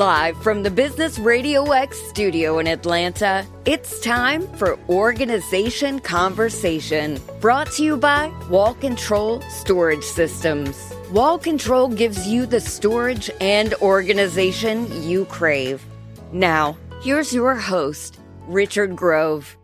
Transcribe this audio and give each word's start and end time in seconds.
Live 0.00 0.42
from 0.42 0.62
the 0.62 0.70
Business 0.70 1.18
Radio 1.18 1.72
X 1.72 2.00
studio 2.08 2.58
in 2.58 2.66
Atlanta, 2.66 3.46
it's 3.66 4.00
time 4.00 4.48
for 4.54 4.78
Organization 4.88 6.00
Conversation. 6.00 7.20
Brought 7.38 7.70
to 7.72 7.84
you 7.84 7.98
by 7.98 8.32
Wall 8.48 8.72
Control 8.72 9.42
Storage 9.50 10.02
Systems. 10.02 10.90
Wall 11.12 11.38
Control 11.38 11.86
gives 11.86 12.26
you 12.26 12.46
the 12.46 12.62
storage 12.62 13.30
and 13.42 13.74
organization 13.74 15.02
you 15.02 15.26
crave. 15.26 15.84
Now, 16.32 16.78
here's 17.02 17.34
your 17.34 17.54
host, 17.54 18.18
Richard 18.46 18.96
Grove. 18.96 19.54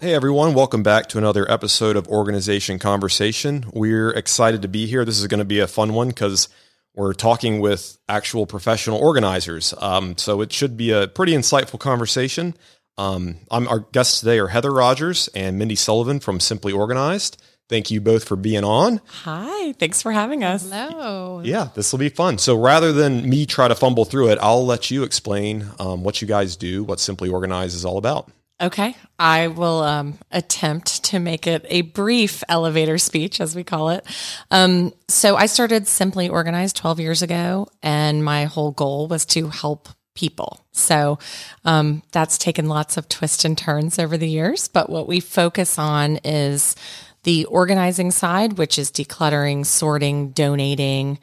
Hey 0.00 0.14
everyone, 0.14 0.54
welcome 0.54 0.84
back 0.84 1.08
to 1.08 1.18
another 1.18 1.50
episode 1.50 1.96
of 1.96 2.06
Organization 2.06 2.78
Conversation. 2.78 3.64
We're 3.72 4.10
excited 4.10 4.62
to 4.62 4.68
be 4.68 4.86
here. 4.86 5.04
This 5.04 5.18
is 5.18 5.26
going 5.26 5.40
to 5.40 5.44
be 5.44 5.58
a 5.58 5.66
fun 5.66 5.94
one 5.94 6.10
because 6.10 6.48
we're 6.94 7.12
talking 7.12 7.60
with 7.60 7.98
actual 8.08 8.46
professional 8.46 8.98
organizers. 8.98 9.74
Um, 9.78 10.16
so 10.18 10.40
it 10.40 10.52
should 10.52 10.76
be 10.76 10.90
a 10.90 11.08
pretty 11.08 11.32
insightful 11.32 11.78
conversation. 11.78 12.54
Um, 12.98 13.36
I'm, 13.50 13.68
our 13.68 13.80
guests 13.80 14.20
today 14.20 14.38
are 14.38 14.48
Heather 14.48 14.72
Rogers 14.72 15.28
and 15.34 15.58
Mindy 15.58 15.76
Sullivan 15.76 16.20
from 16.20 16.40
Simply 16.40 16.72
Organized. 16.72 17.40
Thank 17.70 17.92
you 17.92 18.00
both 18.00 18.24
for 18.24 18.34
being 18.34 18.64
on. 18.64 19.00
Hi, 19.22 19.72
thanks 19.74 20.02
for 20.02 20.10
having 20.10 20.42
us. 20.42 20.68
Hello. 20.68 21.40
Yeah, 21.44 21.68
this 21.74 21.92
will 21.92 22.00
be 22.00 22.08
fun. 22.08 22.36
So 22.38 22.60
rather 22.60 22.92
than 22.92 23.30
me 23.30 23.46
try 23.46 23.68
to 23.68 23.76
fumble 23.76 24.04
through 24.04 24.30
it, 24.30 24.38
I'll 24.42 24.66
let 24.66 24.90
you 24.90 25.04
explain 25.04 25.66
um, 25.78 26.02
what 26.02 26.20
you 26.20 26.26
guys 26.26 26.56
do, 26.56 26.82
what 26.82 26.98
Simply 26.98 27.28
Organized 27.28 27.76
is 27.76 27.84
all 27.84 27.96
about. 27.96 28.28
Okay, 28.60 28.94
I 29.18 29.48
will 29.48 29.82
um, 29.82 30.18
attempt 30.30 31.04
to 31.04 31.18
make 31.18 31.46
it 31.46 31.64
a 31.70 31.80
brief 31.80 32.44
elevator 32.46 32.98
speech, 32.98 33.40
as 33.40 33.56
we 33.56 33.64
call 33.64 33.88
it. 33.88 34.04
Um, 34.50 34.92
so, 35.08 35.34
I 35.36 35.46
started 35.46 35.88
Simply 35.88 36.28
Organized 36.28 36.76
12 36.76 37.00
years 37.00 37.22
ago, 37.22 37.68
and 37.82 38.22
my 38.22 38.44
whole 38.44 38.72
goal 38.72 39.08
was 39.08 39.24
to 39.26 39.48
help 39.48 39.88
people. 40.14 40.62
So, 40.72 41.18
um, 41.64 42.02
that's 42.12 42.36
taken 42.36 42.68
lots 42.68 42.98
of 42.98 43.08
twists 43.08 43.46
and 43.46 43.56
turns 43.56 43.98
over 43.98 44.18
the 44.18 44.28
years. 44.28 44.68
But 44.68 44.90
what 44.90 45.08
we 45.08 45.20
focus 45.20 45.78
on 45.78 46.18
is 46.22 46.76
the 47.22 47.46
organizing 47.46 48.10
side, 48.10 48.58
which 48.58 48.78
is 48.78 48.90
decluttering, 48.90 49.64
sorting, 49.64 50.32
donating, 50.32 51.18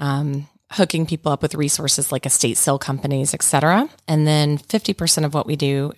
um, 0.00 0.48
hooking 0.72 1.06
people 1.06 1.30
up 1.30 1.42
with 1.42 1.54
resources 1.54 2.10
like 2.10 2.26
estate 2.26 2.56
sale 2.56 2.78
companies, 2.78 3.32
et 3.32 3.42
cetera. 3.42 3.88
And 4.08 4.26
then 4.26 4.58
50% 4.58 5.24
of 5.24 5.34
what 5.34 5.46
we 5.46 5.54
do 5.54 5.92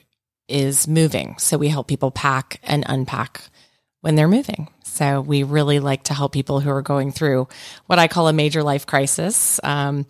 is 0.52 0.86
moving. 0.86 1.36
So 1.38 1.58
we 1.58 1.68
help 1.68 1.88
people 1.88 2.10
pack 2.10 2.60
and 2.62 2.84
unpack 2.86 3.42
when 4.02 4.16
they're 4.16 4.28
moving. 4.28 4.68
So 4.84 5.22
we 5.22 5.42
really 5.42 5.80
like 5.80 6.04
to 6.04 6.14
help 6.14 6.32
people 6.32 6.60
who 6.60 6.68
are 6.70 6.82
going 6.82 7.12
through 7.12 7.48
what 7.86 7.98
I 7.98 8.08
call 8.08 8.28
a 8.28 8.32
major 8.32 8.62
life 8.62 8.86
crisis, 8.86 9.58
um, 9.64 10.06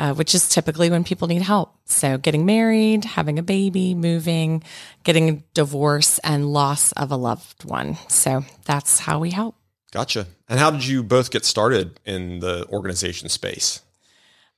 uh, 0.00 0.14
which 0.14 0.34
is 0.34 0.48
typically 0.48 0.90
when 0.90 1.04
people 1.04 1.28
need 1.28 1.42
help. 1.42 1.72
So 1.84 2.18
getting 2.18 2.44
married, 2.44 3.04
having 3.04 3.38
a 3.38 3.42
baby, 3.42 3.94
moving, 3.94 4.64
getting 5.04 5.28
a 5.28 5.42
divorce, 5.54 6.18
and 6.20 6.52
loss 6.52 6.90
of 6.92 7.12
a 7.12 7.16
loved 7.16 7.64
one. 7.64 7.96
So 8.08 8.44
that's 8.64 8.98
how 8.98 9.20
we 9.20 9.30
help. 9.30 9.54
Gotcha. 9.92 10.26
And 10.48 10.58
how 10.58 10.70
did 10.70 10.84
you 10.84 11.02
both 11.02 11.30
get 11.30 11.44
started 11.44 12.00
in 12.04 12.40
the 12.40 12.66
organization 12.68 13.28
space? 13.28 13.80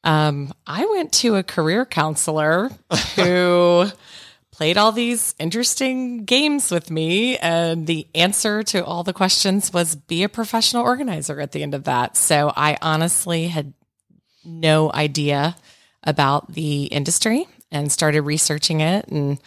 Um, 0.05 0.55
I 0.67 0.87
went 0.87 1.13
to 1.15 1.35
a 1.35 1.43
career 1.43 1.85
counselor 1.85 2.71
who 3.17 3.91
played 4.59 4.77
all 4.77 4.91
these 4.91 5.37
interesting 5.39 6.25
games 6.25 6.73
with 6.73 6.91
me. 6.91 7.39
And 7.39 7.87
the 7.87 8.09
answer 8.13 8.65
to 8.65 8.85
all 8.85 9.05
the 9.05 9.13
questions 9.13 9.73
was 9.73 9.95
be 9.95 10.25
a 10.25 10.29
professional 10.29 10.83
organizer 10.83 11.41
at 11.41 11.53
the 11.53 11.63
end 11.63 11.75
of 11.75 11.85
that. 11.85 12.17
So 12.17 12.53
I 12.57 12.77
honestly 12.83 13.47
had 13.47 13.73
no 14.45 14.91
idea 14.93 15.57
about 16.03 16.53
the 16.53 16.87
industry 16.87 17.47
and 17.71 17.93
started 17.93 18.23
researching 18.23 18.81
it 18.81 19.07
and 19.07 19.39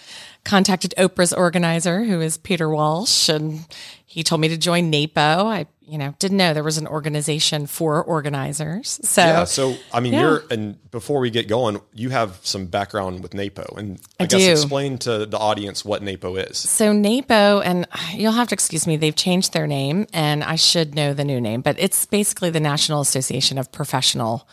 contacted 0.43 0.93
Oprah's 0.97 1.33
organizer, 1.33 2.03
who 2.03 2.21
is 2.21 2.37
Peter 2.37 2.69
Walsh, 2.69 3.29
and 3.29 3.65
he 4.05 4.23
told 4.23 4.41
me 4.41 4.47
to 4.47 4.57
join 4.57 4.91
NAPO. 4.91 5.47
I 5.47 5.67
you 5.91 5.97
know, 5.97 6.15
didn't 6.19 6.37
know 6.37 6.53
there 6.53 6.63
was 6.63 6.77
an 6.77 6.87
organization 6.87 7.67
for 7.67 8.01
organizers. 8.01 8.97
So 9.03 9.21
yeah, 9.21 9.43
so 9.43 9.75
I 9.93 9.99
mean, 9.99 10.13
yeah. 10.13 10.21
you're 10.21 10.43
and 10.49 10.89
before 10.89 11.19
we 11.19 11.29
get 11.29 11.49
going, 11.49 11.81
you 11.93 12.11
have 12.11 12.39
some 12.43 12.67
background 12.67 13.21
with 13.21 13.33
NAPO, 13.33 13.77
and 13.77 13.99
I, 14.17 14.23
I 14.23 14.27
guess 14.27 14.39
do. 14.39 14.51
explain 14.51 14.99
to 14.99 15.25
the 15.25 15.37
audience 15.37 15.83
what 15.83 16.01
NAPO 16.01 16.49
is. 16.49 16.57
So 16.57 16.93
NAPO, 16.93 17.61
and 17.65 17.87
you'll 18.13 18.31
have 18.31 18.47
to 18.47 18.53
excuse 18.53 18.87
me, 18.87 18.95
they've 18.95 19.13
changed 19.13 19.51
their 19.51 19.67
name, 19.67 20.07
and 20.13 20.45
I 20.45 20.55
should 20.55 20.95
know 20.95 21.13
the 21.13 21.25
new 21.25 21.41
name, 21.41 21.59
but 21.59 21.75
it's 21.77 22.05
basically 22.05 22.51
the 22.51 22.61
National 22.61 23.01
Association 23.01 23.57
of 23.57 23.69
Professional 23.73 24.47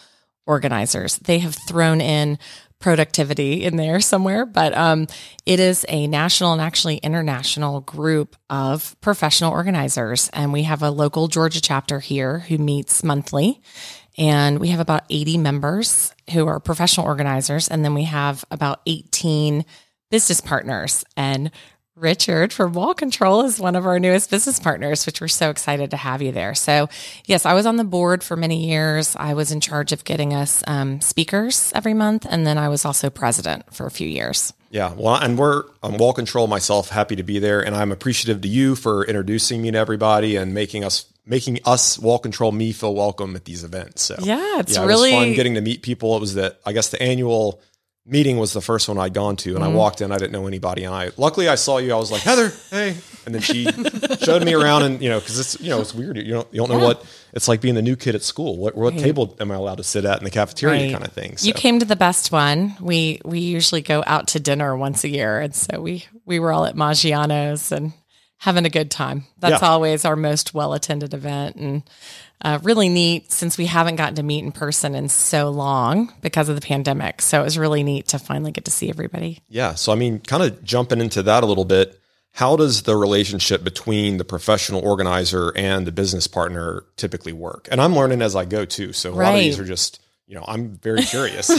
Organizers. 0.44 1.18
They 1.18 1.38
have 1.38 1.54
thrown 1.68 2.00
in 2.00 2.40
productivity 2.80 3.64
in 3.64 3.76
there 3.76 4.00
somewhere, 4.00 4.46
but 4.46 4.76
um, 4.76 5.06
it 5.44 5.58
is 5.58 5.84
a 5.88 6.06
national 6.06 6.52
and 6.52 6.62
actually 6.62 6.98
international 6.98 7.80
group 7.80 8.36
of 8.48 8.96
professional 9.00 9.52
organizers. 9.52 10.30
And 10.32 10.52
we 10.52 10.62
have 10.62 10.82
a 10.82 10.90
local 10.90 11.28
Georgia 11.28 11.60
chapter 11.60 11.98
here 12.00 12.40
who 12.40 12.58
meets 12.58 13.02
monthly. 13.02 13.60
And 14.16 14.58
we 14.58 14.68
have 14.68 14.80
about 14.80 15.04
80 15.10 15.38
members 15.38 16.12
who 16.32 16.46
are 16.46 16.60
professional 16.60 17.06
organizers. 17.06 17.68
And 17.68 17.84
then 17.84 17.94
we 17.94 18.04
have 18.04 18.44
about 18.50 18.80
18 18.86 19.64
business 20.10 20.40
partners. 20.40 21.04
And 21.16 21.50
Richard 21.98 22.52
from 22.52 22.74
Wall 22.74 22.94
Control 22.94 23.44
is 23.44 23.58
one 23.58 23.74
of 23.74 23.84
our 23.84 23.98
newest 23.98 24.30
business 24.30 24.60
partners, 24.60 25.04
which 25.04 25.20
we're 25.20 25.28
so 25.28 25.50
excited 25.50 25.90
to 25.90 25.96
have 25.96 26.22
you 26.22 26.30
there. 26.30 26.54
So, 26.54 26.88
yes, 27.24 27.44
I 27.44 27.54
was 27.54 27.66
on 27.66 27.76
the 27.76 27.84
board 27.84 28.22
for 28.22 28.36
many 28.36 28.68
years. 28.68 29.16
I 29.16 29.34
was 29.34 29.50
in 29.50 29.60
charge 29.60 29.90
of 29.92 30.04
getting 30.04 30.32
us 30.32 30.62
um, 30.68 31.00
speakers 31.00 31.72
every 31.74 31.94
month, 31.94 32.24
and 32.28 32.46
then 32.46 32.56
I 32.56 32.68
was 32.68 32.84
also 32.84 33.10
president 33.10 33.74
for 33.74 33.86
a 33.86 33.90
few 33.90 34.06
years. 34.06 34.52
Yeah, 34.70 34.92
well, 34.96 35.16
and 35.16 35.36
we're 35.36 35.64
on 35.82 35.96
Wall 35.96 36.12
Control 36.12 36.46
myself, 36.46 36.90
happy 36.90 37.16
to 37.16 37.22
be 37.22 37.38
there, 37.38 37.60
and 37.64 37.74
I'm 37.74 37.90
appreciative 37.90 38.42
to 38.42 38.48
you 38.48 38.76
for 38.76 39.04
introducing 39.04 39.62
me 39.62 39.70
to 39.72 39.78
everybody 39.78 40.36
and 40.36 40.54
making 40.54 40.84
us 40.84 41.06
making 41.26 41.58
us 41.64 41.98
Wall 41.98 42.18
Control 42.18 42.52
me 42.52 42.72
feel 42.72 42.94
welcome 42.94 43.36
at 43.36 43.44
these 43.44 43.64
events. 43.64 44.02
So 44.02 44.16
yeah, 44.20 44.60
it's 44.60 44.76
yeah, 44.76 44.84
really 44.84 45.10
it 45.10 45.14
fun 45.14 45.32
getting 45.34 45.54
to 45.54 45.60
meet 45.60 45.82
people. 45.82 46.16
It 46.16 46.20
was 46.20 46.34
the 46.34 46.56
I 46.64 46.72
guess 46.72 46.90
the 46.90 47.00
annual 47.02 47.60
meeting 48.08 48.38
was 48.38 48.52
the 48.52 48.60
first 48.60 48.88
one 48.88 48.98
I'd 48.98 49.14
gone 49.14 49.36
to, 49.36 49.50
and 49.50 49.64
mm-hmm. 49.64 49.72
I 49.72 49.76
walked 49.76 50.00
in. 50.00 50.10
I 50.10 50.18
didn't 50.18 50.32
know 50.32 50.46
anybody, 50.46 50.84
and 50.84 50.94
I 50.94 51.10
luckily 51.16 51.48
I 51.48 51.54
saw 51.54 51.78
you. 51.78 51.92
I 51.92 51.96
was 51.96 52.10
like 52.10 52.22
Heather, 52.22 52.52
hey, 52.70 52.96
and 53.26 53.34
then 53.34 53.42
she 53.42 53.66
showed 54.20 54.44
me 54.44 54.54
around, 54.54 54.82
and 54.82 55.02
you 55.02 55.08
know, 55.08 55.20
because 55.20 55.38
it's 55.38 55.60
you 55.60 55.70
know 55.70 55.80
it's 55.80 55.94
weird. 55.94 56.16
You 56.16 56.32
don't 56.32 56.48
you 56.52 56.58
don't 56.58 56.70
know 56.70 56.78
yeah. 56.78 56.84
what 56.84 57.06
it's 57.32 57.46
like 57.46 57.60
being 57.60 57.74
the 57.74 57.82
new 57.82 57.96
kid 57.96 58.14
at 58.14 58.22
school. 58.22 58.56
What 58.56 58.74
what 58.74 58.94
right. 58.94 59.02
table 59.02 59.36
am 59.38 59.50
I 59.50 59.54
allowed 59.54 59.76
to 59.76 59.84
sit 59.84 60.04
at 60.04 60.18
in 60.18 60.24
the 60.24 60.30
cafeteria, 60.30 60.82
right. 60.82 60.92
kind 60.92 61.04
of 61.04 61.12
thing. 61.12 61.36
So. 61.36 61.46
You 61.46 61.52
came 61.52 61.78
to 61.78 61.86
the 61.86 61.96
best 61.96 62.32
one. 62.32 62.74
We 62.80 63.20
we 63.24 63.40
usually 63.40 63.82
go 63.82 64.02
out 64.06 64.28
to 64.28 64.40
dinner 64.40 64.76
once 64.76 65.04
a 65.04 65.08
year, 65.08 65.40
and 65.40 65.54
so 65.54 65.80
we 65.80 66.06
we 66.24 66.38
were 66.38 66.52
all 66.52 66.64
at 66.64 66.74
Maggiano's 66.74 67.70
and 67.72 67.92
having 68.38 68.64
a 68.64 68.70
good 68.70 68.90
time. 68.90 69.24
That's 69.38 69.62
yeah. 69.62 69.68
always 69.68 70.04
our 70.04 70.16
most 70.16 70.54
well 70.54 70.72
attended 70.72 71.12
event, 71.12 71.56
and 71.56 71.82
uh, 72.40 72.58
really 72.62 72.88
neat 72.88 73.32
since 73.32 73.58
we 73.58 73.66
haven't 73.66 73.96
gotten 73.96 74.14
to 74.14 74.22
meet 74.22 74.44
in 74.44 74.52
person 74.52 74.94
in 74.94 75.08
so 75.08 75.50
long 75.50 76.12
because 76.22 76.48
of 76.48 76.54
the 76.54 76.60
pandemic. 76.60 77.20
So 77.20 77.40
it 77.40 77.44
was 77.44 77.58
really 77.58 77.82
neat 77.82 78.08
to 78.08 78.18
finally 78.18 78.52
get 78.52 78.64
to 78.66 78.70
see 78.70 78.88
everybody. 78.88 79.40
Yeah. 79.48 79.74
So, 79.74 79.92
I 79.92 79.96
mean, 79.96 80.20
kind 80.20 80.42
of 80.42 80.62
jumping 80.62 81.00
into 81.00 81.22
that 81.24 81.42
a 81.42 81.46
little 81.46 81.64
bit, 81.64 82.00
how 82.32 82.54
does 82.54 82.82
the 82.82 82.96
relationship 82.96 83.64
between 83.64 84.18
the 84.18 84.24
professional 84.24 84.86
organizer 84.86 85.52
and 85.56 85.86
the 85.86 85.92
business 85.92 86.28
partner 86.28 86.84
typically 86.96 87.32
work? 87.32 87.66
And 87.72 87.80
I'm 87.80 87.96
learning 87.96 88.22
as 88.22 88.36
I 88.36 88.44
go 88.44 88.64
too. 88.64 88.92
So 88.92 89.10
a 89.10 89.12
right. 89.14 89.30
lot 89.30 89.34
of 89.34 89.40
these 89.40 89.58
are 89.58 89.64
just 89.64 90.00
you 90.28 90.34
know, 90.34 90.44
I'm 90.46 90.76
very 90.76 91.02
curious. 91.02 91.50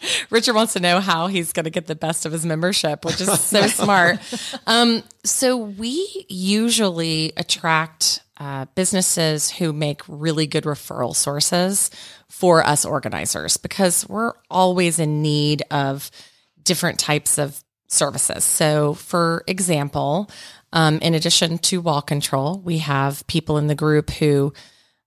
Richard 0.30 0.54
wants 0.54 0.72
to 0.72 0.80
know 0.80 0.98
how 0.98 1.26
he's 1.26 1.52
going 1.52 1.64
to 1.64 1.70
get 1.70 1.86
the 1.86 1.94
best 1.94 2.24
of 2.24 2.32
his 2.32 2.46
membership, 2.46 3.04
which 3.04 3.20
is 3.20 3.38
so 3.38 3.62
smart. 3.66 4.18
Um, 4.66 5.02
so 5.24 5.58
we 5.58 6.24
usually 6.30 7.34
attract 7.36 8.20
uh, 8.38 8.64
businesses 8.74 9.50
who 9.50 9.74
make 9.74 10.00
really 10.08 10.46
good 10.46 10.64
referral 10.64 11.14
sources 11.14 11.90
for 12.30 12.66
us 12.66 12.86
organizers 12.86 13.58
because 13.58 14.08
we're 14.08 14.32
always 14.50 14.98
in 14.98 15.20
need 15.20 15.62
of 15.70 16.10
different 16.62 16.98
types 16.98 17.36
of 17.36 17.62
services. 17.88 18.42
So, 18.42 18.94
for 18.94 19.44
example, 19.46 20.30
um, 20.72 20.98
in 21.00 21.14
addition 21.14 21.58
to 21.58 21.82
wall 21.82 22.00
control, 22.00 22.58
we 22.58 22.78
have 22.78 23.26
people 23.26 23.58
in 23.58 23.66
the 23.66 23.74
group 23.74 24.10
who 24.10 24.54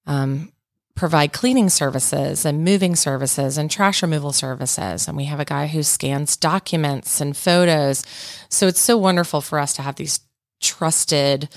um, 0.06 0.52
provide 0.98 1.32
cleaning 1.32 1.70
services 1.70 2.44
and 2.44 2.66
moving 2.66 2.96
services 2.96 3.58
and 3.58 3.72
trash 3.72 4.02
removal 4.02 4.34
services. 4.34 5.08
And 5.08 5.16
we 5.16 5.26
have 5.26 5.40
a 5.40 5.46
guy 5.46 5.68
who 5.68 5.84
scans 5.84 6.36
documents 6.36 7.22
and 7.22 7.38
photos. 7.38 8.04
So 8.50 8.68
it's 8.68 8.82
so 8.82 8.98
wonderful 8.98 9.40
for 9.40 9.60
us 9.60 9.74
to 9.74 9.84
have 9.84 9.96
these 9.96 10.20
trusted 10.60 11.50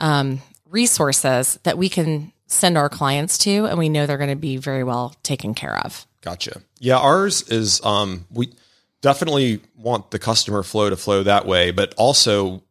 um, 0.00 0.40
resources 0.68 1.60
that 1.62 1.78
we 1.78 1.88
can 1.88 2.32
send 2.46 2.78
our 2.78 2.88
clients 2.88 3.38
to 3.38 3.66
and 3.66 3.78
we 3.78 3.88
know 3.88 4.06
they're 4.06 4.16
going 4.16 4.30
to 4.30 4.36
be 4.36 4.56
very 4.56 4.82
well 4.82 5.14
taken 5.22 5.52
care 5.54 5.76
of. 5.84 6.06
Gotcha. 6.22 6.62
Yeah, 6.78 6.98
ours 6.98 7.42
is 7.48 7.84
um 7.84 8.24
we 8.30 8.52
definitely 9.00 9.60
want 9.76 10.10
the 10.10 10.18
customer 10.18 10.62
flow 10.62 10.90
to 10.90 10.96
flow 10.96 11.22
that 11.24 11.44
way, 11.44 11.70
but 11.70 11.92
also 11.96 12.62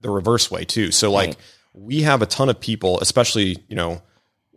the 0.00 0.10
reverse 0.10 0.50
way 0.50 0.64
too. 0.64 0.90
So 0.90 1.10
like 1.10 1.28
right. 1.28 1.36
we 1.74 2.02
have 2.02 2.22
a 2.22 2.26
ton 2.26 2.48
of 2.48 2.58
people, 2.58 3.00
especially, 3.00 3.62
you 3.68 3.76
know, 3.76 4.02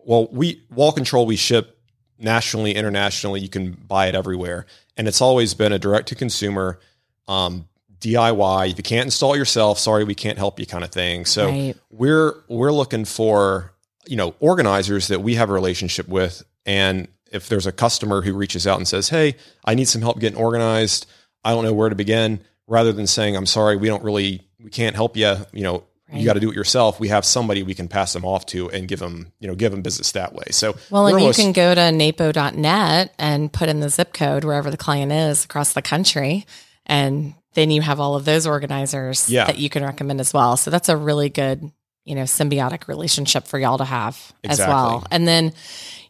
well, 0.05 0.27
we 0.31 0.63
wall 0.73 0.91
control 0.91 1.25
we 1.25 1.35
ship 1.35 1.77
nationally, 2.19 2.75
internationally. 2.75 3.39
You 3.39 3.49
can 3.49 3.71
buy 3.71 4.07
it 4.07 4.15
everywhere, 4.15 4.65
and 4.97 5.07
it's 5.07 5.21
always 5.21 5.53
been 5.53 5.71
a 5.71 5.79
direct 5.79 6.07
to 6.09 6.15
consumer. 6.15 6.79
Um, 7.27 7.67
DIY. 7.99 8.71
If 8.71 8.77
you 8.77 8.83
can't 8.83 9.05
install 9.05 9.37
yourself, 9.37 9.77
sorry, 9.77 10.03
we 10.03 10.15
can't 10.15 10.39
help 10.39 10.59
you, 10.59 10.65
kind 10.65 10.83
of 10.83 10.89
thing. 10.89 11.23
So 11.25 11.49
Right. 11.49 11.75
we're 11.91 12.33
we're 12.47 12.71
looking 12.71 13.05
for 13.05 13.73
you 14.07 14.15
know 14.15 14.33
organizers 14.39 15.07
that 15.09 15.21
we 15.21 15.35
have 15.35 15.49
a 15.49 15.53
relationship 15.53 16.07
with, 16.07 16.43
and 16.65 17.07
if 17.31 17.47
there's 17.47 17.67
a 17.67 17.71
customer 17.71 18.23
who 18.23 18.33
reaches 18.33 18.65
out 18.65 18.77
and 18.79 18.87
says, 18.87 19.09
"Hey, 19.09 19.35
I 19.63 19.75
need 19.75 19.87
some 19.87 20.01
help 20.01 20.19
getting 20.19 20.39
organized. 20.39 21.05
I 21.43 21.51
don't 21.51 21.63
know 21.63 21.73
where 21.73 21.89
to 21.89 21.95
begin," 21.95 22.39
rather 22.67 22.91
than 22.91 23.05
saying, 23.05 23.35
"I'm 23.37 23.45
sorry, 23.45 23.77
we 23.77 23.87
don't 23.87 24.03
really, 24.03 24.41
we 24.59 24.71
can't 24.71 24.95
help 24.95 25.15
you," 25.15 25.35
you 25.53 25.61
know. 25.63 25.83
Right. 26.11 26.19
You 26.19 26.25
got 26.25 26.33
to 26.33 26.39
do 26.41 26.49
it 26.49 26.55
yourself. 26.55 26.99
We 26.99 27.07
have 27.07 27.23
somebody 27.23 27.63
we 27.63 27.73
can 27.73 27.87
pass 27.87 28.11
them 28.11 28.25
off 28.25 28.45
to 28.47 28.69
and 28.69 28.87
give 28.87 28.99
them, 28.99 29.31
you 29.39 29.47
know, 29.47 29.55
give 29.55 29.71
them 29.71 29.81
business 29.81 30.11
that 30.11 30.33
way. 30.33 30.43
So, 30.51 30.75
Well, 30.89 31.07
and 31.07 31.21
you 31.23 31.31
can 31.33 31.53
go 31.53 31.73
to 31.73 31.91
napo.net 31.91 33.13
and 33.17 33.51
put 33.51 33.69
in 33.69 33.79
the 33.79 33.89
zip 33.89 34.13
code 34.13 34.43
wherever 34.43 34.69
the 34.69 34.77
client 34.77 35.11
is 35.11 35.45
across 35.45 35.73
the 35.73 35.81
country. 35.81 36.45
And 36.85 37.35
then 37.53 37.71
you 37.71 37.81
have 37.81 37.99
all 37.99 38.15
of 38.15 38.25
those 38.25 38.45
organizers 38.45 39.29
Yeah. 39.29 39.45
that 39.45 39.57
you 39.57 39.69
can 39.69 39.83
recommend 39.83 40.19
as 40.19 40.33
well. 40.33 40.57
So 40.57 40.69
that's 40.69 40.89
a 40.89 40.97
really 40.97 41.29
good, 41.29 41.71
you 42.03 42.15
know, 42.15 42.23
symbiotic 42.23 42.87
relationship 42.87 43.47
for 43.47 43.57
y'all 43.59 43.77
to 43.77 43.85
have 43.85 44.33
as 44.43 44.59
well. 44.59 45.05
And 45.11 45.27
then, 45.27 45.53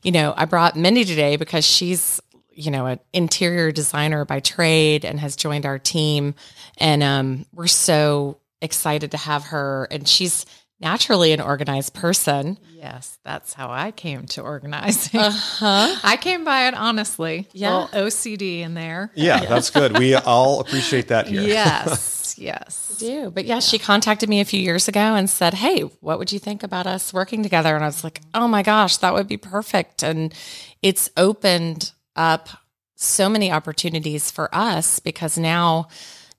you 0.02 0.12
know, 0.12 0.34
I 0.36 0.46
brought 0.46 0.76
Mindy 0.76 1.06
today 1.06 1.36
because 1.36 1.66
she's, 1.66 2.20
you 2.54 2.72
know, 2.72 2.86
an 2.88 3.00
interior 3.14 3.72
designer 3.72 4.26
by 4.26 4.40
trade 4.40 5.06
and 5.06 5.20
has 5.20 5.36
joined 5.36 5.66
our 5.66 5.78
team. 5.78 6.34
And 6.78 7.04
um, 7.04 7.46
we're 7.54 7.68
so 7.68 8.38
excited 8.62 9.12
to 9.12 9.18
have 9.18 9.46
her. 9.46 9.88
And 9.92 10.08
she's 10.08 10.46
naturally 10.80 11.32
an 11.32 11.40
organized 11.40 11.94
person. 11.94 12.58
Yes, 12.74 13.20
that's 13.24 13.54
how 13.54 13.70
I 13.70 13.92
came 13.92 14.26
to 14.28 14.42
organizing. 14.42 15.20
Uh-huh. 15.20 15.96
I 16.04 16.18
came 16.18 16.44
by 16.44 16.68
it 16.68 16.74
honestly. 16.74 17.48
Yeah. 17.54 17.86
Little 17.86 18.08
OCD 18.08 18.60
in 18.62 18.74
there. 18.74 19.12
yeah, 19.16 19.46
that's 19.50 19.70
good. 19.70 19.98
We 19.98 20.16
all 20.16 20.60
appreciate 20.60 21.10
that 21.10 21.28
here. 21.28 21.42
Yes, 21.44 22.36
yes. 22.40 22.98
do. 22.98 23.30
But 23.30 23.46
yeah, 23.46 23.60
she 23.60 23.78
contacted 23.78 24.28
me 24.28 24.42
a 24.42 24.46
few 24.46 24.60
years 24.60 24.88
ago 24.88 25.00
and 25.00 25.30
said, 25.30 25.54
Hey, 25.54 25.82
what 26.02 26.18
would 26.18 26.32
you 26.32 26.40
think 26.40 26.64
about 26.64 26.88
us 26.88 27.14
working 27.14 27.44
together? 27.44 27.76
And 27.76 27.84
I 27.84 27.88
was 27.88 28.04
like, 28.04 28.22
Oh 28.34 28.48
my 28.48 28.64
gosh, 28.64 28.98
that 28.98 29.14
would 29.14 29.28
be 29.28 29.38
perfect. 29.38 30.02
And 30.04 30.34
it's 30.82 31.10
opened 31.16 31.92
up 32.16 32.50
so 32.96 33.30
many 33.30 33.52
opportunities 33.52 34.32
for 34.32 34.54
us 34.54 35.00
because 35.00 35.38
now 35.38 35.88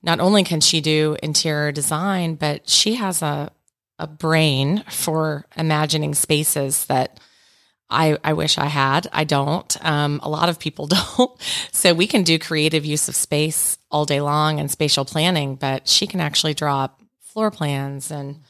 not 0.03 0.19
only 0.19 0.43
can 0.43 0.59
she 0.61 0.81
do 0.81 1.15
interior 1.23 1.71
design, 1.71 2.35
but 2.35 2.69
she 2.69 2.95
has 2.95 3.21
a, 3.21 3.51
a 3.97 4.05
brain 4.05 4.83
for 4.89 5.45
imagining 5.55 6.13
spaces 6.13 6.85
that 6.87 7.19
I, 7.89 8.17
I 8.23 8.33
wish 8.33 8.57
I 8.57 8.65
had. 8.65 9.07
I 9.13 9.23
don't. 9.23 9.85
Um, 9.85 10.19
a 10.23 10.29
lot 10.29 10.49
of 10.49 10.59
people 10.59 10.87
don't. 11.17 11.31
So 11.71 11.93
we 11.93 12.07
can 12.07 12.23
do 12.23 12.37
creative 12.37 12.85
use 12.85 13.07
of 13.07 13.15
space 13.15 13.77
all 13.89 14.05
day 14.05 14.19
long 14.19 14.59
and 14.59 14.69
spatial 14.69 15.05
planning, 15.05 15.55
but 15.55 15.87
she 15.87 16.07
can 16.07 16.19
actually 16.19 16.53
draw 16.53 16.89
floor 17.21 17.49
plans 17.49 18.11
and 18.11 18.41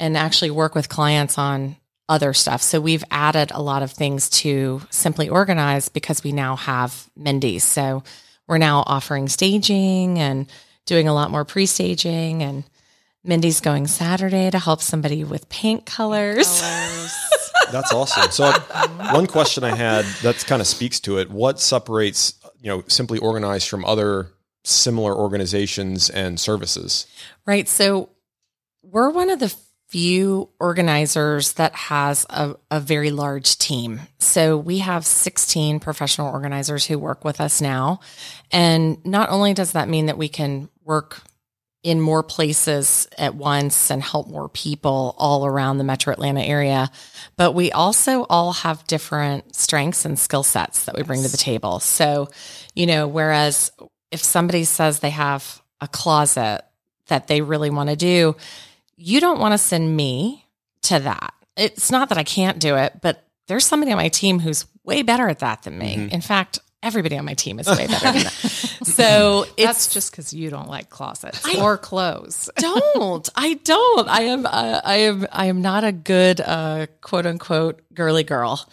and 0.00 0.16
actually 0.16 0.50
work 0.50 0.76
with 0.76 0.88
clients 0.88 1.38
on 1.38 1.76
other 2.08 2.32
stuff. 2.32 2.62
So 2.62 2.80
we've 2.80 3.04
added 3.10 3.50
a 3.50 3.60
lot 3.60 3.82
of 3.82 3.90
things 3.90 4.30
to 4.30 4.80
Simply 4.90 5.28
Organize 5.28 5.88
because 5.88 6.22
we 6.22 6.30
now 6.30 6.54
have 6.54 7.10
Mindy. 7.16 7.58
So 7.58 8.04
we're 8.46 8.58
now 8.58 8.84
offering 8.86 9.28
staging 9.28 10.18
and 10.18 10.46
doing 10.88 11.06
a 11.06 11.14
lot 11.14 11.30
more 11.30 11.44
pre-staging 11.44 12.42
and 12.42 12.64
Mindy's 13.22 13.60
going 13.60 13.86
Saturday 13.86 14.50
to 14.50 14.58
help 14.58 14.80
somebody 14.80 15.22
with 15.22 15.48
paint 15.48 15.84
colors. 15.84 16.62
That's 17.70 17.92
awesome. 17.92 18.30
So, 18.30 18.50
one 19.12 19.26
question 19.26 19.64
I 19.64 19.74
had 19.74 20.04
that 20.22 20.42
kind 20.46 20.62
of 20.62 20.66
speaks 20.66 20.98
to 21.00 21.18
it: 21.18 21.30
What 21.30 21.60
separates 21.60 22.34
you 22.60 22.68
know 22.68 22.84
simply 22.88 23.18
organized 23.18 23.68
from 23.68 23.84
other 23.84 24.32
similar 24.64 25.14
organizations 25.14 26.08
and 26.08 26.40
services? 26.40 27.06
Right. 27.44 27.68
So 27.68 28.10
we're 28.82 29.10
one 29.10 29.30
of 29.30 29.40
the 29.40 29.54
few 29.88 30.50
organizers 30.60 31.54
that 31.54 31.74
has 31.74 32.26
a, 32.28 32.54
a 32.70 32.78
very 32.78 33.10
large 33.10 33.56
team. 33.56 34.00
So 34.18 34.56
we 34.58 34.78
have 34.78 35.06
16 35.06 35.80
professional 35.80 36.30
organizers 36.30 36.84
who 36.84 36.98
work 36.98 37.24
with 37.24 37.40
us 37.40 37.62
now. 37.62 38.00
And 38.52 39.02
not 39.06 39.30
only 39.30 39.54
does 39.54 39.72
that 39.72 39.88
mean 39.88 40.06
that 40.06 40.18
we 40.18 40.28
can 40.28 40.68
work 40.88 41.20
in 41.84 42.00
more 42.00 42.24
places 42.24 43.06
at 43.16 43.36
once 43.36 43.90
and 43.90 44.02
help 44.02 44.26
more 44.28 44.48
people 44.48 45.14
all 45.16 45.46
around 45.46 45.78
the 45.78 45.84
metro 45.84 46.12
Atlanta 46.12 46.42
area, 46.42 46.90
but 47.36 47.52
we 47.52 47.70
also 47.70 48.24
all 48.28 48.52
have 48.52 48.84
different 48.88 49.54
strengths 49.54 50.04
and 50.04 50.18
skill 50.18 50.42
sets 50.42 50.86
that 50.86 50.96
we 50.96 51.04
bring 51.04 51.22
to 51.22 51.28
the 51.28 51.36
table. 51.36 51.78
So, 51.78 52.28
you 52.74 52.86
know, 52.86 53.06
whereas 53.06 53.70
if 54.10 54.22
somebody 54.24 54.64
says 54.64 54.98
they 54.98 55.10
have 55.10 55.62
a 55.80 55.86
closet 55.86 56.62
that 57.06 57.28
they 57.28 57.42
really 57.42 57.70
want 57.70 57.90
to 57.90 57.96
do, 57.96 58.34
you 58.96 59.20
don't 59.20 59.38
want 59.38 59.52
to 59.52 59.58
send 59.58 59.96
me 59.96 60.44
to 60.82 60.98
that. 60.98 61.32
It's 61.56 61.92
not 61.92 62.08
that 62.08 62.18
I 62.18 62.24
can't 62.24 62.58
do 62.58 62.76
it, 62.76 62.94
but 63.00 63.24
there's 63.46 63.64
somebody 63.64 63.92
on 63.92 63.98
my 63.98 64.08
team 64.08 64.40
who's 64.40 64.66
way 64.82 65.02
better 65.02 65.28
at 65.28 65.38
that 65.38 65.62
than 65.62 65.78
me. 65.78 65.96
Mhm. 65.96 66.12
In 66.12 66.20
fact, 66.20 66.58
everybody 66.82 67.16
on 67.18 67.24
my 67.24 67.34
team 67.34 67.58
is 67.58 67.66
way 67.66 67.86
better 67.86 68.12
than 68.12 68.22
that. 68.24 68.64
So 68.84 69.44
it's 69.56 69.66
That's 69.66 69.92
just 69.92 70.10
because 70.10 70.32
you 70.32 70.50
don't 70.50 70.68
like 70.68 70.88
closets 70.88 71.44
or 71.56 71.76
clothes. 71.76 72.48
don't. 72.56 73.28
I 73.34 73.54
don't. 73.54 74.08
I 74.08 74.22
am. 74.22 74.46
Uh, 74.46 74.80
I 74.84 74.96
am. 74.96 75.26
I 75.30 75.46
am 75.46 75.62
not 75.62 75.84
a 75.84 75.92
good 75.92 76.40
uh, 76.40 76.86
quote 77.00 77.26
unquote 77.26 77.82
girly 77.92 78.22
girl. 78.22 78.68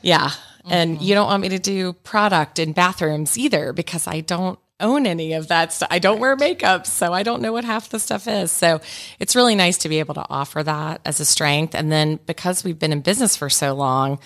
Yeah, 0.00 0.30
and 0.68 1.00
you 1.00 1.14
don't 1.14 1.26
want 1.26 1.42
me 1.42 1.50
to 1.50 1.58
do 1.58 1.92
product 1.92 2.58
in 2.58 2.72
bathrooms 2.72 3.38
either 3.38 3.72
because 3.72 4.06
I 4.06 4.20
don't 4.20 4.58
own 4.80 5.06
any 5.06 5.34
of 5.34 5.48
that 5.48 5.72
stuff. 5.72 5.88
I 5.90 5.98
don't 5.98 6.18
wear 6.18 6.36
makeup, 6.36 6.86
so 6.86 7.12
I 7.12 7.22
don't 7.22 7.40
know 7.40 7.52
what 7.52 7.64
half 7.64 7.88
the 7.88 7.98
stuff 7.98 8.26
is. 8.26 8.50
So 8.52 8.80
it's 9.18 9.36
really 9.36 9.54
nice 9.54 9.78
to 9.78 9.88
be 9.88 10.00
able 10.00 10.14
to 10.14 10.26
offer 10.28 10.62
that 10.62 11.00
as 11.04 11.20
a 11.20 11.24
strength. 11.24 11.74
And 11.74 11.90
then 11.90 12.18
because 12.26 12.64
we've 12.64 12.78
been 12.78 12.92
in 12.92 13.00
business 13.00 13.36
for 13.36 13.48
so 13.48 13.74
long, 13.74 14.18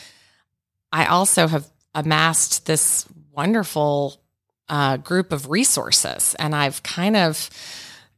I 0.92 1.06
also 1.06 1.46
have 1.46 1.68
amassed 1.94 2.66
this 2.66 3.06
wonderful 3.36 4.20
uh, 4.68 4.96
group 4.96 5.32
of 5.32 5.50
resources, 5.50 6.34
and 6.38 6.54
I've 6.54 6.82
kind 6.82 7.16
of 7.16 7.50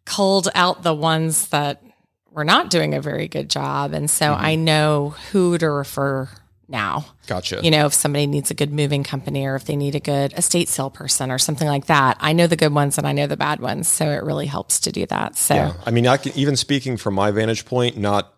culled 0.05 0.49
out 0.55 0.83
the 0.83 0.95
ones 0.95 1.49
that 1.49 1.83
were 2.31 2.45
not 2.45 2.71
doing 2.71 2.95
a 2.95 3.01
very 3.01 3.29
good 3.29 3.51
job. 3.51 3.93
And 3.93 4.09
so 4.09 4.33
I 4.33 4.55
know 4.55 5.11
who 5.33 5.59
to 5.59 5.69
refer 5.69 6.29
now. 6.69 7.07
Gotcha. 7.27 7.61
You 7.63 7.71
know, 7.71 7.87
if 7.87 7.95
somebody 7.95 8.27
needs 8.27 8.51
a 8.51 8.55
good 8.55 8.73
moving 8.73 9.03
company 9.03 9.45
or 9.47 9.57
if 9.57 9.65
they 9.65 9.77
need 9.77 9.95
a 9.95 10.01
good 10.01 10.33
estate 10.35 10.69
sale 10.69 10.91
person 10.91 11.31
or 11.31 11.39
something 11.39 11.67
like 11.67 11.87
that, 11.87 12.17
I 12.21 12.33
know 12.33 12.47
the 12.47 12.57
good 12.57 12.73
ones 12.73 12.99
and 12.99 13.07
I 13.07 13.13
know 13.13 13.27
the 13.27 13.37
bad 13.37 13.61
ones. 13.61 13.89
So 13.89 14.11
it 14.11 14.23
really 14.23 14.47
helps 14.47 14.81
to 14.81 14.93
do 14.93 15.05
that. 15.07 15.37
So 15.37 15.55
Yeah. 15.55 15.73
I 15.85 15.91
mean, 15.91 16.07
I 16.07 16.17
can 16.17 16.33
even 16.37 16.57
speaking 16.57 16.97
from 16.97 17.15
my 17.15 17.31
vantage 17.31 17.65
point, 17.65 17.97
not 17.97 18.35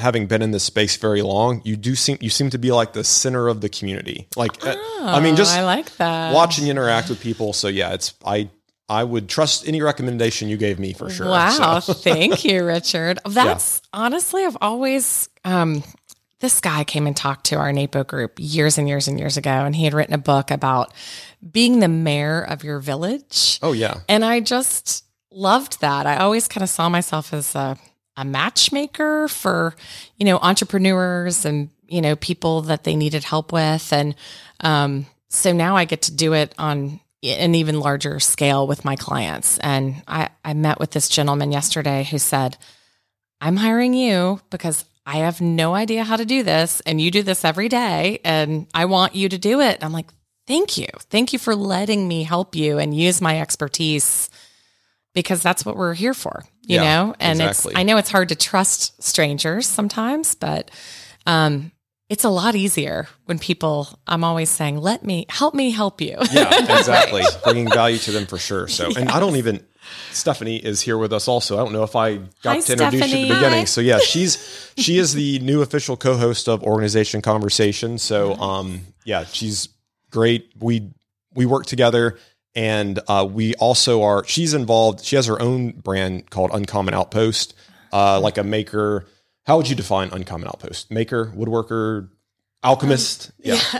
having 0.00 0.26
been 0.26 0.42
in 0.42 0.50
this 0.50 0.64
space 0.64 0.96
very 0.96 1.22
long, 1.22 1.62
you 1.64 1.76
do 1.76 1.94
seem 1.94 2.18
you 2.20 2.30
seem 2.30 2.50
to 2.50 2.58
be 2.58 2.72
like 2.72 2.92
the 2.92 3.04
center 3.04 3.48
of 3.48 3.60
the 3.60 3.68
community. 3.68 4.26
Like, 4.36 4.64
uh, 4.66 4.74
I 5.00 5.20
mean, 5.20 5.34
Oh, 5.34 5.36
just 5.36 5.56
I 5.56 5.64
like 5.64 5.94
that. 5.96 6.34
watching 6.34 6.64
you 6.64 6.70
interact 6.72 7.08
with 7.08 7.20
people. 7.20 7.52
So 7.52 7.68
yeah, 7.68 7.92
it's 7.92 8.14
I 8.24 8.50
I 8.88 9.04
would 9.04 9.28
trust 9.28 9.68
any 9.68 9.80
recommendation 9.82 10.48
you 10.48 10.56
gave 10.56 10.78
me 10.80 10.92
for 10.92 11.08
sure. 11.10 11.28
Wow, 11.28 11.78
So- 11.78 11.92
thank 11.92 12.44
you, 12.44 12.64
Richard. 12.64 13.20
That's 13.28 13.80
honestly, 13.92 14.44
I've 14.44 14.56
always. 14.60 15.28
Um, 15.44 15.84
this 16.40 16.58
guy 16.60 16.84
came 16.84 17.06
and 17.06 17.14
talked 17.14 17.44
to 17.46 17.56
our 17.56 17.70
NAPO 17.70 18.06
group 18.06 18.32
years 18.38 18.78
and 18.78 18.88
years 18.88 19.06
and 19.08 19.18
years 19.18 19.36
ago, 19.36 19.50
and 19.50 19.76
he 19.76 19.84
had 19.84 19.92
written 19.92 20.14
a 20.14 20.18
book 20.18 20.50
about 20.50 20.92
being 21.52 21.80
the 21.80 21.88
mayor 21.88 22.40
of 22.42 22.64
your 22.64 22.78
village. 22.80 23.58
oh 23.62 23.72
yeah. 23.72 24.00
And 24.08 24.24
I 24.24 24.40
just 24.40 25.04
loved 25.30 25.80
that. 25.82 26.06
I 26.06 26.16
always 26.16 26.48
kind 26.48 26.62
of 26.64 26.70
saw 26.70 26.88
myself 26.88 27.34
as 27.34 27.54
a, 27.54 27.76
a 28.16 28.24
matchmaker 28.24 29.28
for, 29.28 29.74
you 30.16 30.26
know, 30.26 30.38
entrepreneurs 30.38 31.44
and, 31.44 31.70
you 31.86 32.00
know, 32.00 32.16
people 32.16 32.62
that 32.62 32.84
they 32.84 32.96
needed 32.96 33.24
help 33.24 33.52
with. 33.52 33.92
And 33.92 34.14
um, 34.60 35.06
so 35.28 35.52
now 35.52 35.76
I 35.76 35.84
get 35.84 36.02
to 36.02 36.14
do 36.14 36.32
it 36.34 36.54
on 36.58 37.00
an 37.22 37.54
even 37.54 37.80
larger 37.80 38.18
scale 38.20 38.66
with 38.66 38.84
my 38.84 38.96
clients. 38.96 39.58
And 39.58 40.02
I, 40.08 40.30
I 40.44 40.54
met 40.54 40.80
with 40.80 40.90
this 40.90 41.08
gentleman 41.08 41.52
yesterday 41.52 42.04
who 42.04 42.18
said, 42.18 42.56
I'm 43.40 43.56
hiring 43.56 43.94
you 43.94 44.40
because 44.50 44.84
I 45.06 45.18
have 45.18 45.40
no 45.40 45.74
idea 45.74 46.04
how 46.04 46.16
to 46.16 46.24
do 46.24 46.42
this. 46.42 46.80
And 46.86 47.00
you 47.00 47.10
do 47.10 47.22
this 47.22 47.44
every 47.44 47.68
day. 47.68 48.20
And 48.24 48.66
I 48.74 48.84
want 48.86 49.14
you 49.14 49.28
to 49.28 49.38
do 49.38 49.60
it. 49.60 49.82
I'm 49.82 49.92
like, 49.92 50.06
thank 50.46 50.78
you. 50.78 50.88
Thank 51.10 51.32
you 51.32 51.38
for 51.38 51.54
letting 51.54 52.06
me 52.06 52.22
help 52.22 52.54
you 52.54 52.78
and 52.78 52.94
use 52.94 53.20
my 53.20 53.40
expertise 53.40 54.30
because 55.14 55.42
that's 55.42 55.64
what 55.64 55.76
we're 55.76 55.94
here 55.94 56.14
for, 56.14 56.44
you 56.70 56.76
Yeah, 56.76 56.82
know? 57.04 57.14
And 57.18 57.40
exactly. 57.40 57.72
it's, 57.72 57.78
I 57.78 57.82
know 57.82 57.96
it's 57.96 58.10
hard 58.10 58.28
to 58.28 58.36
trust 58.36 59.02
strangers 59.02 59.66
sometimes, 59.66 60.34
but, 60.34 60.70
um, 61.26 61.72
it's 62.08 62.24
a 62.24 62.28
lot 62.28 62.56
easier 62.56 63.06
when 63.26 63.38
people, 63.38 63.88
I'm 64.06 64.24
always 64.24 64.50
saying, 64.50 64.78
let 64.78 65.04
me 65.04 65.26
help 65.28 65.54
me 65.54 65.70
help 65.70 66.00
you. 66.00 66.16
Yeah, 66.32 66.76
exactly. 66.78 67.22
Bringing 67.44 67.70
value 67.70 67.98
to 67.98 68.10
them 68.10 68.26
for 68.26 68.36
sure. 68.36 68.66
So, 68.66 68.90
and 68.96 69.08
I 69.08 69.20
don't 69.20 69.36
even, 69.36 69.64
Stephanie 70.10 70.56
is 70.56 70.80
here 70.80 70.98
with 70.98 71.12
us 71.12 71.28
also. 71.28 71.56
I 71.56 71.62
don't 71.62 71.72
know 71.72 71.84
if 71.84 71.94
I 71.94 72.16
got 72.16 72.56
Hi, 72.56 72.60
to 72.60 72.72
introduce 72.72 73.12
you 73.12 73.16
at 73.18 73.28
the 73.28 73.34
beginning. 73.34 73.58
Hi. 73.60 73.64
So 73.64 73.80
yeah, 73.80 73.98
she's, 73.98 74.72
she 74.76 74.98
is 74.98 75.14
the 75.14 75.38
new 75.38 75.62
official 75.62 75.96
co-host 75.96 76.48
of 76.48 76.64
Organization 76.64 77.22
Conversation. 77.22 77.96
So, 77.98 78.34
um, 78.34 78.80
yeah, 79.04 79.24
she's 79.24 79.68
great. 80.10 80.50
We 80.58 80.90
we 81.32 81.46
work 81.46 81.64
together, 81.66 82.18
and 82.54 82.98
uh, 83.08 83.26
we 83.30 83.54
also 83.54 84.02
are. 84.02 84.24
She's 84.24 84.54
involved. 84.54 85.04
She 85.04 85.16
has 85.16 85.26
her 85.26 85.40
own 85.40 85.72
brand 85.72 86.30
called 86.30 86.50
Uncommon 86.52 86.94
Outpost, 86.94 87.54
uh, 87.92 88.20
like 88.20 88.38
a 88.38 88.44
maker. 88.44 89.06
How 89.46 89.56
would 89.56 89.68
you 89.68 89.76
define 89.76 90.10
Uncommon 90.12 90.48
Outpost? 90.48 90.90
Maker, 90.90 91.32
woodworker, 91.36 92.08
alchemist. 92.62 93.30
yeah. 93.38 93.58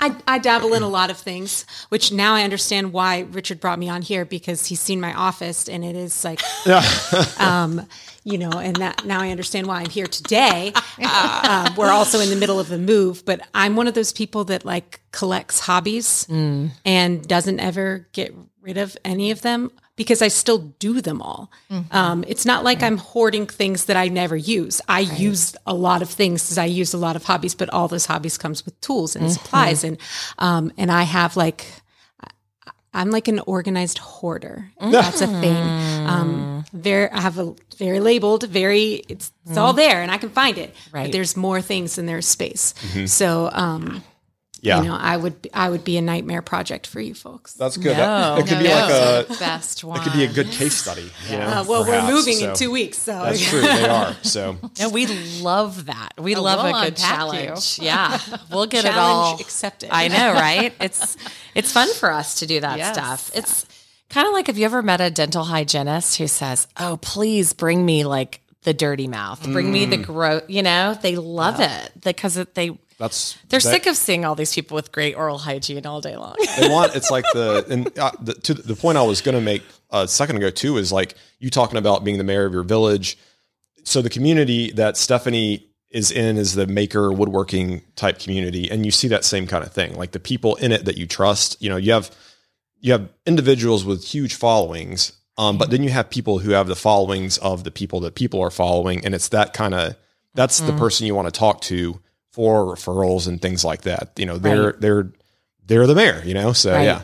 I, 0.00 0.16
I 0.26 0.38
dabble 0.38 0.72
in 0.74 0.82
a 0.82 0.88
lot 0.88 1.10
of 1.10 1.18
things, 1.18 1.66
which 1.90 2.12
now 2.12 2.34
I 2.34 2.42
understand 2.42 2.92
why 2.92 3.26
Richard 3.30 3.60
brought 3.60 3.78
me 3.78 3.88
on 3.88 4.02
here 4.02 4.24
because 4.24 4.66
he's 4.66 4.80
seen 4.80 5.00
my 5.00 5.12
office 5.12 5.68
and 5.68 5.84
it 5.84 5.96
is 5.96 6.24
like, 6.24 6.40
um, 7.40 7.86
you 8.24 8.38
know, 8.38 8.50
and 8.52 8.76
that 8.76 9.04
now 9.04 9.20
I 9.20 9.30
understand 9.30 9.66
why 9.66 9.80
I'm 9.80 9.90
here 9.90 10.06
today. 10.06 10.72
Uh, 10.98 11.70
we're 11.76 11.90
also 11.90 12.18
in 12.20 12.30
the 12.30 12.36
middle 12.36 12.58
of 12.58 12.68
the 12.68 12.78
move, 12.78 13.24
but 13.24 13.40
I'm 13.54 13.76
one 13.76 13.86
of 13.86 13.94
those 13.94 14.12
people 14.12 14.44
that 14.44 14.64
like 14.64 15.00
collects 15.12 15.60
hobbies 15.60 16.26
and 16.28 17.28
doesn't 17.28 17.60
ever 17.60 18.08
get 18.12 18.34
rid 18.60 18.76
of 18.78 18.96
any 19.04 19.30
of 19.30 19.42
them 19.42 19.70
because 19.96 20.22
I 20.22 20.28
still 20.28 20.58
do 20.78 21.00
them 21.00 21.20
all. 21.22 21.50
Um, 21.90 22.24
it's 22.28 22.44
not 22.44 22.64
like 22.64 22.82
I'm 22.82 22.98
hoarding 22.98 23.46
things 23.46 23.86
that 23.86 23.96
I 23.96 24.08
never 24.08 24.36
use. 24.36 24.80
I 24.88 25.00
use 25.00 25.56
a 25.66 25.74
lot 25.74 26.02
of 26.02 26.10
things 26.10 26.44
because 26.44 26.58
I 26.58 26.66
use 26.66 26.94
a 26.94 26.98
lot 26.98 27.16
of 27.16 27.24
hobbies, 27.24 27.54
but 27.54 27.68
all 27.70 27.88
those 27.88 28.06
hobbies 28.06 28.38
comes 28.38 28.64
with 28.64 28.78
tools 28.80 29.16
and 29.16 29.32
supplies, 29.32 29.84
and 29.84 29.98
um, 30.38 30.70
and 30.76 30.92
I 30.92 31.02
have 31.02 31.36
like 31.36 31.66
I'm 32.96 33.10
like 33.10 33.28
an 33.28 33.40
organized 33.40 33.98
hoarder. 33.98 34.70
That's 34.80 35.20
a 35.20 35.26
thing. 35.26 35.56
Um, 36.06 36.64
very, 36.72 37.10
I 37.10 37.20
have 37.20 37.38
a 37.38 37.54
very 37.76 38.00
labeled, 38.00 38.48
very. 38.48 39.02
It's 39.08 39.32
it's 39.46 39.58
all 39.58 39.74
there, 39.74 40.00
and 40.02 40.10
I 40.10 40.16
can 40.18 40.30
find 40.30 40.56
it. 40.56 40.74
Right. 40.92 41.04
But 41.04 41.12
there's 41.12 41.36
more 41.36 41.60
things 41.60 41.96
than 41.96 42.06
there's 42.06 42.26
space. 42.26 42.74
So, 43.06 43.50
um, 43.52 44.02
Yeah. 44.66 44.82
you 44.82 44.88
know, 44.88 44.96
I 44.96 45.16
would 45.16 45.48
I 45.54 45.70
would 45.70 45.84
be 45.84 45.96
a 45.96 46.02
nightmare 46.02 46.42
project 46.42 46.86
for 46.88 47.00
you 47.00 47.14
folks. 47.14 47.52
That's 47.54 47.76
good. 47.76 47.96
No. 47.96 48.36
That- 48.36 48.38
it 48.40 48.48
could 48.48 48.58
be 48.58 48.64
No, 48.64 48.74
like 48.74 48.90
a. 48.90 49.20
it's 49.30 49.38
best 49.38 49.84
one. 49.84 50.00
It 50.00 50.02
could 50.02 50.12
be 50.12 50.24
a 50.24 50.32
good 50.32 50.50
case 50.50 50.74
study. 50.74 51.10
You 51.30 51.38
know, 51.38 51.46
Uh, 51.46 51.64
well, 51.68 51.84
perhaps, 51.84 52.08
we're 52.08 52.14
moving 52.14 52.36
so. 52.38 52.50
in 52.50 52.56
two 52.56 52.70
weeks, 52.72 52.98
so 52.98 53.12
That's 53.24 53.40
true. 53.48 53.60
They 53.60 53.88
are. 53.88 54.16
So 54.22 54.56
No, 54.80 54.88
we 54.88 55.06
love 55.40 55.86
that. 55.86 56.14
We 56.18 56.34
Oh, 56.34 56.42
love 56.42 56.64
we'll 56.64 56.74
a 56.74 56.84
good 56.84 56.98
unpack 56.98 57.32
you. 57.32 57.40
challenge. 57.48 57.78
Yeah, 57.80 58.18
we'll 58.50 58.66
get 58.66 58.84
it 58.84 58.94
all 58.96 59.38
accepted. 59.40 59.90
I 59.92 60.08
know, 60.08 60.32
right? 60.32 60.72
It's 60.80 61.16
it's 61.54 61.70
fun 61.72 61.88
for 61.94 62.10
us 62.10 62.36
to 62.40 62.46
do 62.46 62.60
that 62.60 62.78
Yes. 62.78 62.94
stuff. 62.94 63.30
It's 63.34 63.66
kind 64.10 64.26
of 64.26 64.32
like 64.32 64.48
if 64.48 64.58
you 64.58 64.64
ever 64.64 64.82
met 64.82 65.00
a 65.00 65.10
dental 65.10 65.44
hygienist 65.44 66.18
who 66.18 66.26
says, 66.26 66.66
"Oh, 66.76 66.96
please 67.00 67.52
bring 67.52 67.84
me 67.86 68.04
like 68.04 68.40
the 68.64 68.74
dirty 68.74 69.06
mouth, 69.06 69.42
bring 69.44 69.70
me 69.72 69.86
Mm. 69.86 69.90
the 69.90 69.96
gross." 69.98 70.42
You 70.48 70.62
know, 70.62 70.98
they 71.00 71.14
love 71.16 71.60
it 71.60 71.92
because 72.02 72.34
they 72.54 72.70
that's 72.98 73.36
they're 73.48 73.60
that- 73.60 73.70
sick 73.70 73.86
of 73.86 73.96
seeing 73.96 74.24
all 74.24 74.34
these 74.34 74.54
people 74.54 74.74
with 74.74 74.92
great 74.92 75.14
oral 75.16 75.38
hygiene 75.38 75.84
all 75.86 76.00
day 76.00 76.16
long. 76.16 76.36
they 76.58 76.68
want 76.68 76.96
it's 76.96 77.10
like 77.10 77.24
the 77.32 77.66
and 77.68 77.98
uh, 77.98 78.10
the, 78.20 78.34
to 78.34 78.54
the 78.54 78.74
point 78.74 78.98
I 78.98 79.02
was 79.02 79.20
going 79.20 79.34
to 79.34 79.40
make 79.40 79.62
a 79.90 80.08
second 80.08 80.36
ago 80.36 80.50
too 80.50 80.76
is 80.78 80.92
like 80.92 81.14
you 81.38 81.50
talking 81.50 81.78
about 81.78 82.04
being 82.04 82.18
the 82.18 82.24
mayor 82.24 82.46
of 82.46 82.52
your 82.52 82.62
village. 82.62 83.18
So 83.84 84.02
the 84.02 84.10
community 84.10 84.72
that 84.72 84.96
Stephanie 84.96 85.66
is 85.90 86.10
in 86.10 86.36
is 86.36 86.54
the 86.54 86.66
maker 86.66 87.12
woodworking 87.12 87.82
type 87.94 88.18
community, 88.18 88.70
and 88.70 88.84
you 88.84 88.90
see 88.90 89.08
that 89.08 89.24
same 89.24 89.46
kind 89.46 89.64
of 89.64 89.72
thing. 89.72 89.94
Like 89.96 90.12
the 90.12 90.20
people 90.20 90.56
in 90.56 90.72
it 90.72 90.84
that 90.86 90.96
you 90.96 91.06
trust. 91.06 91.60
You 91.62 91.70
know, 91.70 91.76
you 91.76 91.92
have 91.92 92.10
you 92.80 92.92
have 92.92 93.08
individuals 93.26 93.84
with 93.84 94.04
huge 94.04 94.34
followings, 94.34 95.12
um, 95.38 95.58
but 95.58 95.70
then 95.70 95.82
you 95.82 95.90
have 95.90 96.10
people 96.10 96.38
who 96.40 96.50
have 96.50 96.66
the 96.66 96.76
followings 96.76 97.38
of 97.38 97.64
the 97.64 97.70
people 97.70 98.00
that 98.00 98.14
people 98.14 98.40
are 98.40 98.50
following, 98.50 99.04
and 99.04 99.14
it's 99.14 99.28
that 99.28 99.52
kind 99.52 99.74
of 99.74 99.96
that's 100.34 100.60
the 100.60 100.72
person 100.72 101.06
you 101.06 101.14
want 101.14 101.32
to 101.32 101.38
talk 101.38 101.60
to 101.62 102.00
for 102.36 102.64
referrals 102.66 103.26
and 103.26 103.40
things 103.40 103.64
like 103.64 103.82
that. 103.82 104.10
You 104.16 104.26
know, 104.26 104.36
they're 104.38 104.66
Right. 104.66 104.80
they're 104.80 105.10
they're 105.66 105.86
the 105.86 105.94
mayor. 105.94 106.22
You 106.24 106.34
know, 106.34 106.52
so 106.52 106.72
Right. 106.72 106.84
yeah. 106.84 107.02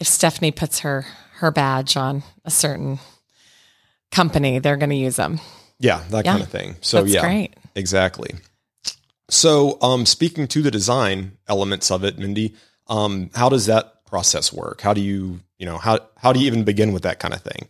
If 0.00 0.06
Stephanie 0.06 0.52
puts 0.52 0.78
her 0.80 1.04
her 1.40 1.50
badge 1.50 1.96
on 1.96 2.22
a 2.44 2.50
certain 2.50 3.00
company, 4.12 4.60
they're 4.60 4.76
going 4.76 4.90
to 4.90 4.96
use 4.96 5.16
them. 5.16 5.40
Yeah, 5.80 6.02
that 6.10 6.24
Yeah. 6.24 6.30
kind 6.32 6.42
of 6.44 6.48
thing. 6.48 6.76
So 6.80 6.98
That's 7.02 7.14
yeah, 7.14 7.20
great. 7.22 7.54
exactly. 7.74 8.34
So, 9.28 9.78
um, 9.82 10.06
speaking 10.06 10.46
to 10.48 10.62
the 10.62 10.70
design 10.70 11.32
elements 11.48 11.90
of 11.90 12.04
it, 12.04 12.18
Mindy, 12.18 12.54
um, 12.88 13.30
how 13.34 13.48
does 13.48 13.66
that 13.66 14.04
process 14.06 14.52
work? 14.52 14.82
How 14.82 14.92
do 14.94 15.00
you, 15.00 15.40
you 15.58 15.66
know, 15.66 15.78
how 15.78 15.98
how 16.16 16.32
do 16.32 16.38
you 16.40 16.46
even 16.46 16.62
begin 16.64 16.92
with 16.92 17.02
that 17.02 17.18
kind 17.18 17.34
of 17.34 17.40
thing? 17.42 17.66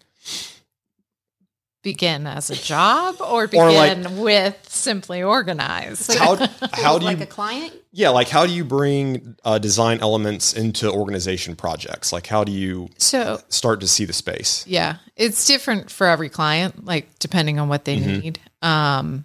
Begin 1.83 2.27
as 2.27 2.49
a 2.51 2.55
job 2.55 3.17
or 3.21 3.49
Or 3.55 3.73
like- 3.73 3.97
begin 3.99 4.19
with 4.19 4.57
simply 4.69 5.23
organized. 5.23 6.13
How 6.15 6.37
how 6.73 6.99
do 6.99 7.07
like 7.07 7.19
you, 7.19 7.25
a 7.25 7.27
client. 7.27 7.73
yeah, 7.93 8.11
like 8.11 8.29
how 8.29 8.47
do 8.47 8.53
you 8.53 8.65
bring 8.65 9.37
uh, 9.45 9.59
design 9.59 9.99
elements 10.01 10.53
into 10.53 10.91
organization 10.91 11.57
projects? 11.57 12.13
Like 12.13 12.27
how 12.27 12.45
do 12.45 12.53
you 12.53 12.89
So 12.99 13.41
start 13.49 13.81
to 13.81 13.89
see 13.89 14.05
the 14.05 14.13
space? 14.13 14.65
Yeah, 14.67 14.97
it's 15.17 15.47
different 15.47 15.91
for 15.91 16.07
every 16.07 16.29
client, 16.29 16.85
like 16.85 17.19
depending 17.19 17.59
on 17.59 17.69
what 17.69 17.85
they 17.85 17.99
need. 17.99 18.39
Um, 18.63 19.25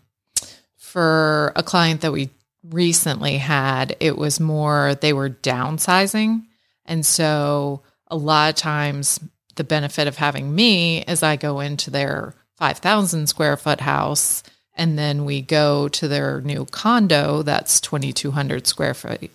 for 0.75 1.53
a 1.55 1.63
client 1.63 2.01
that 2.01 2.11
we 2.11 2.29
recently 2.63 3.37
had, 3.37 3.95
it 3.99 4.17
was 4.17 4.39
more 4.39 4.95
they 4.99 5.13
were 5.13 5.29
downsizing. 5.29 6.43
And 6.85 7.05
so 7.05 7.83
a 8.09 8.15
lot 8.15 8.49
of 8.49 8.55
times, 8.55 9.19
the 9.55 9.63
benefit 9.63 10.07
of 10.07 10.17
having 10.17 10.53
me 10.53 11.03
is 11.03 11.23
I 11.23 11.35
go 11.35 11.59
into 11.59 11.89
their 11.91 12.33
5,000 12.57 13.27
square 13.27 13.57
foot 13.57 13.81
house 13.81 14.43
and 14.77 14.97
then 14.97 15.25
we 15.25 15.41
go 15.41 15.87
to 15.89 16.07
their 16.07 16.41
new 16.41 16.65
condo 16.65 17.41
that's 17.41 17.81
2,200 17.81 18.67
square 18.67 18.93
feet. 18.93 19.31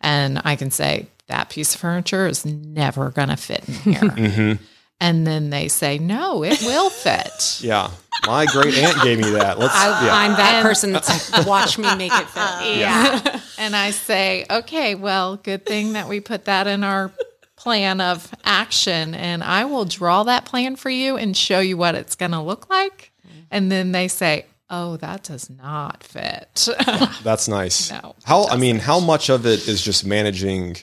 And 0.00 0.42
I 0.44 0.56
can 0.56 0.70
say, 0.70 1.06
that 1.28 1.48
piece 1.48 1.74
of 1.74 1.80
furniture 1.80 2.26
is 2.26 2.44
never 2.44 3.10
going 3.10 3.28
to 3.28 3.36
fit 3.36 3.66
in 3.68 3.74
here. 3.74 4.00
Mm-hmm. 4.10 4.64
And 5.02 5.26
then 5.26 5.48
they 5.48 5.68
say, 5.68 5.96
no, 5.96 6.44
it 6.44 6.60
will 6.60 6.90
fit. 6.90 7.60
Yeah, 7.62 7.90
my 8.26 8.44
great 8.44 8.76
aunt 8.76 9.02
gave 9.02 9.16
me 9.18 9.30
that. 9.30 9.58
Let's 9.58 9.74
I, 9.74 10.04
yeah. 10.04 10.14
I'm 10.14 10.32
that 10.32 10.62
person 10.62 10.92
that's 10.92 11.32
like, 11.32 11.46
watch 11.46 11.78
me 11.78 11.94
make 11.96 12.12
it 12.12 12.28
fit. 12.28 12.76
Yeah. 12.76 13.40
and 13.58 13.74
I 13.74 13.92
say, 13.92 14.44
okay, 14.50 14.94
well, 14.94 15.36
good 15.36 15.64
thing 15.64 15.94
that 15.94 16.06
we 16.06 16.20
put 16.20 16.44
that 16.44 16.66
in 16.66 16.84
our 16.84 17.12
plan 17.60 18.00
of 18.00 18.32
action. 18.44 19.14
And 19.14 19.44
I 19.44 19.66
will 19.66 19.84
draw 19.84 20.22
that 20.24 20.46
plan 20.46 20.76
for 20.76 20.88
you 20.88 21.16
and 21.16 21.36
show 21.36 21.60
you 21.60 21.76
what 21.76 21.94
it's 21.94 22.16
going 22.16 22.30
to 22.30 22.40
look 22.40 22.70
like. 22.70 23.12
Mm-hmm. 23.26 23.40
And 23.50 23.70
then 23.70 23.92
they 23.92 24.08
say, 24.08 24.46
oh, 24.70 24.96
that 24.96 25.24
does 25.24 25.50
not 25.50 26.02
fit. 26.02 26.68
That's 27.22 27.48
nice. 27.48 27.90
No, 27.90 28.14
how 28.24 28.46
I 28.46 28.56
mean, 28.56 28.78
how 28.78 28.98
much 28.98 29.28
of 29.28 29.44
it 29.44 29.68
is 29.68 29.82
just 29.82 30.06
managing 30.06 30.76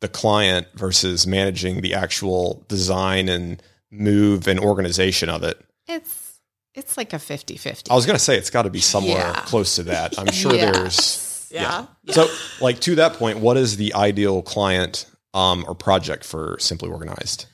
the 0.00 0.08
client 0.08 0.66
versus 0.74 1.26
managing 1.26 1.80
the 1.80 1.94
actual 1.94 2.64
design 2.68 3.28
and 3.28 3.62
move 3.92 4.48
and 4.48 4.58
organization 4.58 5.28
of 5.28 5.44
it? 5.44 5.62
it's, 5.88 6.40
it's 6.74 6.96
like 6.96 7.12
a 7.12 7.18
50 7.18 7.56
50. 7.56 7.90
I 7.90 7.94
was 7.94 8.04
going 8.04 8.18
to 8.18 8.22
say 8.22 8.36
it's 8.36 8.50
got 8.50 8.62
to 8.64 8.70
be 8.70 8.80
somewhere 8.80 9.16
Yeah. 9.16 9.40
close 9.46 9.76
to 9.76 9.84
that. 9.84 10.18
I'm 10.18 10.30
sure 10.32 10.52
Yes. 10.54 10.76
there's 10.76 11.48
Yeah. 11.52 11.86
So, 12.10 12.28
like 12.60 12.80
to 12.80 12.96
that 12.96 13.14
point, 13.14 13.38
what 13.38 13.56
is 13.56 13.76
the 13.76 13.94
ideal 13.94 14.42
client 14.42 15.06
um, 15.36 15.64
or 15.68 15.74
project 15.74 16.24
for 16.24 16.56
Simply 16.58 16.88
Organized? 16.88 17.46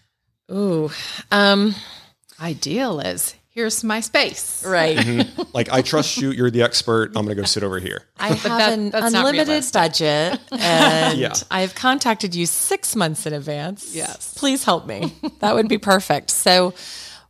Ooh. 0.51 0.91
Um, 1.31 1.75
Ideal 2.41 3.01
is 3.01 3.35
here's 3.51 3.85
my 3.85 4.01
space. 4.01 4.65
right. 4.67 5.27
Like, 5.55 5.71
I 5.71 5.83
trust 5.83 6.17
you. 6.17 6.31
You're 6.31 6.51
the 6.51 6.62
expert. 6.62 7.09
I'm 7.09 7.25
going 7.27 7.29
to 7.29 7.35
go 7.35 7.43
sit 7.45 7.62
over 7.62 7.79
here. 7.79 8.05
I 8.19 8.29
have 8.29 8.43
that- 8.45 8.73
an 8.73 8.91
unlimited 8.95 9.65
budget 9.73 10.41
and 10.53 11.19
Yeah. 11.19 11.35
I 11.51 11.61
have 11.61 11.75
contacted 11.75 12.35
you 12.35 12.47
six 12.47 12.97
months 12.97 13.27
in 13.27 13.35
advance. 13.35 13.95
Yes. 13.95 14.33
Please 14.39 14.65
help 14.65 14.87
me. 14.87 15.15
that 15.41 15.55
would 15.55 15.69
be 15.69 15.77
perfect. 15.77 16.31
So, 16.31 16.73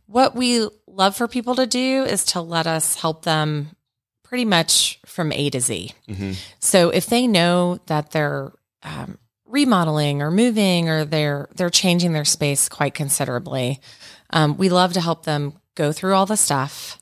what 0.05 0.35
we 0.35 0.67
love 0.87 1.17
for 1.17 1.27
people 1.27 1.55
to 1.55 1.65
do 1.67 2.03
is 2.05 2.23
to 2.25 2.39
let 2.41 2.65
us 2.67 2.95
help 2.95 3.23
them 3.23 3.75
pretty 4.23 4.45
much 4.45 4.99
from 5.05 5.31
A 5.33 5.49
to 5.49 5.59
Z. 5.59 5.91
So, 6.59 6.89
if 6.89 7.07
they 7.07 7.27
know 7.27 7.79
that 7.87 8.11
they're 8.11 8.53
um, 8.83 9.17
remodeling 9.53 10.21
or 10.21 10.31
moving 10.31 10.89
or 10.89 11.05
they're 11.05 11.47
they're 11.55 11.69
changing 11.69 12.11
their 12.11 12.25
space 12.25 12.67
quite 12.67 12.93
considerably, 12.93 13.79
um, 14.31 14.57
we 14.57 14.69
love 14.69 14.93
to 14.93 15.01
help 15.01 15.23
them 15.23 15.53
go 15.75 15.91
through 15.91 16.13
all 16.13 16.25
the 16.25 16.35
stuff 16.35 16.99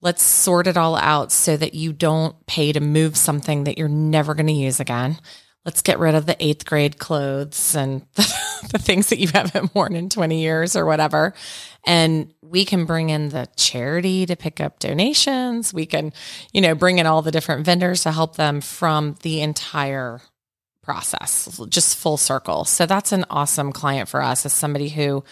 let's 0.00 0.22
sort 0.22 0.66
it 0.66 0.76
all 0.76 0.96
out 0.96 1.32
so 1.32 1.56
that 1.56 1.74
you 1.74 1.92
don't 1.92 2.46
pay 2.46 2.72
to 2.72 2.80
move 2.80 3.16
something 3.16 3.64
that 3.64 3.78
you're 3.78 3.88
never 3.88 4.34
going 4.34 4.46
to 4.46 4.52
use 4.52 4.80
again. 4.80 5.18
Let's 5.64 5.82
get 5.82 5.98
rid 5.98 6.14
of 6.14 6.24
the 6.24 6.36
eighth 6.42 6.64
grade 6.64 6.98
clothes 6.98 7.74
and 7.74 8.06
the, 8.14 8.34
the 8.72 8.78
things 8.78 9.08
that 9.08 9.18
you 9.18 9.28
haven't 9.28 9.74
worn 9.74 9.96
in 9.96 10.08
20 10.08 10.40
years 10.40 10.76
or 10.76 10.86
whatever. 10.86 11.34
And 11.84 12.32
we 12.42 12.64
can 12.64 12.84
bring 12.84 13.10
in 13.10 13.30
the 13.30 13.48
charity 13.56 14.24
to 14.26 14.36
pick 14.36 14.60
up 14.60 14.78
donations. 14.78 15.74
We 15.74 15.86
can, 15.86 16.12
you 16.52 16.60
know, 16.60 16.74
bring 16.74 16.98
in 16.98 17.06
all 17.06 17.22
the 17.22 17.30
different 17.30 17.66
vendors 17.66 18.02
to 18.04 18.12
help 18.12 18.36
them 18.36 18.60
from 18.60 19.16
the 19.22 19.40
entire 19.40 20.20
process, 20.88 21.60
just 21.68 21.98
full 21.98 22.16
circle. 22.16 22.64
So 22.64 22.86
that's 22.86 23.12
an 23.12 23.26
awesome 23.28 23.72
client 23.72 24.08
for 24.08 24.22
us 24.22 24.46
as 24.46 24.54
somebody 24.54 24.88
who 24.88 25.22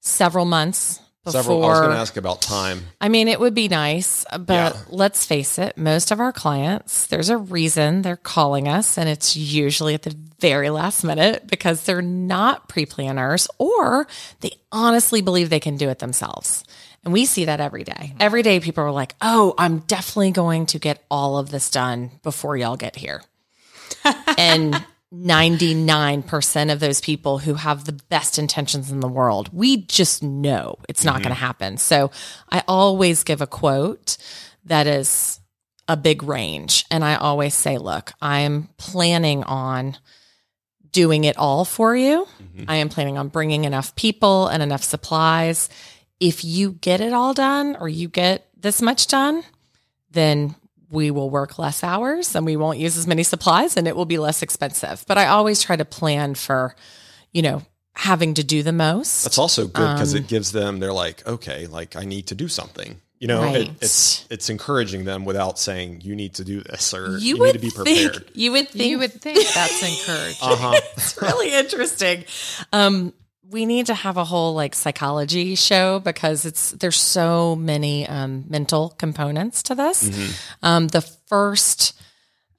several 0.00 0.44
months 0.44 0.98
before. 1.22 1.42
Several. 1.42 1.64
I 1.64 1.68
was 1.68 1.78
going 1.78 1.92
to 1.92 1.96
ask 1.98 2.16
about 2.16 2.42
time. 2.42 2.80
I 3.00 3.08
mean, 3.08 3.28
it 3.28 3.38
would 3.38 3.54
be 3.54 3.68
nice, 3.68 4.26
uh, 4.32 4.38
but 4.38 4.74
Yeah. 4.74 4.82
let's 4.88 5.24
face 5.24 5.60
it, 5.60 5.78
most 5.78 6.10
of 6.10 6.18
our 6.18 6.32
clients, 6.32 7.06
there's 7.06 7.28
a 7.28 7.36
reason 7.36 8.02
they're 8.02 8.16
calling 8.16 8.66
us, 8.66 8.98
and 8.98 9.08
it's 9.08 9.36
usually 9.36 9.94
at 9.94 10.02
the 10.02 10.16
very 10.40 10.70
last 10.70 11.04
minute 11.04 11.46
because 11.46 11.84
they're 11.84 12.02
not 12.02 12.68
pre 12.68 12.84
planners 12.84 13.46
or 13.58 14.08
they 14.40 14.50
honestly 14.72 15.22
believe 15.22 15.50
they 15.50 15.60
can 15.60 15.76
do 15.76 15.88
it 15.88 16.00
themselves. 16.00 16.64
And 17.04 17.12
we 17.12 17.26
see 17.26 17.44
that 17.44 17.60
every 17.60 17.84
day. 17.84 17.92
Mm-hmm. 17.92 18.18
Every 18.18 18.42
day, 18.42 18.58
people 18.58 18.82
are 18.82 18.90
like, 18.90 19.14
oh, 19.20 19.54
I'm 19.56 19.78
definitely 19.86 20.32
going 20.32 20.66
to 20.66 20.80
get 20.80 21.04
all 21.08 21.38
of 21.38 21.50
this 21.50 21.70
done 21.70 22.10
before 22.24 22.56
y'all 22.56 22.76
get 22.76 22.96
here. 22.96 23.22
and 24.38 24.84
99% 25.14 26.72
of 26.72 26.80
those 26.80 27.00
people 27.00 27.38
who 27.38 27.54
have 27.54 27.84
the 27.84 27.98
best 28.08 28.38
intentions 28.38 28.90
in 28.90 29.00
the 29.00 29.08
world, 29.08 29.50
we 29.52 29.78
just 29.86 30.22
know 30.22 30.76
it's 30.88 31.04
not 31.04 31.22
going 31.22 31.24
to 31.24 31.28
mm-hmm. 31.30 31.44
happen. 31.44 31.76
So 31.76 32.10
I 32.50 32.62
always 32.66 33.22
give 33.22 33.40
a 33.40 33.46
quote 33.46 34.16
that 34.64 34.86
is 34.86 35.40
a 35.88 35.96
big 35.96 36.22
range. 36.22 36.84
And 36.90 37.04
I 37.04 37.14
always 37.14 37.54
say, 37.54 37.78
look, 37.78 38.12
I'm 38.20 38.68
planning 38.76 39.44
on 39.44 39.96
doing 40.90 41.24
it 41.24 41.36
all 41.36 41.64
for 41.64 41.94
you. 41.94 42.26
Mm-hmm. 42.42 42.64
I 42.68 42.76
am 42.76 42.88
planning 42.88 43.18
on 43.18 43.28
bringing 43.28 43.64
enough 43.64 43.94
people 43.94 44.48
and 44.48 44.62
enough 44.62 44.82
supplies. 44.82 45.68
If 46.18 46.44
you 46.44 46.72
get 46.72 47.00
it 47.00 47.12
all 47.12 47.34
done 47.34 47.76
or 47.78 47.88
you 47.88 48.08
get 48.08 48.48
this 48.56 48.82
much 48.82 49.06
done, 49.06 49.44
then 50.10 50.56
we 50.90 51.10
will 51.10 51.30
work 51.30 51.58
less 51.58 51.82
hours 51.82 52.34
and 52.34 52.46
we 52.46 52.56
won't 52.56 52.78
use 52.78 52.96
as 52.96 53.06
many 53.06 53.22
supplies 53.22 53.76
and 53.76 53.88
it 53.88 53.96
will 53.96 54.04
be 54.04 54.18
less 54.18 54.42
expensive. 54.42 55.04
But 55.08 55.18
I 55.18 55.26
always 55.26 55.62
try 55.62 55.76
to 55.76 55.84
plan 55.84 56.34
for, 56.34 56.76
you 57.32 57.42
know, 57.42 57.62
having 57.94 58.34
to 58.34 58.44
do 58.44 58.62
the 58.62 58.72
most. 58.72 59.24
That's 59.24 59.38
also 59.38 59.66
good 59.66 59.94
because 59.94 60.14
Um, 60.14 60.20
it 60.20 60.28
gives 60.28 60.52
them. 60.52 60.78
They're 60.80 60.92
like, 60.92 61.26
okay, 61.26 61.66
like 61.66 61.96
I 61.96 62.04
need 62.04 62.26
to 62.28 62.34
do 62.34 62.46
something. 62.48 63.00
You 63.18 63.28
know, 63.28 63.42
Right. 63.44 63.62
it, 63.62 63.70
it's 63.80 64.26
it's 64.28 64.50
encouraging 64.50 65.06
them 65.06 65.24
without 65.24 65.58
saying 65.58 66.02
you 66.02 66.14
need 66.14 66.34
to 66.34 66.44
do 66.44 66.60
this 66.60 66.92
or 66.92 67.16
you 67.16 67.28
you, 67.34 67.38
would 67.38 67.46
need 67.46 67.52
to 67.54 67.58
be 67.58 67.70
prepared. 67.70 68.12
think 68.14 68.26
you 68.34 68.52
would 68.52 68.68
think 68.68 68.84
You 68.90 68.98
would 68.98 69.12
think 69.22 69.38
that's 69.54 69.82
encouraging. 69.82 70.36
Uh 70.42 70.56
huh. 70.56 70.80
it's 70.96 71.16
really 71.22 71.50
interesting. 71.54 72.24
Um, 72.74 73.14
we 73.50 73.66
need 73.66 73.86
to 73.86 73.94
have 73.94 74.16
a 74.16 74.24
whole 74.24 74.54
like 74.54 74.74
psychology 74.74 75.54
show 75.54 76.00
because 76.00 76.44
it's 76.44 76.72
there's 76.72 77.00
so 77.00 77.54
many 77.56 78.06
um, 78.08 78.44
mental 78.48 78.90
components 78.98 79.62
to 79.64 79.74
this. 79.74 80.08
Um, 80.62 80.88
the 80.88 81.00
first, 81.00 81.98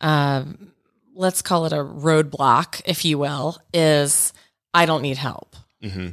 um, 0.01 0.71
let's 1.13 1.41
call 1.41 1.65
it 1.65 1.73
a 1.73 1.77
roadblock, 1.77 2.81
if 2.85 3.03
you 3.05 3.17
will, 3.17 3.57
is 3.73 4.33
I 4.73 4.85
don't 4.85 5.01
need 5.01 5.17
help. 5.17 5.55
hmm 5.81 6.09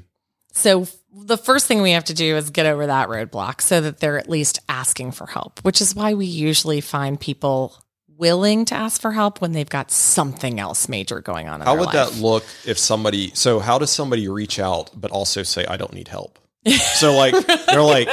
So 0.53 0.87
the 1.17 1.39
first 1.39 1.67
thing 1.67 1.81
we 1.81 1.93
have 1.93 2.05
to 2.05 2.15
do 2.15 2.37
is 2.37 2.51
get 2.51 2.67
over 2.67 2.87
that 2.87 3.09
roadblock 3.09 3.61
so 3.61 3.81
that 3.81 4.01
they're 4.01 4.19
at 4.19 4.29
least 4.29 4.59
asking 4.69 5.13
for 5.13 5.27
help, 5.27 5.61
which 5.65 5.81
is 5.81 5.95
why 5.95 6.15
we 6.15 6.27
usually 6.27 6.81
find 6.81 7.21
people 7.21 7.77
willing 8.17 8.65
to 8.67 8.75
ask 8.75 9.01
for 9.01 9.13
help 9.13 9.41
when 9.41 9.53
they've 9.53 9.69
got 9.69 9.91
something 9.91 10.61
else 10.61 10.89
major 10.89 11.21
going 11.21 11.49
on 11.49 11.61
in 11.61 11.67
How 11.67 11.73
their 11.73 11.81
would 11.81 11.95
life. 11.95 12.11
that 12.13 12.21
look 12.21 12.45
if 12.65 12.79
somebody? 12.79 13.31
So 13.35 13.59
how 13.61 13.79
does 13.79 13.91
somebody 13.91 14.29
reach 14.29 14.59
out 14.59 14.91
but 14.95 15.11
also 15.11 15.43
say 15.43 15.65
I 15.67 15.77
don't 15.77 15.93
need 15.93 16.09
help? 16.09 16.39
So 16.79 17.15
like 17.17 17.35
they're 17.67 17.83
like 17.83 18.09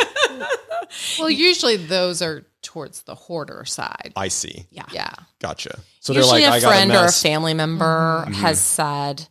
Well, 1.20 1.30
usually 1.30 1.78
those 1.78 2.22
are 2.22 2.46
towards 2.62 3.04
the 3.04 3.16
hoarder 3.16 3.64
side. 3.66 4.12
I 4.16 4.28
see, 4.28 4.66
Yeah. 4.72 4.86
Yeah. 4.92 5.14
gotcha. 5.40 5.80
So 6.00 6.14
Usually 6.14 6.42
they're 6.42 6.50
like 6.52 6.54
a 6.54 6.58
I 6.58 6.60
got 6.62 6.68
a 6.68 6.76
friend 6.76 6.92
or 6.92 7.06
a 7.06 7.12
family 7.12 7.54
member 7.54 8.26
Mhm. 8.28 8.34
has 8.36 8.60
said, 8.60 9.26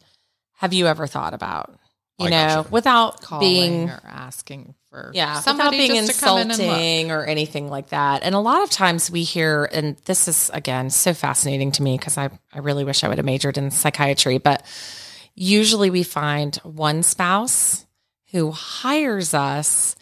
Have 0.58 0.72
you 0.72 0.86
ever 0.86 1.06
thought 1.06 1.34
about, 1.34 1.70
you 2.18 2.26
I 2.26 2.30
know, 2.30 2.46
gotcha. 2.62 2.68
without 2.70 3.20
Calling 3.22 3.46
being 3.46 3.90
or 3.90 4.00
asking 4.06 4.74
for 4.90 5.11
Yeah, 5.14 5.37
without 5.37 5.44
somebody 5.44 5.76
being 5.78 6.06
just 6.06 6.20
to 6.20 6.37
in 6.37 6.50
insulting 6.50 7.11
or 7.11 7.25
anything 7.25 7.68
like 7.70 7.88
that. 7.90 8.23
And 8.23 8.35
a 8.35 8.38
lot 8.40 8.62
of 8.62 8.70
times 8.70 9.11
we 9.11 9.23
hear, 9.23 9.68
and 9.73 9.97
this 10.04 10.28
is 10.28 10.50
again 10.52 10.90
so 10.90 11.14
fascinating 11.14 11.73
to 11.73 11.82
me 11.82 11.97
because 11.97 12.18
I, 12.18 12.28
I 12.52 12.59
really 12.59 12.85
wish 12.85 13.04
I 13.04 13.09
would 13.09 13.18
have 13.18 13.25
majored 13.25 13.56
in 13.56 13.70
psychiatry, 13.70 14.38
but 14.38 14.64
usually 15.35 15.90
we 15.90 16.02
find 16.02 16.56
one 16.56 17.02
spouse 17.02 17.87
who 18.32 18.50
hires 18.50 19.32
us 19.35 19.97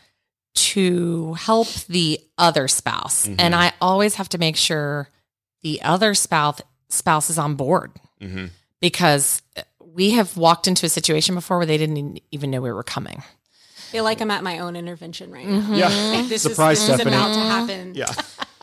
to 0.54 1.34
help 1.34 1.68
the 1.88 2.18
other 2.36 2.66
spouse. 2.66 3.26
Mhm. 3.26 3.36
And 3.38 3.54
I 3.54 3.72
always 3.80 4.16
have 4.16 4.28
to 4.30 4.38
make 4.38 4.56
sure 4.56 5.08
the 5.62 5.80
other 5.82 6.14
spouse 6.14 6.60
spouse 6.88 7.28
is 7.28 7.38
on 7.38 7.54
board 7.54 7.92
Mhm. 8.22 8.50
because 8.80 9.42
we 9.84 10.10
have 10.12 10.36
walked 10.38 10.66
into 10.66 10.86
a 10.86 10.88
situation 10.88 11.34
before 11.34 11.58
where 11.58 11.66
they 11.66 11.76
didn't 11.76 12.20
even 12.30 12.50
know 12.50 12.60
we 12.62 12.72
were 12.72 12.82
coming. 12.82 13.22
I 13.88 13.90
feel 13.90 14.04
like 14.04 14.20
I'm 14.20 14.30
at 14.30 14.42
my 14.42 14.58
own 14.58 14.76
intervention 14.76 15.30
right 15.30 15.46
now. 15.46 15.72
Yeah, 15.74 15.88
Like 15.88 16.28
this 16.28 16.42
surprise, 16.42 16.80
is, 16.80 16.88
this 16.88 17.00
is 17.00 17.06
about 17.06 17.32
to 17.32 17.40
happen. 17.40 17.94
Mm-hmm. 17.94 17.96
Yeah, 17.96 18.12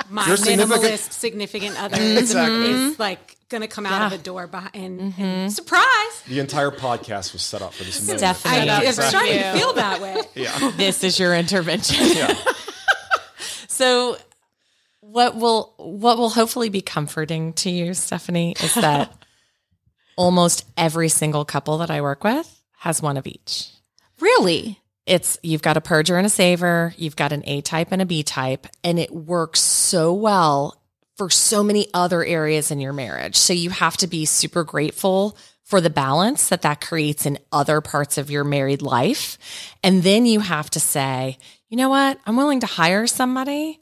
My 0.09 0.27
Your 0.27 0.37
significant- 0.37 0.83
minimalist 0.83 1.11
significant 1.13 1.81
other 1.81 1.97
Exactly. 1.99 2.69
is 2.69 2.99
like 2.99 3.35
gonna 3.49 3.67
come 3.67 3.87
out 3.87 4.01
Yeah. 4.01 4.05
of 4.07 4.13
a 4.13 4.17
door 4.19 4.45
behind 4.45 4.75
and, 4.75 4.99
and 5.01 5.13
mm-hmm. 5.13 5.47
surprise. 5.49 6.21
the 6.27 6.39
entire 6.39 6.69
podcast 6.69 7.33
was 7.33 7.41
set 7.41 7.63
up 7.63 7.73
for 7.73 7.83
this 7.83 8.01
moment. 8.01 8.19
Stephanie. 8.19 8.55
I, 8.55 8.63
Yeah, 8.65 8.81
it's 8.83 9.03
starting 9.03 9.33
to 9.39 9.53
feel 9.53 9.73
that 9.73 9.99
way. 9.99 10.21
Yeah, 10.35 10.71
this 10.77 11.03
is 11.03 11.17
your 11.19 11.33
intervention. 11.35 12.05
yeah. 12.15 12.33
So 13.67 14.17
what 15.01 15.35
will 15.35 15.73
what 15.77 16.17
will 16.17 16.29
hopefully 16.29 16.69
be 16.69 16.81
comforting 16.81 17.53
to 17.53 17.69
you, 17.69 17.93
Stephanie, 17.93 18.55
is 18.63 18.73
that 18.75 19.11
almost 20.15 20.65
every 20.77 21.09
single 21.09 21.43
couple 21.45 21.79
that 21.79 21.91
I 21.91 22.01
work 22.01 22.23
with 22.23 22.61
has 22.77 23.01
one 23.01 23.17
of 23.17 23.27
each. 23.27 23.69
Really? 24.21 24.79
It's 25.05 25.37
you've 25.43 25.61
got 25.61 25.77
a 25.77 25.81
purger 25.81 26.17
and 26.17 26.25
a 26.25 26.29
saver, 26.29 26.93
you've 26.97 27.15
got 27.15 27.31
an 27.31 27.43
A 27.45 27.61
type 27.61 27.89
and 27.91 28.01
a 28.01 28.05
B 28.05 28.23
type, 28.23 28.67
and 28.83 28.97
it 28.99 29.11
works 29.11 29.61
so 29.61 30.13
well 30.13 30.81
for 31.17 31.29
so 31.29 31.63
many 31.63 31.87
other 31.93 32.23
areas 32.23 32.71
in 32.71 32.79
your 32.79 32.93
marriage. 32.93 33.35
So 33.35 33.53
you 33.53 33.69
have 33.69 33.97
to 33.97 34.07
be 34.07 34.25
super 34.25 34.63
grateful 34.63 35.37
for 35.63 35.81
the 35.81 35.89
balance 35.89 36.49
that 36.49 36.61
that 36.61 36.81
creates 36.81 37.25
in 37.25 37.39
other 37.51 37.81
parts 37.81 38.17
of 38.17 38.29
your 38.29 38.43
married 38.43 38.81
life. 38.81 39.37
And 39.83 40.03
then 40.03 40.25
you 40.25 40.39
have 40.39 40.69
to 40.71 40.79
say, 40.79 41.37
you 41.69 41.77
know 41.77 41.89
what? 41.89 42.19
I'm 42.25 42.37
willing 42.37 42.59
to 42.59 42.67
hire 42.67 43.07
somebody 43.07 43.79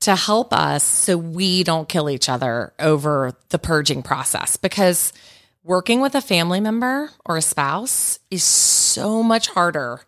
to 0.00 0.14
help 0.14 0.52
us 0.52 0.84
so 0.84 1.16
we 1.16 1.64
don't 1.64 1.88
kill 1.88 2.10
each 2.10 2.28
other 2.28 2.72
over 2.78 3.32
the 3.48 3.58
purging 3.58 4.02
process 4.02 4.56
because 4.56 5.12
working 5.64 6.00
with 6.00 6.14
a 6.14 6.20
family 6.20 6.60
member 6.60 7.10
or 7.24 7.36
a 7.36 7.42
spouse 7.42 8.20
is 8.30 8.44
so 8.44 9.22
much 9.22 9.48
harder. 9.48 10.00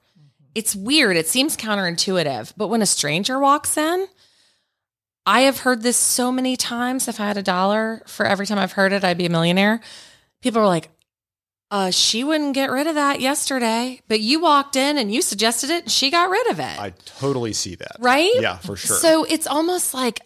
It's 0.55 0.75
weird. 0.75 1.17
It 1.17 1.29
seems 1.29 1.57
counterintuitive, 1.57 2.53
but 2.57 2.69
when 2.69 2.83
a 2.83 2.87
stranger 2.87 3.39
walks 3.39 3.77
in, 3.77 4.07
I 5.27 5.43
have 5.43 5.61
heard 5.61 5.83
this 5.83 5.97
so 5.97 6.33
many 6.33 6.57
times. 6.57 7.07
If 7.09 7.21
I 7.21 7.27
had 7.27 7.37
a 7.37 7.43
dollar 7.43 8.03
for 8.07 8.25
every 8.27 8.47
time 8.47 8.59
I've 8.59 8.73
heard 8.73 8.93
it, 8.93 9.05
I'd 9.05 9.19
be 9.19 9.27
a 9.27 9.31
millionaire. 9.31 9.81
People 10.43 10.63
are 10.63 10.67
like, 10.67 10.89
uh, 11.71 11.91
she 11.91 12.25
wouldn't 12.25 12.55
get 12.55 12.71
rid 12.71 12.87
of 12.87 12.95
that 12.95 13.21
yesterday, 13.21 14.01
but 14.09 14.21
you 14.21 14.41
walked 14.41 14.75
in 14.75 14.97
and 14.97 15.13
you 15.13 15.21
suggested 15.21 15.69
it 15.69 15.83
and 15.85 15.93
she 15.93 16.11
got 16.11 16.31
rid 16.31 16.51
of 16.51 16.59
it. 16.59 16.81
I 16.81 16.95
totally 17.05 17.53
see 17.53 17.75
that. 17.75 17.97
right? 17.99 18.31
Yeah, 18.37 18.57
for 18.57 18.75
sure. 18.75 18.97
So 18.97 19.25
it's 19.25 19.47
almost 19.47 19.93
like 19.93 20.21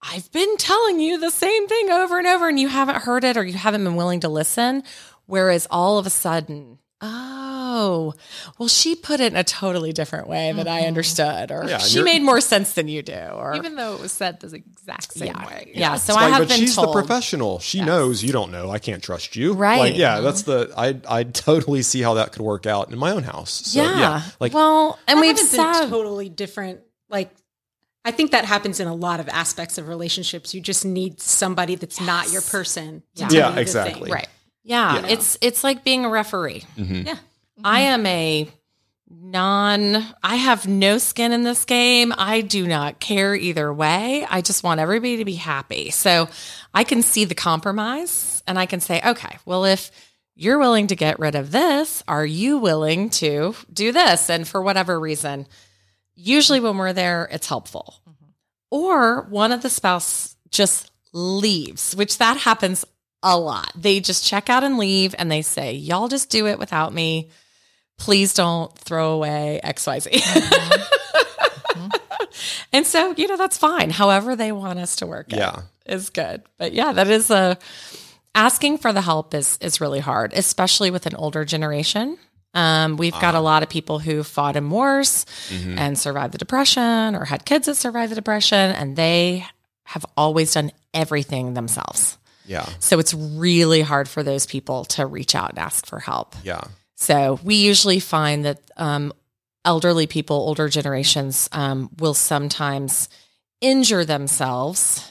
I've 0.00 0.30
been 0.30 0.56
telling 0.56 1.00
you 1.00 1.18
the 1.18 1.30
same 1.30 1.66
thing 1.66 1.90
over 1.90 2.18
and 2.18 2.26
over, 2.28 2.48
and 2.48 2.60
you 2.60 2.68
haven't 2.68 2.98
heard 2.98 3.24
it 3.24 3.36
or 3.36 3.42
you 3.44 3.54
haven't 3.54 3.82
been 3.82 3.96
willing 3.96 4.20
to 4.20 4.28
listen. 4.28 4.84
Whereas 5.26 5.66
all 5.70 5.98
of 5.98 6.06
a 6.06 6.10
sudden, 6.10 6.78
oh, 7.06 8.14
well, 8.58 8.68
she 8.68 8.94
put 8.94 9.20
it 9.20 9.32
in 9.32 9.36
a 9.36 9.44
totally 9.44 9.92
different 9.92 10.28
way 10.28 10.52
that 10.52 10.66
I 10.66 10.80
mm-hmm. 10.80 10.88
understood, 10.88 11.50
or 11.50 11.64
Yeah, 11.68 11.78
she 11.78 12.02
made 12.02 12.22
more 12.22 12.40
sense 12.40 12.72
than 12.74 12.88
you 12.88 13.02
do, 13.02 13.14
or 13.14 13.54
Even 13.54 13.76
though 13.76 13.94
it 13.94 14.00
was 14.00 14.12
said 14.12 14.40
the 14.40 14.54
exact 14.56 15.12
same 15.12 15.28
yeah, 15.28 15.46
way. 15.46 15.72
yeah. 15.74 15.96
So 15.96 16.14
It's 16.14 16.18
I 16.18 16.22
like, 16.24 16.32
have 16.32 16.40
but 16.42 16.48
been 16.48 16.58
she's 16.58 16.74
told. 16.76 16.88
the 16.88 16.92
professional. 16.92 17.58
She 17.58 17.80
knows 17.84 18.22
you 18.24 18.32
don't 18.32 18.50
know. 18.50 18.70
I 18.70 18.78
can't 18.78 19.02
trust 19.02 19.36
you. 19.36 19.52
Right. 19.54 19.78
Like, 19.78 19.96
yeah, 19.96 20.20
that's 20.20 20.42
the 20.42 20.72
I 20.76 20.98
I 21.08 21.24
totally 21.24 21.82
see 21.82 22.00
how 22.02 22.14
that 22.14 22.32
could 22.32 22.42
work 22.42 22.66
out 22.66 22.90
in 22.92 22.98
my 22.98 23.10
own 23.10 23.22
house. 23.22 23.50
So, 23.66 23.82
yeah. 23.82 24.22
Like 24.40 24.54
well, 24.54 24.98
and 25.06 25.20
we've 25.20 25.36
happens 25.36 25.50
said 25.50 25.88
totally 25.88 26.28
different 26.28 26.80
like 27.08 27.30
I 28.06 28.10
think 28.10 28.32
that 28.32 28.44
happens 28.44 28.80
in 28.80 28.86
a 28.88 28.94
lot 28.94 29.18
of 29.20 29.28
aspects 29.28 29.78
of 29.78 29.88
relationships. 29.88 30.54
You 30.54 30.60
just 30.60 30.84
need 30.84 31.20
somebody 31.20 31.74
that's 31.74 32.00
not 32.00 32.30
your 32.30 32.42
person. 32.42 33.02
To 33.16 33.22
Yeah. 33.22 33.28
tell 33.28 33.38
Yeah, 33.38 33.48
you 33.48 33.54
the 33.54 33.60
exactly. 33.62 34.02
thing. 34.04 34.12
Right. 34.12 34.28
Yeah, 34.64 35.00
Yeah. 35.02 35.06
it's 35.08 35.38
it's 35.40 35.62
like 35.62 35.84
being 35.84 36.04
a 36.04 36.08
referee. 36.08 36.64
mhm. 36.76 37.06
Yeah. 37.06 37.16
I 37.62 37.80
am 37.82 38.04
a 38.06 38.48
non 39.10 39.96
I 40.22 40.36
have 40.36 40.66
no 40.66 40.98
skin 40.98 41.32
in 41.32 41.42
this 41.42 41.64
game. 41.64 42.12
I 42.16 42.40
do 42.40 42.66
not 42.66 42.98
care 43.00 43.34
either 43.34 43.72
way. 43.72 44.26
I 44.28 44.40
just 44.40 44.62
want 44.62 44.80
everybody 44.80 45.18
to 45.18 45.24
be 45.24 45.34
happy. 45.34 45.90
So 45.90 46.28
I 46.72 46.84
can 46.84 47.02
see 47.02 47.24
the 47.24 47.34
compromise 47.34 48.42
and 48.46 48.58
I 48.58 48.66
can 48.66 48.80
say, 48.80 49.00
okay, 49.04 49.38
well 49.44 49.64
if 49.64 49.90
you're 50.36 50.58
willing 50.58 50.88
to 50.88 50.96
get 50.96 51.20
rid 51.20 51.36
of 51.36 51.52
this, 51.52 52.02
are 52.08 52.26
you 52.26 52.58
willing 52.58 53.10
to 53.10 53.54
do 53.72 53.92
this? 53.92 54.28
And 54.30 54.48
for 54.48 54.60
whatever 54.62 54.98
reason, 54.98 55.46
usually 56.16 56.58
when 56.58 56.76
we're 56.76 56.92
there, 56.92 57.28
it's 57.30 57.48
helpful. 57.48 57.94
Or 58.70 59.22
one 59.28 59.52
of 59.52 59.62
the 59.62 59.70
spouse 59.70 60.34
just 60.50 60.90
leaves, 61.12 61.94
which 61.94 62.18
that 62.18 62.38
happens 62.38 62.84
a 63.24 63.36
lot. 63.38 63.72
They 63.74 63.98
just 64.00 64.24
check 64.24 64.48
out 64.48 64.62
and 64.62 64.78
leave 64.78 65.14
and 65.18 65.30
they 65.32 65.42
say, 65.42 65.72
Y'all 65.72 66.06
just 66.08 66.30
do 66.30 66.46
it 66.46 66.58
without 66.58 66.92
me. 66.94 67.30
Please 67.98 68.34
don't 68.34 68.76
throw 68.78 69.12
away 69.12 69.60
XYZ. 69.64 70.22
And 72.72 72.84
so, 72.84 73.14
you 73.16 73.28
know, 73.28 73.36
that's 73.36 73.56
fine. 73.56 73.90
However 73.90 74.34
they 74.34 74.50
want 74.50 74.78
us 74.80 74.96
to 74.96 75.06
work 75.06 75.26
Yeah. 75.30 75.62
is 75.86 76.10
good. 76.10 76.42
But 76.58 76.72
yeah, 76.72 76.92
that 76.92 77.06
is 77.08 77.30
a 77.30 77.56
asking 78.34 78.78
for 78.78 78.92
the 78.92 79.00
help 79.00 79.32
is 79.34 79.56
is 79.60 79.80
really 79.80 80.00
hard, 80.00 80.32
especially 80.32 80.90
with 80.90 81.06
an 81.06 81.14
older 81.14 81.44
generation. 81.44 82.18
Um, 82.52 82.96
we've 82.96 83.12
got 83.20 83.34
a 83.36 83.40
lot 83.40 83.62
of 83.62 83.68
people 83.68 84.00
who 84.00 84.22
fought 84.24 84.56
in 84.56 84.70
wars 84.70 85.26
and 85.78 85.96
survived 85.98 86.34
the 86.34 86.38
depression 86.38 87.14
or 87.14 87.24
had 87.24 87.44
kids 87.44 87.66
that 87.66 87.76
survived 87.76 88.10
the 88.12 88.16
depression, 88.16 88.58
and 88.72 88.96
they 88.96 89.44
have 89.84 90.04
always 90.16 90.54
done 90.54 90.72
everything 90.92 91.54
themselves. 91.54 92.18
Yeah. 92.46 92.68
So 92.78 92.98
it's 92.98 93.14
really 93.14 93.80
hard 93.82 94.08
for 94.08 94.22
those 94.22 94.46
people 94.46 94.84
to 94.86 95.06
reach 95.06 95.34
out 95.34 95.50
and 95.50 95.58
ask 95.58 95.86
for 95.86 95.98
help. 96.00 96.34
Yeah. 96.44 96.62
So 96.96 97.38
we 97.42 97.54
usually 97.56 98.00
find 98.00 98.44
that 98.44 98.60
um, 98.76 99.12
elderly 99.64 100.06
people, 100.06 100.36
older 100.36 100.68
generations, 100.68 101.48
um, 101.52 101.90
will 101.98 102.14
sometimes 102.14 103.08
injure 103.60 104.04
themselves 104.04 105.10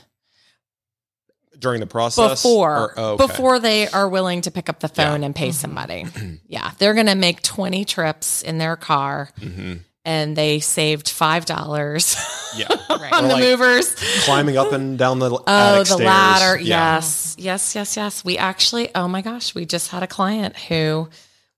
During 1.59 1.79
the 1.79 1.87
process? 1.87 2.41
before 2.43 2.77
Or- 2.77 2.93
oh, 2.97 3.05
okay. 3.13 3.27
before 3.27 3.59
they 3.59 3.87
are 3.87 4.07
willing 4.09 4.41
to 4.41 4.51
pick 4.51 4.69
up 4.69 4.79
the 4.79 4.87
phone 4.89 5.21
Yeah. 5.21 5.25
and 5.27 5.35
pay 5.35 5.51
somebody. 5.51 6.05
yeah, 6.47 6.71
they're 6.77 6.93
going 6.93 7.07
to 7.07 7.15
make 7.15 7.41
twenty 7.41 7.85
trips 7.85 8.41
in 8.41 8.57
their 8.57 8.75
car, 8.75 9.29
Mhm. 9.39 9.79
and 10.05 10.35
they 10.35 10.59
saved 10.59 11.09
five 11.09 11.45
dollars 11.45 12.15
Yeah. 12.55 12.67
On 13.11 13.25
Or 13.25 13.27
the 13.27 13.33
like 13.33 13.43
movers. 13.43 13.95
climbing 14.25 14.57
up 14.57 14.71
and 14.71 14.97
down 14.97 15.19
the 15.19 15.29
Oh, 15.31 15.43
attic 15.47 15.79
the 15.87 15.93
stairs. 15.95 16.01
ladder. 16.07 16.59
Yeah. 16.59 16.95
Yes. 16.95 17.35
Yes, 17.39 17.75
yes, 17.75 17.97
yes. 17.97 18.23
We 18.23 18.37
actually, 18.37 18.93
oh 18.95 19.07
my 19.07 19.21
gosh, 19.21 19.53
we 19.55 19.65
just 19.65 19.89
had 19.91 20.03
a 20.03 20.07
client 20.07 20.55
who 20.57 21.09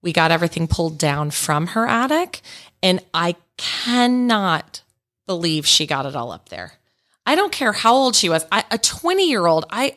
we 0.01 0.13
got 0.13 0.31
everything 0.31 0.67
pulled 0.67 0.97
down 0.97 1.31
from 1.31 1.67
her 1.67 1.87
attic. 1.87 2.41
And 2.83 2.99
I 3.13 3.35
cannot 3.57 4.81
believe 5.27 5.65
she 5.65 5.85
got 5.87 6.05
it 6.05 6.15
all 6.15 6.31
up 6.31 6.49
there. 6.49 6.73
I 7.25 7.35
don't 7.35 7.51
care 7.51 7.71
how 7.71 7.93
old 7.95 8.15
she 8.15 8.29
was. 8.29 8.45
I, 8.51 8.63
a 8.69 8.77
20 8.77 9.27
year 9.29 9.45
old, 9.47 9.65
I, 9.71 9.95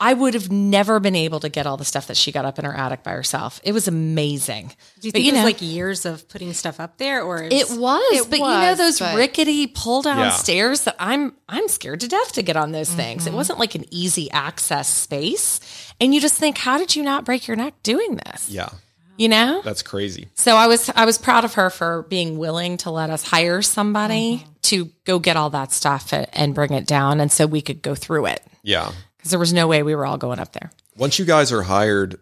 I 0.00 0.14
would 0.14 0.34
have 0.34 0.50
never 0.52 1.00
been 1.00 1.16
able 1.16 1.40
to 1.40 1.48
get 1.48 1.66
all 1.66 1.76
the 1.76 1.84
stuff 1.84 2.06
that 2.06 2.16
she 2.16 2.30
got 2.30 2.44
up 2.44 2.58
in 2.58 2.64
her 2.64 2.72
attic 2.72 3.02
by 3.02 3.10
herself. 3.10 3.60
It 3.64 3.72
was 3.72 3.88
amazing. 3.88 4.68
Do 5.00 5.08
you 5.08 5.12
But, 5.12 5.16
think 5.18 5.24
you 5.24 5.30
it 5.30 5.34
was 5.34 5.38
know- 5.40 5.44
like 5.44 5.60
years 5.62 6.06
of 6.06 6.28
putting 6.28 6.52
stuff 6.54 6.78
up 6.78 6.98
there, 6.98 7.22
or 7.22 7.42
It 7.42 7.68
was, 7.70 8.02
It 8.12 8.30
but 8.30 8.38
you 8.38 8.44
know 8.44 8.74
those 8.76 9.00
but- 9.00 9.16
rickety 9.16 9.66
pull 9.66 10.02
down 10.02 10.18
Yeah. 10.18 10.30
stairs 10.30 10.82
that 10.82 10.94
I'm 11.00 11.34
I'm 11.48 11.66
scared 11.68 12.00
to 12.00 12.08
death 12.08 12.32
to 12.34 12.42
get 12.42 12.56
on 12.56 12.70
those 12.72 12.90
things. 12.90 13.24
Mm-hmm. 13.24 13.34
It 13.34 13.36
wasn't 13.36 13.58
like 13.58 13.74
an 13.74 13.86
easy 13.90 14.30
access 14.30 14.88
space, 14.88 15.58
and 16.00 16.14
you 16.14 16.20
just 16.20 16.34
think, 16.36 16.58
how 16.58 16.78
did 16.78 16.94
you 16.94 17.02
not 17.02 17.24
break 17.24 17.48
your 17.48 17.56
neck 17.56 17.74
doing 17.82 18.20
this? 18.24 18.48
Yeah. 18.48 18.68
You 19.16 19.28
know. 19.28 19.62
That's 19.64 19.82
crazy. 19.82 20.28
So 20.36 20.54
I 20.54 20.68
was 20.68 20.88
I 20.94 21.06
was 21.06 21.18
proud 21.18 21.44
of 21.44 21.54
her 21.54 21.70
for 21.70 22.02
being 22.02 22.38
willing 22.38 22.76
to 22.78 22.90
let 22.92 23.10
us 23.10 23.24
hire 23.24 23.62
somebody 23.62 24.36
Mm-hmm. 24.44 24.52
to 24.62 24.90
go 25.04 25.18
get 25.18 25.36
all 25.36 25.50
that 25.50 25.72
stuff 25.72 26.12
and, 26.12 26.28
and 26.32 26.54
bring 26.54 26.72
it 26.72 26.86
down, 26.86 27.18
and 27.18 27.32
so 27.32 27.46
we 27.48 27.60
could 27.62 27.82
go 27.82 27.96
through 27.96 28.26
it 28.26 28.42
Yeah. 28.62 28.92
Because 29.28 29.32
there 29.32 29.38
was 29.38 29.52
no 29.52 29.66
way 29.66 29.82
we 29.82 29.94
were 29.94 30.06
all 30.06 30.16
going 30.16 30.38
up 30.38 30.52
there. 30.52 30.70
Once 30.96 31.18
you 31.18 31.24
guys 31.26 31.52
are 31.52 31.62
hired, 31.62 32.18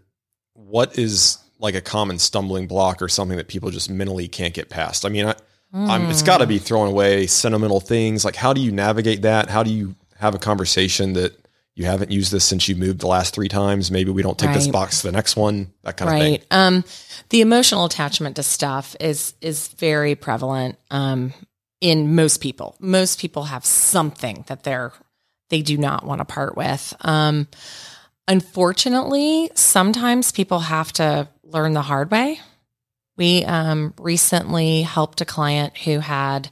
what 0.55 0.99
is 0.99 1.39
like 1.61 1.77
a 1.77 1.81
common 1.81 2.19
stumbling 2.19 2.67
block 2.67 3.01
or 3.01 3.09
something 3.09 3.37
that 3.37 3.47
people 3.47 3.71
just 3.71 3.89
mentally 3.89 4.27
can't 4.27 4.55
get 4.55 4.69
past? 4.69 5.07
I 5.07 5.09
mean, 5.09 5.27
I, 5.27 5.35
I'm, 5.73 6.11
it's 6.11 6.23
got 6.23 6.39
to 6.39 6.47
be 6.47 6.59
throwing 6.59 6.91
away 6.91 7.27
sentimental 7.29 7.81
things. 7.81 8.25
Like, 8.25 8.35
how 8.35 8.53
do 8.53 8.61
you 8.61 8.73
navigate 8.73 9.23
that? 9.23 9.49
How 9.49 9.63
do 9.63 9.71
you 9.71 9.95
have 10.19 10.35
a 10.35 10.39
conversation 10.39 11.13
that 11.13 11.39
you 11.77 11.85
haven't 11.85 12.11
used 12.11 12.33
this 12.33 12.45
since 12.45 12.69
you 12.69 12.75
moved 12.75 13.01
the 13.01 13.07
last 13.07 13.35
three 13.35 13.49
times? 13.49 13.91
Maybe 13.93 14.11
we 14.11 14.23
don't 14.23 14.39
take 14.39 14.53
this 14.53 14.67
box 14.67 15.03
to 15.03 15.07
the 15.07 15.13
next 15.13 15.37
one. 15.37 15.73
That 15.85 15.97
kind 15.97 16.09
of 16.09 16.15
right 16.15 16.41
thing. 16.41 16.47
um 16.51 16.85
the 17.29 17.41
emotional 17.41 17.85
attachment 17.85 18.37
to 18.37 18.43
stuff 18.43 18.97
is 18.99 19.35
is 19.41 19.69
very 19.69 20.15
prevalent 20.15 20.79
um 20.91 21.33
in 21.81 22.15
most 22.15 22.41
people 22.41 22.75
most 22.81 23.21
people 23.21 23.45
have 23.45 23.65
something 23.65 24.45
that 24.49 24.63
they're 24.63 24.93
they 25.49 25.63
do 25.63 25.77
not 25.77 26.05
want 26.05 26.21
to 26.21 26.25
part 26.25 26.57
with. 26.57 26.95
Um 27.01 27.49
unfortunately 28.29 29.51
sometimes 29.55 30.33
people 30.33 30.59
have 30.61 30.93
to 30.95 31.29
learn 31.45 31.73
the 31.73 31.83
hard 31.83 32.11
way. 32.11 32.41
We 33.17 33.45
um 33.45 33.95
recently 33.99 34.83
helped 34.83 35.21
a 35.21 35.25
client 35.25 35.77
who 35.79 36.01
had 36.01 36.51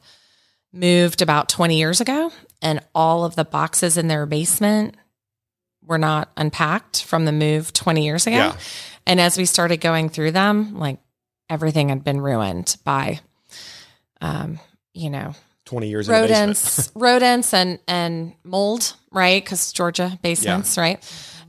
moved 0.72 1.22
about 1.22 1.48
20 1.48 1.76
years 1.78 2.00
ago 2.00 2.32
and 2.62 2.80
all 2.94 3.24
of 3.24 3.36
the 3.36 3.44
boxes 3.44 3.96
in 3.96 4.08
their 4.08 4.26
basement 4.26 4.96
were 5.86 5.98
not 5.98 6.30
unpacked 6.36 7.04
from 7.04 7.26
the 7.26 7.32
move 7.32 7.72
20 7.72 8.04
years 8.04 8.26
ago. 8.26 8.36
Yeah. 8.36 8.56
and 9.06 9.20
as 9.20 9.36
we 9.36 9.44
started 9.44 9.80
going 9.80 10.08
through 10.08 10.30
them, 10.32 10.78
like 10.78 10.98
everything 11.50 11.90
had 11.90 12.02
been 12.02 12.20
ruined 12.20 12.76
by, 12.84 13.20
um, 14.22 14.58
you 14.94 15.10
know, 15.10 15.34
20 15.64 15.88
years 15.88 16.08
in 16.08 16.14
the 16.14 16.20
rodents, 16.20 16.92
rodents 16.94 17.54
and, 17.54 17.78
and 17.88 18.34
mold, 18.44 18.94
right? 19.10 19.44
Cause 19.44 19.72
Georgia 19.72 20.18
basements, 20.22 20.76
right? 20.76 21.02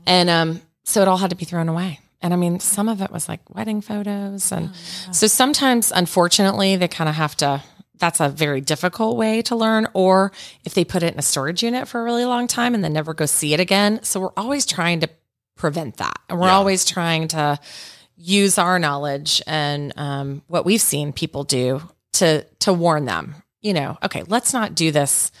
And, 0.06 0.30
um, 0.30 0.62
so 0.84 1.02
it 1.02 1.08
all 1.08 1.16
had 1.18 1.30
to 1.30 1.36
be 1.36 1.44
thrown 1.44 1.68
away. 1.68 2.00
And 2.22 2.32
I 2.32 2.36
mean, 2.36 2.60
some 2.60 2.88
of 2.88 3.02
it 3.02 3.10
was 3.10 3.28
like 3.28 3.40
wedding 3.54 3.80
photos. 3.80 4.50
And 4.52 4.74
so 5.12 5.26
sometimes, 5.26 5.92
unfortunately, 5.94 6.76
they 6.76 6.88
kind 6.88 7.08
of 7.10 7.16
have 7.16 7.36
to, 7.38 7.62
that's 7.98 8.20
a 8.20 8.28
very 8.28 8.60
difficult 8.60 9.16
way 9.16 9.42
to 9.42 9.56
learn. 9.56 9.86
Or 9.94 10.32
if 10.64 10.74
they 10.74 10.84
put 10.84 11.02
it 11.02 11.12
in 11.12 11.18
a 11.18 11.22
storage 11.22 11.62
unit 11.62 11.88
for 11.88 12.00
a 12.00 12.04
really 12.04 12.24
long 12.24 12.46
time 12.46 12.74
and 12.74 12.82
then 12.82 12.92
never 12.92 13.14
go 13.14 13.26
see 13.26 13.52
it 13.52 13.60
again. 13.60 14.02
So 14.02 14.20
we're 14.20 14.32
always 14.36 14.64
trying 14.64 15.00
to 15.00 15.10
prevent 15.56 15.96
that. 15.98 16.18
And 16.28 16.38
we're 16.40 16.46
Yeah. 16.46 16.54
always 16.54 16.84
trying 16.84 17.28
to 17.28 17.58
use 18.16 18.56
our 18.58 18.78
knowledge 18.78 19.42
and 19.46 19.92
um, 19.96 20.42
what 20.46 20.64
we've 20.64 20.80
seen 20.80 21.12
people 21.12 21.44
do 21.44 21.82
to 22.14 22.44
to 22.60 22.72
warn 22.72 23.04
them. 23.04 23.34
You 23.66 23.74
know, 23.74 23.98
okay, 24.04 24.22
let's 24.28 24.52
not 24.52 24.76
do 24.76 24.92
this 24.92 25.32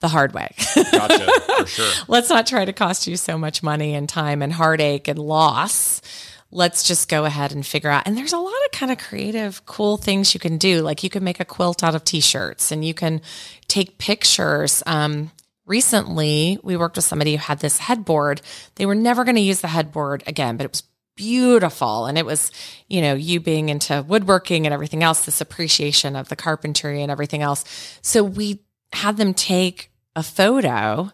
the 0.00 0.08
hard 0.08 0.34
way. 0.34 0.54
Gotcha. 0.74 1.26
For 1.60 1.66
sure. 1.66 2.04
let's 2.08 2.28
not 2.28 2.46
try 2.46 2.66
to 2.66 2.74
cost 2.74 3.06
you 3.06 3.16
so 3.16 3.38
much 3.38 3.62
money 3.62 3.94
and 3.94 4.06
time 4.06 4.42
and 4.42 4.52
heartache 4.52 5.08
and 5.08 5.18
loss. 5.18 6.02
Let's 6.50 6.82
just 6.82 7.08
go 7.08 7.24
ahead 7.24 7.52
and 7.52 7.64
figure 7.64 7.88
out. 7.88 8.06
And 8.06 8.18
there's 8.18 8.34
a 8.34 8.38
lot 8.38 8.52
of 8.66 8.78
kind 8.78 8.92
of 8.92 8.98
creative, 8.98 9.64
cool 9.64 9.96
things 9.96 10.34
you 10.34 10.40
can 10.40 10.58
do. 10.58 10.82
Like 10.82 11.02
you 11.02 11.08
can 11.08 11.24
make 11.24 11.40
a 11.40 11.44
quilt 11.46 11.82
out 11.82 11.94
of 11.94 12.04
t-shirts 12.04 12.70
and 12.70 12.84
you 12.84 12.92
can 12.92 13.22
take 13.66 13.96
pictures. 13.96 14.82
Um, 14.84 15.30
recently, 15.64 16.58
we 16.62 16.76
worked 16.76 16.96
with 16.96 17.06
somebody 17.06 17.32
who 17.32 17.38
had 17.38 17.60
this 17.60 17.78
headboard. 17.78 18.42
They 18.74 18.84
were 18.84 18.94
never 18.94 19.24
going 19.24 19.36
to 19.36 19.40
use 19.40 19.62
the 19.62 19.68
headboard 19.68 20.22
again, 20.26 20.58
but 20.58 20.64
it 20.64 20.72
was 20.72 20.82
beautiful. 21.20 22.06
And 22.06 22.16
it 22.16 22.24
was, 22.24 22.50
you 22.88 23.02
know, 23.02 23.12
you 23.12 23.40
being 23.40 23.68
into 23.68 24.02
woodworking 24.08 24.66
and 24.66 24.72
everything 24.72 25.02
else, 25.02 25.26
this 25.26 25.42
appreciation 25.42 26.16
of 26.16 26.30
the 26.30 26.36
carpentry 26.36 27.02
and 27.02 27.12
everything 27.12 27.42
else. 27.42 27.62
So 28.00 28.24
we 28.24 28.60
had 28.94 29.18
them 29.18 29.34
take 29.34 29.90
a 30.16 30.22
photo 30.22 31.12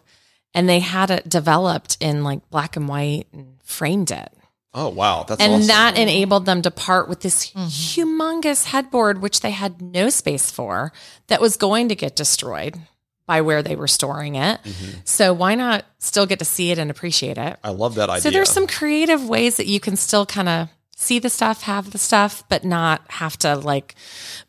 and 0.53 0.69
they 0.69 0.79
had 0.79 1.11
it 1.11 1.27
developed 1.27 1.97
in 1.99 2.23
like 2.23 2.49
black 2.49 2.77
and 2.77 2.87
white 2.87 3.25
and 3.33 3.57
framed 3.65 4.09
it. 4.09 4.31
Oh, 4.73 4.87
wow. 4.87 5.25
That's 5.27 5.41
And 5.41 5.55
awesome. 5.55 5.67
that 5.67 5.97
enabled 5.97 6.45
them 6.45 6.61
to 6.61 6.71
part 6.71 7.09
with 7.09 7.19
this 7.19 7.51
mm-hmm. 7.51 7.65
humongous 7.65 8.65
headboard, 8.65 9.21
which 9.21 9.41
they 9.41 9.51
had 9.51 9.81
no 9.81 10.07
space 10.07 10.49
for, 10.49 10.93
that 11.27 11.41
was 11.41 11.57
going 11.57 11.89
to 11.89 11.95
get 11.95 12.15
destroyed 12.15 12.79
by 13.27 13.41
where 13.41 13.61
they 13.61 13.75
were 13.75 13.87
storing 13.87 14.35
it. 14.35 14.59
So 15.03 15.33
why 15.33 15.53
not 15.53 15.85
still 15.99 16.25
get 16.25 16.39
to 16.39 16.45
see 16.45 16.71
it 16.71 16.79
and 16.79 16.89
appreciate 16.89 17.37
it? 17.37 17.59
I 17.63 17.69
love 17.69 17.95
that 17.95 18.09
idea. 18.09 18.21
So 18.21 18.31
there's 18.31 18.49
some 18.49 18.65
creative 18.65 19.27
ways 19.27 19.57
that 19.57 19.67
you 19.67 19.79
can 19.79 19.95
still 19.97 20.25
kind 20.25 20.49
of 20.49 20.69
see 20.95 21.19
the 21.19 21.29
stuff, 21.29 21.61
have 21.63 21.91
the 21.91 21.97
stuff, 21.97 22.43
but 22.49 22.63
not 22.63 23.03
have 23.11 23.37
to 23.39 23.55
like 23.55 23.93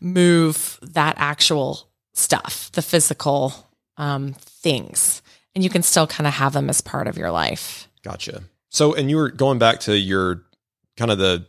move 0.00 0.78
that 0.80 1.16
actual 1.18 1.88
stuff, 2.14 2.72
the 2.72 2.80
physical 2.80 3.52
um, 3.98 4.32
things. 4.38 5.22
And 5.54 5.64
you 5.64 5.70
can 5.70 5.82
still 5.82 6.06
kind 6.06 6.26
of 6.26 6.34
have 6.34 6.52
them 6.52 6.70
as 6.70 6.80
part 6.80 7.08
of 7.08 7.18
your 7.18 7.32
life. 7.32 7.88
Gotcha. 8.02 8.44
So, 8.68 8.94
and 8.94 9.10
you 9.10 9.16
were 9.16 9.30
going 9.30 9.58
back 9.58 9.80
to 9.80 9.98
your 9.98 10.44
kind 10.96 11.10
of 11.10 11.18
the 11.18 11.46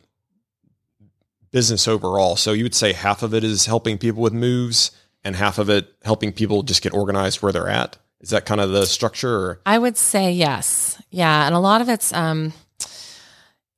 business 1.52 1.88
overall. 1.88 2.36
So 2.36 2.54
you 2.54 2.64
would 2.64 2.76
say 2.76 2.94
half 2.94 3.24
of 3.24 3.34
it 3.34 3.44
is 3.44 3.68
helping 3.68 3.98
people 3.98 4.22
with 4.22 4.34
moves 4.34 4.92
and 5.24 5.36
half 5.36 5.58
of 5.60 5.70
it 5.70 5.94
helping 6.04 6.32
people 6.32 6.64
just 6.64 6.82
get 6.82 6.94
organized 6.94 7.42
where 7.42 7.52
they're 7.52 7.70
at. 7.70 7.98
Is 8.22 8.32
that 8.32 8.46
kind 8.46 8.60
of 8.60 8.72
the 8.72 8.86
structure? 8.86 9.34
Or? 9.34 9.62
I 9.66 9.78
would 9.78 9.98
say 9.98 10.32
yes. 10.32 11.02
Yeah. 11.10 11.46
And 11.46 11.56
a 11.56 11.60
lot 11.60 11.82
of 11.82 11.90
it's 11.90 12.14
um, 12.14 12.54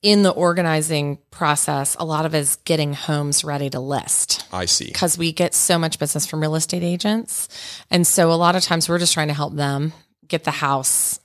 in 0.02 0.22
the 0.22 0.30
organizing 0.30 1.18
process, 1.30 1.96
a 1.98 2.04
lot 2.04 2.26
of 2.26 2.34
it 2.34 2.38
is 2.38 2.56
getting 2.64 2.92
homes 2.92 3.44
ready 3.44 3.70
to 3.70 3.78
list. 3.78 4.44
I 4.52 4.64
see. 4.64 4.86
because 4.86 5.16
we 5.16 5.32
get 5.32 5.54
so 5.54 5.78
much 5.78 5.98
business 5.98 6.26
from 6.26 6.40
real 6.40 6.56
estate 6.56 6.82
agents. 6.82 7.48
And 7.90 8.06
so 8.06 8.32
a 8.32 8.34
lot 8.34 8.56
of 8.56 8.62
times 8.62 8.88
we're 8.88 8.98
just 8.98 9.14
trying 9.14 9.28
to 9.28 9.34
help 9.34 9.54
them 9.54 9.92
get 10.26 10.44
the 10.44 10.50
house 10.50 11.20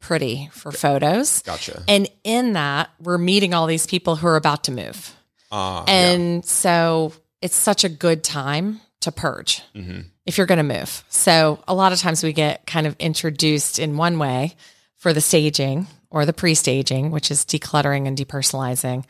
pretty 0.00 0.48
for 0.52 0.72
photos. 0.72 1.42
Gotcha. 1.42 1.82
And 1.86 2.08
in 2.24 2.54
that, 2.54 2.90
we're 3.00 3.18
meeting 3.18 3.54
all 3.54 3.66
these 3.66 3.86
people 3.86 4.16
who 4.16 4.26
are 4.26 4.36
about 4.36 4.64
to 4.64 4.72
move. 4.72 5.14
Uh, 5.50 5.84
yeah. 5.86 5.92
And 5.92 6.44
so 6.44 7.12
it's 7.42 7.54
such 7.54 7.84
a 7.84 7.88
good 7.90 8.24
time 8.24 8.80
to 9.02 9.12
purge 9.12 9.62
Mhm. 9.76 10.06
if 10.26 10.36
you're 10.38 10.46
going 10.46 10.58
to 10.66 10.74
move. 10.78 11.04
So 11.08 11.62
a 11.68 11.74
lot 11.74 11.92
of 11.92 11.98
times 12.00 12.22
we 12.22 12.32
get 12.32 12.66
kind 12.66 12.86
of 12.86 12.96
introduced 12.98 13.78
in 13.78 13.96
one 13.96 14.18
way 14.18 14.54
for 14.96 15.12
the 15.12 15.20
staging 15.20 15.86
or 16.10 16.26
the 16.26 16.32
pre-staging, 16.32 17.10
which 17.10 17.30
is 17.30 17.44
decluttering 17.44 18.06
and 18.06 18.16
depersonalizing, 18.18 19.04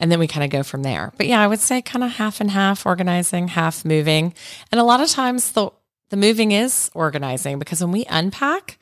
and 0.00 0.10
then 0.10 0.18
we 0.18 0.26
kind 0.26 0.42
of 0.44 0.50
go 0.50 0.62
from 0.62 0.82
there. 0.82 1.12
But 1.16 1.26
yeah, 1.28 1.40
I 1.40 1.46
would 1.46 1.60
say 1.60 1.80
kind 1.82 2.02
of 2.04 2.10
half 2.12 2.40
and 2.40 2.50
half 2.50 2.84
organizing, 2.84 3.48
half 3.48 3.84
moving. 3.84 4.34
And 4.72 4.80
a 4.80 4.84
lot 4.84 5.00
of 5.00 5.08
times 5.08 5.52
the 5.52 5.70
the 6.10 6.16
moving 6.16 6.52
is 6.52 6.90
organizing 6.94 7.58
because 7.58 7.82
when 7.82 7.92
we 7.92 8.04
unpack, 8.06 8.78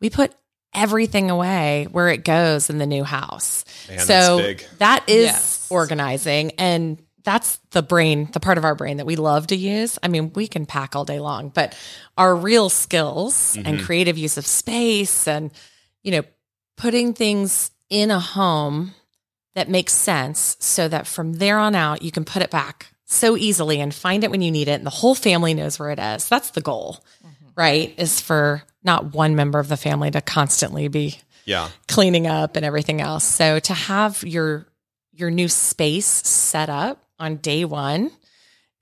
we 0.00 0.08
put 0.08 0.32
everything 0.72 1.28
away 1.28 1.88
where 1.90 2.08
it 2.08 2.24
goes 2.24 2.70
in 2.70 2.78
the 2.78 2.86
new 2.86 3.02
house. 3.02 3.64
Man, 3.88 3.98
so 3.98 4.36
that's 4.36 4.46
big. 4.46 4.64
that 4.78 5.02
is 5.08 5.24
Yes. 5.24 5.66
organizing 5.68 6.52
and 6.58 7.02
that's 7.30 7.60
the 7.70 7.82
brain, 7.82 8.28
the 8.32 8.40
part 8.40 8.58
of 8.58 8.64
our 8.64 8.74
brain 8.74 8.96
that 8.96 9.06
we 9.06 9.14
love 9.14 9.46
to 9.46 9.56
use. 9.56 10.00
I 10.02 10.08
mean, 10.08 10.32
we 10.34 10.48
can 10.48 10.66
pack 10.66 10.96
all 10.96 11.04
day 11.04 11.20
long, 11.20 11.50
but 11.50 11.78
our 12.18 12.34
real 12.34 12.68
skills 12.68 13.54
and 13.56 13.66
mm-hmm. 13.66 13.86
creative 13.86 14.18
use 14.18 14.36
of 14.36 14.44
space 14.44 15.28
and, 15.28 15.52
you 16.02 16.10
know, 16.10 16.22
putting 16.76 17.14
things 17.14 17.70
in 17.88 18.10
a 18.10 18.18
home 18.18 18.94
that 19.54 19.68
makes 19.68 19.92
sense 19.92 20.56
so 20.58 20.88
that 20.88 21.06
from 21.06 21.34
there 21.34 21.56
on 21.56 21.76
out, 21.76 22.02
you 22.02 22.10
can 22.10 22.24
put 22.24 22.42
it 22.42 22.50
back 22.50 22.88
so 23.04 23.36
easily 23.36 23.80
and 23.80 23.94
find 23.94 24.24
it 24.24 24.30
when 24.32 24.42
you 24.42 24.50
need 24.50 24.66
it. 24.66 24.72
And 24.72 24.86
the 24.86 24.90
whole 24.90 25.14
family 25.14 25.54
knows 25.54 25.78
where 25.78 25.90
it 25.90 26.00
is. 26.00 26.28
That's 26.28 26.50
the 26.50 26.60
goal, 26.60 27.04
mm-hmm. 27.24 27.46
right? 27.54 27.94
Is 27.96 28.20
for 28.20 28.64
not 28.82 29.14
one 29.14 29.36
member 29.36 29.60
of 29.60 29.68
the 29.68 29.76
family 29.76 30.10
to 30.10 30.20
constantly 30.20 30.88
be 30.88 31.20
Yeah. 31.44 31.68
cleaning 31.86 32.26
up 32.26 32.56
and 32.56 32.64
everything 32.64 33.00
else. 33.00 33.22
So 33.22 33.60
to 33.60 33.74
have 33.74 34.24
your 34.24 34.66
your 35.12 35.30
new 35.30 35.48
space 35.48 36.06
set 36.06 36.70
up 36.70 37.04
on 37.20 37.36
day 37.36 37.64
one, 37.64 38.10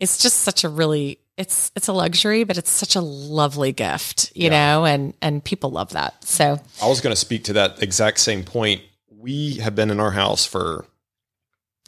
it's 0.01 0.19
just 0.19 0.39
such 0.39 0.65
a 0.65 0.69
really 0.69 1.19
it's 1.37 1.71
it's 1.77 1.89
a 1.89 1.93
luxury, 1.93 2.45
but 2.45 2.59
it's 2.59 2.71
such 2.71 2.97
a 2.97 3.01
lovely 3.01 3.73
gift, 3.73 4.33
you 4.35 4.51
know, 4.51 4.85
and 4.85 5.15
and 5.23 5.43
people 5.45 5.71
love 5.71 5.91
that. 5.91 6.25
So 6.25 6.61
I 6.83 6.89
was 6.89 7.01
going 7.01 7.13
to 7.13 7.21
speak 7.21 7.45
to 7.45 7.53
that 7.55 7.83
exact 7.83 8.19
same 8.19 8.43
point. 8.45 8.83
We 9.11 9.55
have 9.55 9.75
been 9.75 9.91
in 9.91 10.01
our 10.01 10.11
house 10.11 10.47
for, 10.47 10.85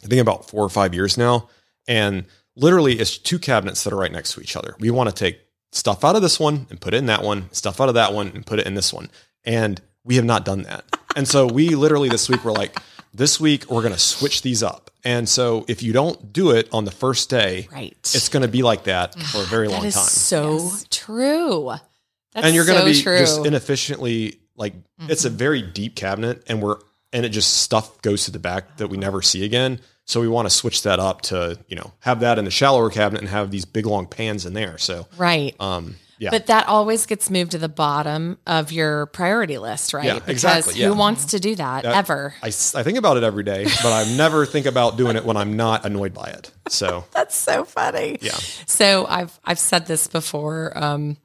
I 0.03 0.07
think, 0.07 0.21
about 0.21 0.49
four 0.49 0.63
or 0.63 0.69
five 0.69 0.93
years 0.93 1.17
now. 1.17 1.49
And 1.87 2.25
literally, 2.55 2.99
it's 2.99 3.17
two 3.17 3.39
cabinets 3.39 3.83
that 3.83 3.93
are 3.93 3.97
right 3.97 4.11
next 4.11 4.33
to 4.33 4.41
each 4.41 4.55
other. 4.55 4.75
We 4.79 4.89
want 4.89 5.09
to 5.09 5.15
take 5.15 5.39
stuff 5.71 6.03
out 6.03 6.15
of 6.15 6.21
this 6.21 6.39
one 6.39 6.67
and 6.69 6.79
put 6.79 6.93
it 6.93 6.97
in 6.97 7.05
that 7.07 7.23
one, 7.23 7.51
stuff 7.51 7.81
out 7.81 7.89
of 7.89 7.95
that 7.95 8.13
one 8.13 8.27
and 8.35 8.45
put 8.45 8.59
it 8.59 8.67
in 8.67 8.75
this 8.75 8.93
one. 8.93 9.09
And 9.43 9.81
we 10.03 10.15
have 10.15 10.25
not 10.25 10.45
done 10.45 10.63
that. 10.63 10.85
And 11.15 11.27
so 11.27 11.47
we 11.47 11.69
literally 11.69 12.09
this 12.09 12.29
week 12.29 12.43
were 12.45 12.51
like, 12.51 12.77
this 13.13 13.39
week 13.39 13.69
we're 13.69 13.81
going 13.81 13.93
to 13.93 13.99
switch 13.99 14.41
these 14.41 14.63
up. 14.63 14.90
And 15.03 15.27
so 15.27 15.65
if 15.67 15.81
you 15.83 15.93
don't 15.93 16.31
do 16.31 16.51
it 16.51 16.69
on 16.71 16.85
the 16.85 16.91
first 16.91 17.29
day, 17.29 17.67
right. 17.71 17.97
it's 18.13 18.29
going 18.29 18.43
to 18.43 18.47
be 18.47 18.61
like 18.61 18.83
that 18.83 19.15
for 19.15 19.39
a 19.39 19.45
very 19.45 19.67
long 19.67 19.81
that 19.81 19.87
is 19.87 19.95
time. 19.95 20.03
so 20.03 20.71
true. 20.89 21.73
That's 22.33 22.45
and 22.45 22.55
you're 22.55 22.65
going 22.65 22.79
so 22.79 22.85
to 22.85 22.91
be 22.91 23.01
true. 23.01 23.17
just 23.17 23.45
inefficiently 23.45 24.41
like 24.55 24.73
it's 25.09 25.25
a 25.25 25.29
very 25.29 25.61
deep 25.61 25.95
cabinet 25.95 26.43
and 26.47 26.61
we're 26.61 26.77
and 27.11 27.25
it 27.25 27.29
just 27.29 27.61
stuff 27.61 28.01
goes 28.01 28.25
to 28.25 28.31
the 28.31 28.39
back 28.39 28.77
that 28.77 28.87
we 28.87 28.97
never 28.97 29.21
see 29.21 29.43
again 29.43 29.79
so 30.05 30.21
we 30.21 30.27
want 30.27 30.45
to 30.45 30.49
switch 30.49 30.83
that 30.83 30.99
up 30.99 31.21
to 31.21 31.57
you 31.67 31.75
know 31.75 31.91
have 31.99 32.19
that 32.21 32.37
in 32.37 32.45
the 32.45 32.51
shallower 32.51 32.89
cabinet 32.89 33.21
and 33.21 33.29
have 33.29 33.51
these 33.51 33.65
big 33.65 33.85
long 33.85 34.05
pans 34.05 34.45
in 34.45 34.53
there 34.53 34.77
so 34.77 35.07
right. 35.17 35.55
um 35.59 35.95
yeah 36.21 36.29
But 36.29 36.45
that 36.45 36.67
always 36.67 37.05
gets 37.05 37.29
moved 37.29 37.51
to 37.51 37.57
the 37.57 37.69
bottom 37.69 38.37
of 38.47 38.71
your 38.71 39.07
priority 39.07 39.57
list, 39.57 39.93
right? 39.93 40.05
Yeah, 40.05 40.13
because 40.15 40.29
exactly, 40.29 40.75
yeah. 40.75 40.87
who 40.87 40.93
wants 40.93 41.25
to 41.25 41.39
do 41.39 41.55
that, 41.55 41.83
ever? 41.83 42.33
I 42.41 42.51
think 42.51 42.97
about 42.97 43.17
it 43.17 43.23
every 43.23 43.43
day 43.43 43.65
but 43.83 43.91
i 43.91 44.03
never 44.15 44.45
think 44.45 44.65
about 44.65 44.97
doing 44.97 45.15
it 45.15 45.25
when 45.25 45.35
i'm 45.35 45.55
not 45.57 45.85
annoyed 45.85 46.13
by 46.13 46.29
it 46.29 46.51
so 46.69 47.05
That's 47.13 47.35
so 47.35 47.65
funny. 47.65 48.17
Yeah. 48.21 48.31
So 48.65 49.05
I've 49.07 49.39
I've 49.43 49.59
said 49.59 49.85
this 49.85 50.07
before, 50.07 50.71
um, 50.75 51.17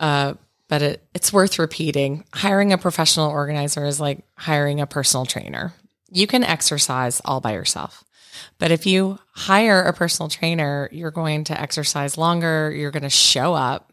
uh, 0.00 0.34
but 0.68 0.82
it, 0.82 1.02
it's 1.14 1.32
worth 1.32 1.58
repeating. 1.58 2.24
Hiring 2.34 2.72
a 2.72 2.78
professional 2.78 3.30
organizer 3.30 3.84
is 3.84 4.00
like 4.00 4.24
hiring 4.36 4.80
a 4.80 4.86
personal 4.86 5.26
trainer. 5.26 5.74
You 6.10 6.26
can 6.26 6.42
exercise 6.44 7.20
all 7.24 7.40
by 7.40 7.52
yourself. 7.52 8.04
But 8.58 8.70
if 8.70 8.86
you 8.86 9.18
hire 9.32 9.82
a 9.82 9.92
personal 9.92 10.28
trainer, 10.28 10.88
you're 10.92 11.10
going 11.10 11.44
to 11.44 11.60
exercise 11.60 12.16
longer, 12.16 12.72
you're 12.74 12.90
going 12.90 13.02
to 13.02 13.10
show 13.10 13.54
up, 13.54 13.92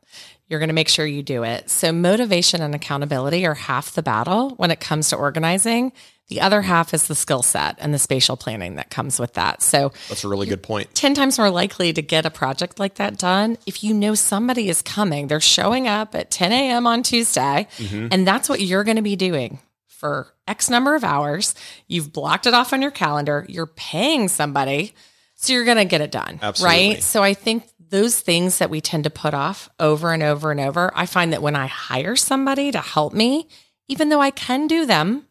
you're 0.53 0.59
going 0.59 0.69
to 0.69 0.73
make 0.73 0.87
sure 0.87 1.03
you 1.03 1.23
do 1.23 1.43
it. 1.43 1.67
So, 1.71 1.91
motivation 1.91 2.61
and 2.61 2.75
accountability 2.75 3.43
are 3.47 3.55
half 3.55 3.93
the 3.93 4.03
battle 4.03 4.51
when 4.51 4.69
it 4.69 4.79
comes 4.79 5.09
to 5.09 5.15
organizing. 5.15 5.91
The 6.27 6.41
other 6.41 6.61
half 6.61 6.93
is 6.93 7.07
the 7.07 7.15
skill 7.15 7.41
set 7.41 7.75
and 7.79 7.91
the 7.91 7.97
spatial 7.97 8.37
planning 8.37 8.75
that 8.75 8.91
comes 8.91 9.19
with 9.19 9.33
that. 9.33 9.63
So, 9.63 9.91
that's 10.09 10.23
a 10.23 10.27
really 10.27 10.45
good 10.45 10.61
point. 10.61 10.89
point 10.89 10.95
10 10.95 11.15
times 11.15 11.39
more 11.39 11.49
likely 11.49 11.91
to 11.91 12.03
get 12.03 12.27
a 12.27 12.29
project 12.29 12.77
like 12.77 12.95
that 12.95 13.17
done 13.17 13.57
if 13.65 13.83
you 13.83 13.95
know 13.95 14.13
somebody 14.13 14.69
is 14.69 14.83
coming. 14.83 15.25
They're 15.25 15.41
showing 15.41 15.87
up 15.87 16.13
at 16.13 16.29
10 16.29 16.51
a.m. 16.51 16.85
on 16.85 17.01
Tuesday, 17.01 17.67
mm-hmm. 17.77 18.09
and 18.11 18.27
that's 18.27 18.47
what 18.47 18.61
you're 18.61 18.83
going 18.83 18.97
to 18.97 19.01
be 19.01 19.15
doing 19.15 19.57
for 19.87 20.27
X 20.47 20.69
number 20.69 20.93
of 20.93 21.03
hours. 21.03 21.55
You've 21.87 22.13
blocked 22.13 22.45
it 22.45 22.53
off 22.53 22.73
on 22.73 22.83
your 22.83 22.91
calendar, 22.91 23.43
you're 23.49 23.65
paying 23.65 24.27
somebody, 24.27 24.93
so 25.33 25.51
you're 25.51 25.65
going 25.65 25.77
to 25.77 25.85
get 25.85 25.99
it 26.01 26.11
done. 26.11 26.39
Absolutely. 26.41 26.77
Right. 26.77 27.03
So 27.03 27.23
I 27.23 27.33
think 27.33 27.65
those 27.93 28.19
things 28.19 28.57
that 28.57 28.71
we 28.71 28.81
tend 28.81 29.03
to 29.03 29.09
put 29.11 29.35
off 29.35 29.69
over 29.79 30.13
and 30.13 30.23
over 30.23 30.49
and 30.49 30.59
over, 30.59 30.91
I 30.95 31.05
find 31.05 31.31
that 31.31 31.43
when 31.43 31.55
I 31.55 31.67
hire 31.67 32.15
somebody 32.15 32.71
to 32.71 32.79
help 32.79 33.13
me, 33.13 33.47
even 33.87 34.09
though 34.09 34.19
I 34.19 34.31
can 34.31 34.65
do 34.65 34.83
them 34.87 35.27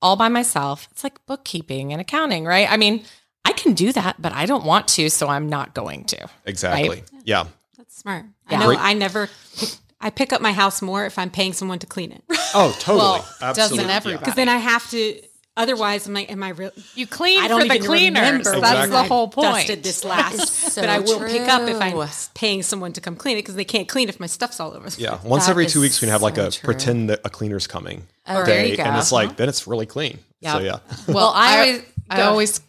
all 0.00 0.16
by 0.16 0.30
myself, 0.30 0.88
it's 0.90 1.04
like 1.04 1.24
bookkeeping 1.26 1.92
and 1.92 2.00
accounting, 2.00 2.46
right? 2.46 2.72
I 2.72 2.78
mean, 2.78 3.04
I 3.44 3.52
can 3.52 3.74
do 3.74 3.92
that, 3.92 4.16
but 4.18 4.32
I 4.32 4.46
don't 4.46 4.64
want 4.64 4.88
to, 4.88 5.10
so 5.10 5.28
I'm 5.28 5.50
not 5.50 5.74
going 5.74 6.04
to. 6.06 6.26
exactly 6.46 7.02
yeah 7.24 7.44
That's 7.76 7.94
smart. 7.94 8.24
Yeah. 8.50 8.56
I 8.56 8.60
know 8.60 8.66
Great. 8.68 8.80
I 8.80 8.94
never 8.94 9.28
I 10.00 10.08
pick 10.08 10.32
up 10.32 10.40
my 10.40 10.52
house 10.52 10.80
more 10.80 11.04
if 11.04 11.18
I'm 11.18 11.28
paying 11.28 11.52
someone 11.52 11.80
to 11.80 11.86
clean 11.86 12.12
it. 12.12 12.22
oh 12.54 12.74
totally 12.80 12.98
Well, 12.98 13.28
absolutely 13.42 13.76
doesn't 13.76 13.90
everybody? 13.90 14.18
Because 14.20 14.36
then 14.36 14.48
I 14.48 14.56
have 14.56 14.88
to 14.90 15.20
otherwise 15.56 16.06
I'm 16.06 16.14
like, 16.14 16.30
am 16.30 16.42
I 16.42 16.50
real 16.50 16.70
You 16.94 17.06
clean 17.06 17.40
I 17.42 17.48
don't 17.48 17.62
for 17.62 17.68
the 17.68 17.74
even 17.74 17.86
cleaners. 17.86 18.44
That's 18.44 18.90
the 18.90 19.02
whole 19.04 19.28
point. 19.28 19.46
I 19.48 19.52
dusted 19.60 19.82
this 19.82 20.04
last. 20.04 20.48
so 20.72 20.80
but 20.82 20.90
I 20.90 20.98
will 21.00 21.20
pick 21.20 21.42
up 21.48 21.68
if 21.68 21.80
I'm 21.80 22.08
paying 22.34 22.62
someone 22.62 22.92
to 22.94 23.00
come 23.00 23.16
clean 23.16 23.36
it 23.38 23.42
because 23.42 23.54
they 23.54 23.64
can't 23.64 23.88
clean 23.88 24.08
if 24.08 24.20
my 24.20 24.26
stuff's 24.26 24.60
all 24.60 24.72
over. 24.74 24.88
yeah 24.98 25.18
once 25.24 25.46
That 25.46 25.50
every 25.52 25.66
two 25.66 25.80
weeks 25.80 26.00
we 26.00 26.08
have 26.08 26.22
like 26.22 26.36
so 26.36 26.46
a 26.46 26.50
true. 26.50 26.66
pretend 26.66 27.10
that 27.10 27.20
a 27.24 27.30
cleaner's 27.30 27.66
coming 27.66 28.06
Oh, 28.26 28.34
there 28.44 28.46
day 28.46 28.70
you 28.72 28.76
go. 28.76 28.82
and 28.82 28.96
it's 28.96 29.12
like 29.12 29.36
then 29.36 29.48
it's 29.48 29.66
really 29.66 29.86
clean 29.86 30.18
so 30.42 30.58
yeah 30.58 30.78
Well, 31.08 31.32
I 31.34 31.48
I 31.48 31.58
always- 31.60 31.82
I 32.10 32.20
always 32.22 32.60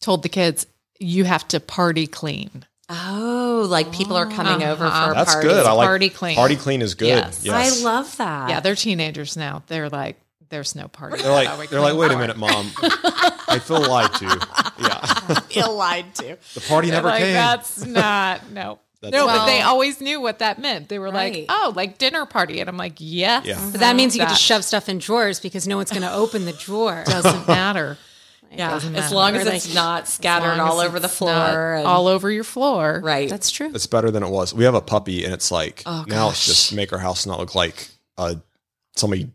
told 0.00 0.22
the 0.22 0.28
kids 0.28 0.66
you 1.00 1.24
have 1.24 1.46
to 1.48 1.58
party 1.60 2.06
clean. 2.06 2.64
Oh, 2.88 3.66
like 3.68 3.90
people 3.92 4.16
are 4.16 4.26
coming 4.30 4.62
over 4.66 4.84
uh-huh. 4.86 5.06
for 5.06 5.12
a 5.12 5.14
that's 5.16 5.32
party. 5.34 5.48
good 5.48 5.66
i 5.66 5.72
like 5.72 5.86
Party 5.88 6.08
clean. 6.08 6.36
party 6.36 6.54
clean 6.56 6.82
is 6.82 6.94
good 6.94 7.08
Yes. 7.08 7.40
yes. 7.44 7.80
I 7.80 7.84
love 7.84 8.16
that. 8.18 8.48
Yeah, 8.50 8.60
they're 8.60 8.76
teenagers 8.76 9.36
now. 9.36 9.64
They're 9.66 9.88
like, 9.88 10.16
there's 10.48 10.74
no 10.74 10.88
party. 10.88 11.22
They're 11.22 11.30
without 11.32 11.58
like, 11.58 11.58
we 11.60 11.66
they're 11.68 11.80
like, 11.80 11.96
wait 11.96 12.10
a 12.12 12.18
minute, 12.18 12.36
mom. 12.36 12.70
I 13.48 13.58
feel 13.62 13.80
lied 13.80 14.12
to. 14.14 14.24
Yeah, 14.24 14.98
I 15.02 15.42
feel 15.48 15.74
lied 15.74 16.14
to. 16.16 16.36
the 16.54 16.60
party 16.60 16.88
They're 16.90 16.98
never 16.98 17.08
like, 17.08 17.22
came. 17.22 17.32
that's 17.34 17.84
not 17.84 18.50
no. 18.50 18.78
That's 19.02 19.12
no, 19.12 19.26
but 19.26 19.44
they 19.46 19.60
always 19.60 20.00
knew 20.00 20.20
what 20.20 20.38
that 20.38 20.58
meant. 20.58 20.88
They 20.88 20.98
were 20.98 21.10
Right. 21.10 21.34
like, 21.34 21.46
"Oh, 21.50 21.72
like 21.76 21.98
dinner 21.98 22.24
party," 22.24 22.60
and 22.60 22.68
I'm 22.68 22.78
like, 22.78 22.94
"Yes." 22.98 23.44
Yeah. 23.44 23.60
But 23.70 23.80
that 23.80 23.94
means 23.94 24.16
you 24.16 24.22
get 24.22 24.30
to 24.30 24.34
shove 24.34 24.64
stuff 24.64 24.88
in 24.88 24.98
drawers 24.98 25.38
because 25.38 25.68
no 25.68 25.76
one's 25.76 25.90
going 25.90 26.02
to 26.02 26.12
open 26.12 26.46
the 26.46 26.54
drawer. 26.54 27.04
Doesn't 27.06 27.46
matter. 27.46 27.98
Yeah, 28.52 28.70
doesn't 28.70 28.94
as 28.94 29.10
long 29.12 29.34
as 29.34 29.44
it's 29.46 29.66
like- 29.66 29.74
not 29.74 30.08
scattered 30.08 30.60
all 30.62 30.78
over 30.78 30.98
the 31.00 31.08
floor. 31.10 31.74
and- 31.74 31.86
all 31.86 32.06
over 32.06 32.30
your 32.30 32.44
floor. 32.44 33.00
right. 33.04 33.28
That's 33.28 33.50
true. 33.50 33.70
It's 33.74 33.88
better 33.88 34.10
than 34.10 34.22
it 34.22 34.30
was. 34.30 34.54
We 34.54 34.64
have 34.64 34.74
a 34.74 34.80
puppy, 34.80 35.24
and 35.24 35.34
it's 35.34 35.50
like 35.50 35.82
Oh, 35.84 36.04
now 36.06 36.30
it's 36.30 36.38
gosh. 36.38 36.46
just 36.46 36.72
make 36.72 36.92
our 36.92 36.98
house 37.00 37.26
not 37.26 37.38
look 37.40 37.54
like 37.56 37.88
uh, 38.16 38.36
somebody 38.94 39.28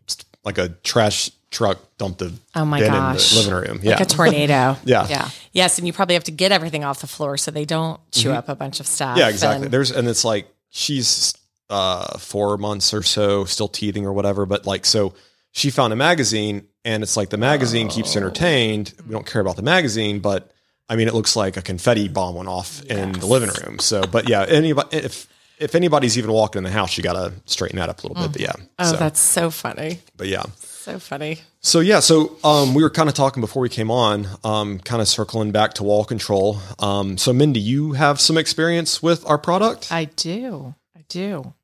like 0.44 0.58
a 0.58 0.68
trash 0.82 1.30
truck 1.50 1.78
dumped 1.98 2.22
a 2.22 2.32
Oh 2.54 2.64
my 2.64 2.80
gosh. 2.80 3.32
in 3.32 3.42
the 3.44 3.50
living 3.50 3.68
room. 3.70 3.80
Yeah, 3.82 3.90
like 3.92 4.00
a 4.00 4.04
tornado. 4.06 4.76
yeah, 4.84 5.06
Yeah. 5.08 5.28
Yes, 5.52 5.78
and 5.78 5.86
you 5.86 5.92
probably 5.92 6.14
have 6.14 6.24
to 6.24 6.30
get 6.32 6.50
everything 6.52 6.82
off 6.84 7.00
the 7.00 7.06
floor 7.06 7.36
so 7.36 7.50
they 7.50 7.64
don't 7.66 8.00
chew 8.10 8.32
up 8.32 8.48
a 8.48 8.54
bunch 8.54 8.80
of 8.80 8.86
stuff. 8.86 9.10
Mm-hmm. 9.10 9.18
Yeah, 9.18 9.28
exactly. 9.28 9.64
And- 9.66 9.72
There's 9.72 9.90
and 9.90 10.08
it's 10.08 10.24
like 10.24 10.48
she's 10.70 11.34
uh 11.70 12.18
four 12.18 12.56
months 12.58 12.92
or 12.94 13.02
so, 13.02 13.44
still 13.44 13.68
teething 13.68 14.04
or 14.06 14.12
whatever. 14.12 14.46
But 14.46 14.66
like 14.66 14.84
so 14.86 15.14
she 15.52 15.70
found 15.70 15.92
a 15.92 15.96
magazine 15.96 16.66
and 16.84 17.02
it's 17.02 17.16
like 17.16 17.28
the 17.30 17.36
magazine 17.38 17.88
keeps 17.88 18.16
entertained. 18.16 18.94
We 19.06 19.12
don't 19.12 19.26
care 19.26 19.40
about 19.42 19.56
the 19.56 19.62
magazine, 19.62 20.20
but 20.20 20.50
I 20.88 20.96
mean 20.96 21.06
it 21.08 21.14
looks 21.14 21.36
like 21.36 21.56
a 21.58 21.62
confetti 21.62 22.08
bomb 22.08 22.34
went 22.34 22.48
off 22.48 22.82
in 22.84 23.12
the 23.12 23.26
living 23.26 23.50
room. 23.62 23.78
So 23.78 24.02
but 24.02 24.28
yeah, 24.28 24.44
anybody 24.48 24.96
if 24.96 25.28
if 25.62 25.74
anybody's 25.74 26.18
even 26.18 26.32
walking 26.32 26.58
in 26.58 26.64
the 26.64 26.70
house, 26.70 26.96
you 26.96 27.02
gotta 27.02 27.32
straighten 27.46 27.78
that 27.78 27.88
up 27.88 28.02
a 28.02 28.08
little 28.08 28.22
bit. 28.22 28.32
But 28.32 28.40
yeah. 28.40 28.52
oh, 28.78 28.92
so, 28.92 28.96
that's 28.96 29.20
so 29.20 29.50
funny. 29.50 30.00
but 30.16 30.26
yeah. 30.26 30.42
So 30.58 30.98
funny. 30.98 31.38
So 31.60 31.78
yeah, 31.78 32.00
so 32.00 32.36
um, 32.42 32.74
we 32.74 32.82
were 32.82 32.90
kind 32.90 33.08
of 33.08 33.14
talking 33.14 33.40
before 33.40 33.62
we 33.62 33.68
came 33.68 33.90
on, 33.90 34.26
um, 34.42 34.80
kind 34.80 35.00
of 35.00 35.06
circling 35.06 35.52
back 35.52 35.74
to 35.74 35.84
wall 35.84 36.04
control. 36.04 36.58
Um, 36.80 37.16
so 37.16 37.32
Mindy, 37.32 37.60
you 37.60 37.92
have 37.92 38.20
some 38.20 38.36
experience 38.36 39.00
with 39.02 39.24
our 39.26 39.38
product. 39.38 39.92
I 39.92 40.06
do. 40.06 40.74
I 40.96 41.04
do. 41.08 41.54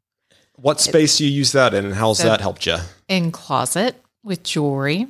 What 0.55 0.81
space 0.81 1.19
do 1.19 1.25
you 1.25 1.31
use 1.31 1.53
that 1.53 1.75
in, 1.75 1.85
and 1.85 1.95
how's 1.95 2.19
that 2.19 2.41
helped 2.41 2.67
you? 2.67 2.77
in 3.09 3.33
closet 3.33 3.97
with 4.23 4.43
jewelry. 4.43 5.09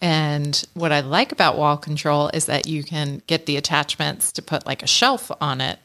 And 0.00 0.62
what 0.74 0.92
I 0.92 1.00
like 1.00 1.32
about 1.32 1.56
wall 1.56 1.76
control 1.76 2.28
is 2.34 2.46
that 2.46 2.66
you 2.66 2.82
can 2.82 3.22
get 3.26 3.46
the 3.46 3.56
attachments 3.56 4.32
to 4.32 4.42
put 4.42 4.66
like 4.66 4.82
a 4.82 4.86
shelf 4.86 5.30
on 5.40 5.60
it 5.60 5.78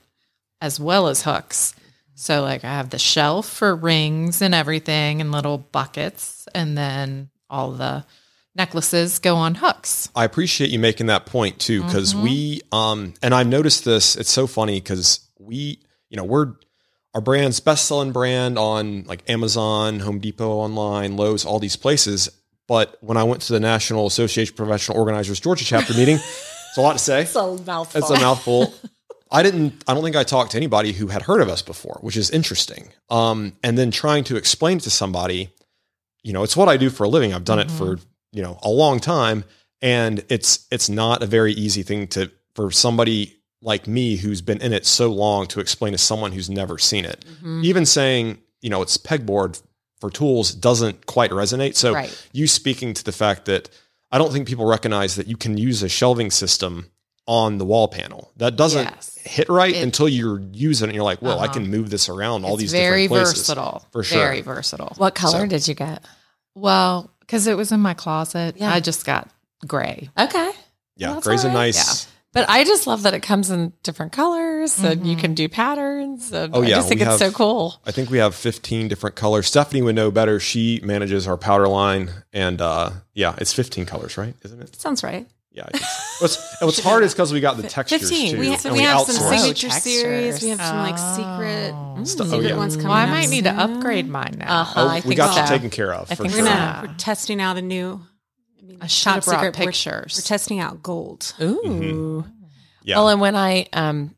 as 0.61 0.79
well 0.79 1.07
as 1.07 1.23
hooks. 1.23 1.73
So 2.19 2.41
like 2.41 2.65
I 2.65 2.73
have 2.73 2.89
the 2.89 2.99
shelf 2.99 3.47
for 3.47 3.73
rings 3.73 4.41
and 4.41 4.53
everything 4.53 5.21
and 5.21 5.31
little 5.31 5.57
buckets 5.57 6.47
and 6.53 6.77
then 6.77 7.29
all 7.49 7.71
the 7.71 8.05
necklaces 8.53 9.19
go 9.19 9.37
on 9.37 9.55
hooks. 9.55 10.09
I 10.13 10.25
appreciate 10.25 10.69
you 10.69 10.79
making 10.79 11.07
that 11.07 11.25
point 11.25 11.59
too, 11.59 11.81
because 11.81 12.13
we, 12.13 12.61
um, 12.73 13.13
and 13.21 13.33
I've 13.33 13.47
noticed 13.47 13.85
this. 13.85 14.17
It's 14.17 14.29
so 14.29 14.47
funny 14.47 14.81
because 14.81 15.21
we, 15.39 15.79
you 16.09 16.17
know, 16.17 16.25
we're 16.25 16.55
our 17.15 17.21
brand's 17.21 17.61
best 17.61 17.87
selling 17.87 18.11
brand 18.11 18.59
on 18.59 19.03
like 19.03 19.27
Amazon, 19.29 19.99
Home 19.99 20.19
Depot 20.19 20.51
online, 20.51 21.15
Lowe's, 21.15 21.45
all 21.45 21.59
these 21.59 21.77
places. 21.77 22.29
But 22.67 22.97
when 22.99 23.15
I 23.15 23.23
went 23.23 23.43
to 23.43 23.53
the 23.53 23.61
National 23.61 24.07
Association 24.07 24.53
of 24.53 24.57
Professional 24.57 24.97
Organizers 24.97 25.39
Georgia 25.39 25.63
chapter 25.63 25.93
meeting, 25.93 26.15
it's 26.69 26.77
a 26.77 26.81
lot 26.81 26.93
to 26.93 26.99
say. 26.99 27.21
It's 27.21 27.35
a 27.37 27.55
mouthful. 27.65 28.01
It's 28.01 28.09
a 28.09 28.19
mouthful. 28.19 28.73
I 29.31 29.43
didn't. 29.43 29.83
I 29.87 29.93
don't 29.93 30.03
think 30.03 30.15
I 30.15 30.23
talked 30.23 30.51
to 30.51 30.57
anybody 30.57 30.91
who 30.91 31.07
had 31.07 31.21
heard 31.23 31.41
of 31.41 31.49
us 31.49 31.61
before, 31.61 31.99
which 32.01 32.17
is 32.17 32.29
interesting. 32.31 32.89
Um, 33.09 33.53
and 33.63 33.77
then 33.77 33.91
trying 33.91 34.23
to 34.25 34.35
explain 34.37 34.77
it 34.77 34.83
to 34.83 34.89
somebody, 34.89 35.49
you 36.23 36.33
know, 36.33 36.43
it's 36.43 36.57
what 36.57 36.67
I 36.67 36.77
do 36.77 36.89
for 36.89 37.03
a 37.03 37.09
living. 37.09 37.33
I've 37.33 37.45
done 37.45 37.59
it 37.59 37.69
for 37.69 37.99
you 38.31 38.41
know 38.41 38.57
a 38.63 38.69
long 38.69 38.99
time, 38.99 39.43
and 39.81 40.23
it's 40.29 40.65
it's 40.71 40.89
not 40.89 41.21
a 41.21 41.27
very 41.27 41.53
easy 41.53 41.83
thing 41.83 42.07
to 42.07 42.31
for 42.55 42.71
somebody 42.71 43.35
like 43.61 43.87
me 43.87 44.15
who's 44.15 44.41
been 44.41 44.61
in 44.61 44.73
it 44.73 44.85
so 44.85 45.11
long 45.11 45.45
to 45.47 45.59
explain 45.59 45.91
to 45.91 45.97
someone 45.97 46.31
who's 46.31 46.49
never 46.49 46.77
seen 46.77 47.05
it. 47.05 47.23
Even 47.63 47.85
saying 47.85 48.39
you 48.61 48.69
know 48.69 48.81
it's 48.81 48.97
pegboard 48.97 49.61
for 49.99 50.09
tools 50.09 50.53
doesn't 50.55 51.05
quite 51.05 51.29
resonate. 51.31 51.75
So 51.75 51.93
Right. 51.93 52.27
you 52.31 52.47
speaking 52.47 52.93
to 52.93 53.03
the 53.03 53.11
fact 53.11 53.45
that 53.45 53.69
I 54.11 54.17
don't 54.17 54.31
think 54.31 54.47
people 54.47 54.65
recognize 54.65 55.15
that 55.17 55.27
you 55.27 55.35
can 55.37 55.57
use 55.57 55.83
a 55.83 55.89
shelving 55.89 56.31
system 56.31 56.89
on 57.29 57.59
the 57.59 57.65
wall 57.65 57.87
panel. 57.87 58.31
That 58.37 58.55
doesn't 58.55 58.85
Yes. 58.85 59.19
hit 59.23 59.49
right 59.49 59.75
until 59.75 60.09
you're 60.09 60.41
using 60.51 60.85
it 60.85 60.89
and 60.89 60.95
you're 60.95 61.03
like, 61.03 61.21
well, 61.21 61.37
I 61.39 61.43
Uh-huh. 61.43 61.53
can 61.53 61.69
move 61.69 61.91
this 61.91 62.09
around 62.09 62.43
all 62.43 62.53
it's 62.55 62.61
these 62.63 62.71
very 62.71 63.03
different 63.03 63.25
places. 63.25 63.39
versatile. 63.47 63.85
For 63.91 64.03
sure. 64.03 64.17
Very 64.17 64.41
versatile. 64.41 64.93
What 64.97 65.13
color 65.13 65.41
So- 65.41 65.45
did 65.45 65.67
you 65.67 65.75
get? 65.75 66.03
Well, 66.55 67.11
because 67.19 67.45
it 67.45 67.55
was 67.55 67.71
in 67.71 67.81
my 67.81 67.93
closet, 67.93 68.55
Yeah. 68.57 68.73
I 68.73 68.79
just 68.79 69.05
got 69.05 69.29
gray. 69.67 70.09
Okay. 70.19 70.49
Yeah, 70.97 71.13
That's 71.13 71.27
gray's 71.27 71.43
a 71.43 71.49
all 71.49 71.55
right. 71.55 71.67
nice. 71.75 72.07
But 72.33 72.49
I 72.49 72.63
just 72.63 72.85
love 72.87 73.03
that 73.03 73.13
it 73.13 73.21
comes 73.21 73.49
in 73.51 73.73
different 73.83 74.11
colors 74.11 74.77
and 74.79 75.05
you 75.05 75.15
can 75.15 75.33
do 75.35 75.47
patterns. 75.47 76.31
And 76.31 76.55
Oh, 76.55 76.61
I 76.63 76.65
yeah, 76.65 76.75
just 76.77 76.87
think 76.89 77.01
we 77.01 77.07
it's 77.07 77.17
so 77.19 77.31
cool. 77.31 77.79
I 77.85 77.91
think 77.91 78.09
we 78.09 78.17
have 78.19 78.33
15 78.35 78.87
different 78.87 79.15
colors. 79.15 79.45
Stephanie 79.47 79.81
would 79.83 79.95
know 79.95 80.09
better. 80.11 80.39
She 80.39 80.79
manages 80.83 81.27
our 81.27 81.37
powder 81.37 81.67
line, 81.67 82.09
and 82.33 82.59
uh, 82.61 82.89
yeah, 83.13 83.35
it's 83.37 83.53
15 83.53 83.85
colors, 83.85 84.17
right? 84.17 84.33
Isn't 84.43 84.61
it? 84.61 84.79
Sounds 84.81 85.03
right. 85.03 85.27
Yeah. 85.59 85.65
I 85.67 85.71
think 85.77 85.83
so. 85.83 86.23
What's, 86.23 86.37
and 86.61 86.67
what's 86.67 86.79
hard 86.79 87.03
is 87.03 87.13
because 87.13 87.31
we 87.33 87.39
got 87.39 87.57
the 87.57 87.63
textures 87.63 88.01
15. 88.09 88.31
too. 88.33 88.39
We- 88.39 88.47
and 88.51 88.59
So 88.61 88.73
we 88.73 88.79
have 88.81 89.01
some 89.01 89.15
outsource. 89.15 89.29
sig- 89.29 89.39
signature 89.39 89.67
textures. 89.69 89.93
series. 89.93 90.41
We 90.41 90.49
have 90.49 90.59
some 90.61 90.77
like 90.77 90.97
secret, 90.97 92.07
Stuff- 92.07 92.27
oh, 92.27 92.31
secret 92.31 92.49
yeah. 92.49 92.57
ones 92.57 92.75
coming 92.75 92.89
Well, 92.89 92.97
I 92.97 93.05
might 93.05 93.29
need 93.29 93.43
to 93.45 93.51
upgrade 93.51 94.07
mine 94.09 94.35
now. 94.39 94.61
Uh-huh, 94.61 94.81
Oh, 94.83 94.87
I 94.87 95.01
we 95.05 95.15
got 95.15 95.33
so. 95.35 95.41
you 95.41 95.47
taken 95.47 95.69
care 95.69 95.93
of. 95.93 96.11
I 96.11 96.15
for 96.15 96.23
think 96.23 96.33
sure. 96.35 96.43
we're, 96.43 96.49
gonna 96.49 96.87
we're 96.87 96.93
testing 96.97 97.41
out 97.41 97.57
a 97.57 97.61
new. 97.61 98.01
I 98.57 98.65
mean, 98.65 98.77
I 98.81 98.87
should 98.87 99.11
have 99.13 99.23
top 99.23 99.25
brought 99.25 99.39
secret. 99.39 99.57
We're- 99.59 99.67
pictures. 99.67 100.15
We're, 100.17 100.27
testing 100.27 100.59
out 100.59 100.81
gold. 100.83 101.33
Ooh. 101.41 101.61
Mm-hmm. 101.65 102.29
Yeah. 102.83 102.95
Well, 102.97 103.09
and 103.09 103.21
when 103.21 103.35
I 103.35 103.67
um, 103.73 104.15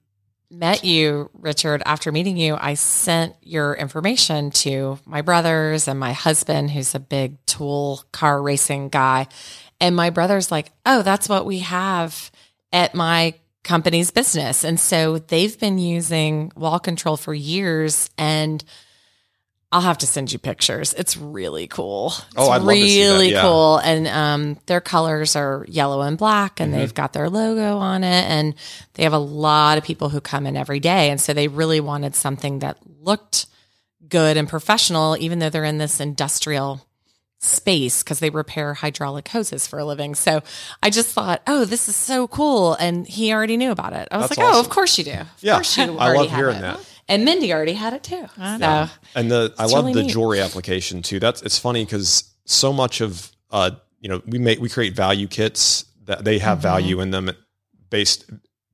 met 0.50 0.84
you, 0.84 1.30
Richard, 1.34 1.82
after 1.86 2.12
meeting 2.12 2.38
you, 2.38 2.58
I 2.60 2.74
sent 2.76 3.36
your 3.42 3.74
information 3.76 4.52
to 4.52 5.00
my 5.06 5.22
brothers 5.22 5.88
and 5.88 6.00
my 6.00 6.14
husband, 6.14 6.72
who's 6.72 6.94
a 6.96 7.00
big 7.00 7.44
tool 7.46 8.04
car 8.12 8.42
racing 8.42 8.90
guy. 8.90 9.28
And 9.82 9.96
my 9.96 10.10
brother's 10.12 10.50
like, 10.52 10.72
oh, 10.86 11.02
that's 11.02 11.28
what 11.28 11.46
we 11.46 11.60
have 11.60 12.32
at 12.72 12.96
my 12.96 13.34
company's 13.64 14.12
business. 14.12 14.64
And 14.64 14.80
so 14.80 15.18
they've 15.20 15.60
been 15.60 15.78
using 15.80 16.52
wall 16.56 16.80
control 16.80 17.18
for 17.18 17.34
years. 17.34 18.10
And 18.18 18.64
I'll 19.74 19.82
have 19.82 20.00
to 20.00 20.08
send 20.08 20.32
you 20.34 20.40
pictures. 20.40 20.94
It's 20.94 21.16
really 21.16 21.68
cool. 21.68 22.08
It's 22.08 22.26
Oh, 22.36 22.50
I'd 22.50 22.62
love 22.62 22.76
to 22.76 22.82
see 22.82 23.04
that, 23.04 23.10
really 23.10 23.32
yeah. 23.32 23.42
cool. 23.42 23.78
And 23.78 24.08
um, 24.08 24.58
their 24.66 24.82
colors 24.82 25.36
are 25.36 25.66
yellow 25.68 26.02
and 26.02 26.18
black, 26.18 26.60
and 26.60 26.72
Mm-hmm. 26.72 26.80
they've 26.80 26.94
got 26.94 27.14
their 27.14 27.30
logo 27.30 27.78
on 27.78 28.04
it. 28.04 28.26
And 28.26 28.54
they 28.96 29.04
have 29.04 29.14
a 29.14 29.18
lot 29.18 29.78
of 29.78 29.84
people 29.84 30.10
who 30.10 30.20
come 30.22 30.46
in 30.46 30.58
every 30.58 30.80
day. 30.80 31.10
And 31.10 31.22
so 31.22 31.34
they 31.34 31.48
really 31.48 31.80
wanted 31.80 32.16
something 32.16 32.60
that 32.60 32.78
looked 33.02 33.46
good 34.10 34.36
and 34.38 34.50
professional, 34.50 35.16
even 35.20 35.40
though 35.40 35.50
they're 35.50 35.64
in 35.64 35.78
this 35.78 36.00
industrial 36.02 36.86
space 37.44 38.04
because 38.04 38.20
they 38.20 38.30
repair 38.30 38.76
hydraulic 38.76 39.28
hoses 39.28 39.66
for 39.68 39.80
a 39.80 39.86
living. 39.86 40.14
So 40.16 40.42
I 40.84 40.90
just 40.92 41.10
thought, 41.10 41.42
oh, 41.48 41.66
this 41.66 41.90
is 41.90 41.96
so 41.96 42.28
cool. 42.28 42.76
And 42.76 43.08
he 43.08 43.34
already 43.34 43.58
knew 43.58 43.72
about 43.72 43.94
it. 43.94 44.08
I 44.12 44.18
was 44.18 44.30
That's 44.30 44.40
like, 44.40 44.48
oh, 44.54 44.60
of 44.60 44.70
course 44.70 44.98
you 44.98 45.04
do. 45.04 45.12
Of 45.14 45.28
Yeah, 45.42 45.56
course 45.56 45.76
you 45.78 45.84
I 46.00 46.14
love 46.14 46.30
hearing 46.32 46.58
it. 46.58 46.62
that. 46.62 46.80
And 47.08 47.26
Mindy 47.26 47.52
already 47.52 47.74
had 47.74 47.94
it 47.94 48.04
too. 48.04 48.26
So 48.38 48.42
And 49.16 49.32
the 49.32 49.54
I 49.58 49.64
It's 49.64 49.74
love 49.74 49.86
really 49.86 49.94
the 49.96 50.04
neat. 50.04 50.12
jewelry 50.12 50.40
application 50.40 51.02
too. 51.02 51.20
That's 51.20 51.42
it's 51.42 51.58
funny 51.58 51.84
because 51.84 52.32
so 52.46 52.72
much 52.72 53.02
of 53.02 53.32
uh 53.50 53.72
you 54.00 54.08
know 54.10 54.22
we 54.28 54.38
make 54.40 54.60
we 54.62 54.70
create 54.70 54.96
value 54.96 55.28
kits 55.28 55.86
that 56.06 56.24
they 56.24 56.40
have 56.40 56.60
Mm-hmm. 56.60 56.68
value 56.68 57.02
in 57.02 57.12
them 57.12 57.32
based 57.90 58.30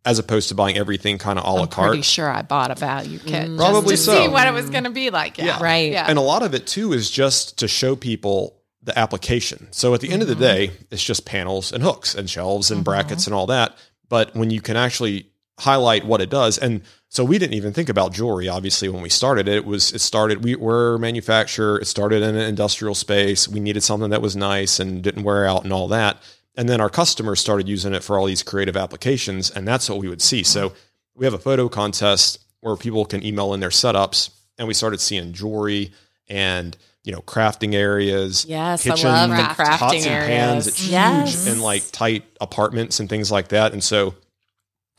as 0.06 0.20
opposed 0.20 0.50
to 0.50 0.56
buying 0.56 0.78
everything 0.78 1.18
kind 1.18 1.40
of 1.40 1.46
a 1.46 1.50
la 1.52 1.66
carte. 1.66 1.86
I'm 1.88 1.90
pretty 1.92 2.02
sure 2.04 2.30
I 2.30 2.42
bought 2.42 2.70
a 2.72 2.76
value 2.76 3.20
kit. 3.20 3.46
just 3.48 3.58
Probably 3.58 3.96
to 3.96 4.02
so. 4.02 4.16
see 4.24 4.28
what 4.30 4.48
it 4.48 4.54
was 4.54 4.70
going 4.70 4.84
to 4.86 4.90
be 4.90 5.10
like. 5.10 5.38
Yeah. 5.38 5.62
Right. 5.62 5.92
Yeah. 5.92 6.06
And 6.08 6.18
a 6.18 6.22
lot 6.22 6.44
of 6.44 6.54
it 6.54 6.68
too 6.68 6.94
is 6.94 7.10
just 7.10 7.60
to 7.60 7.68
show 7.68 7.96
people 7.96 8.57
the 8.88 8.98
application. 8.98 9.68
So 9.72 9.94
at 9.94 10.02
the 10.02 10.10
end 10.10 10.24
of 10.24 10.28
the 10.28 10.34
Mm-hmm. 10.34 10.44
day, 10.44 10.72
it's 10.90 11.04
just 11.04 11.26
panels 11.26 11.72
and 11.72 11.84
hooks 11.84 12.16
and 12.16 12.28
shelves 12.30 12.72
and 12.72 12.84
brackets 12.84 13.28
and 13.28 13.36
all 13.36 13.46
that. 13.48 13.78
But 14.10 14.36
when 14.36 14.50
you 14.50 14.62
can 14.62 14.76
actually 14.76 15.28
highlight 15.60 16.06
what 16.06 16.22
it 16.22 16.30
does, 16.30 16.58
and 16.58 16.82
so 17.10 17.24
we 17.24 17.38
didn't 17.38 17.54
even 17.56 17.74
think 17.74 17.90
about 17.90 18.14
jewelry. 18.14 18.48
Obviously, 18.50 18.90
when 18.90 19.02
we 19.02 19.10
started 19.10 19.48
it, 19.48 19.56
it 19.56 19.66
was 19.66 19.94
it 19.94 20.00
started. 20.00 20.44
We 20.44 20.56
were 20.56 20.96
a 20.96 21.00
manufacturer. 21.00 21.80
It 21.80 21.86
started 21.86 22.22
in 22.24 22.36
an 22.36 22.42
industrial 22.48 22.96
space. 22.96 23.48
We 23.48 23.60
needed 23.60 23.82
something 23.84 24.10
that 24.10 24.22
was 24.22 24.36
nice 24.36 24.80
and 24.80 25.02
didn't 25.02 25.24
wear 25.24 25.46
out 25.46 25.64
and 25.64 25.72
all 25.74 25.88
that. 25.90 26.18
And 26.56 26.68
then 26.68 26.82
our 26.82 26.90
customers 26.90 27.40
started 27.40 27.68
using 27.70 27.94
it 27.94 28.04
for 28.04 28.18
all 28.18 28.26
these 28.26 28.44
creative 28.44 28.76
applications, 28.78 29.52
and 29.52 29.68
that's 29.68 29.90
what 29.90 30.00
we 30.00 30.10
would 30.10 30.22
see. 30.22 30.44
So 30.44 30.74
we 31.16 31.26
have 31.26 31.34
a 31.34 31.40
photo 31.40 31.70
contest 31.70 32.40
where 32.62 32.76
people 32.76 33.06
can 33.06 33.24
email 33.26 33.54
in 33.54 33.60
their 33.60 33.70
setups, 33.70 34.32
and 34.58 34.68
we 34.68 34.74
started 34.74 35.00
seeing 35.00 35.34
jewelry 35.34 35.92
and 36.28 36.76
you 37.08 37.14
know 37.14 37.22
crafting 37.22 37.74
areas. 37.74 38.46
Yes, 38.46 38.84
kitchen 38.84 39.08
I 39.08 39.26
love 39.26 39.30
the 39.30 39.64
crafting 39.64 39.78
pots 39.78 40.06
and 40.06 40.06
areas. 40.06 40.28
pans. 40.28 40.68
It's 40.68 40.88
yes. 40.90 41.46
huge 41.46 41.56
in 41.56 41.62
like 41.62 41.90
tight 41.94 42.26
apartments 42.42 43.00
and 43.00 43.08
things 43.08 43.32
like 43.32 43.48
that. 43.48 43.72
And 43.72 43.82
so 43.82 44.14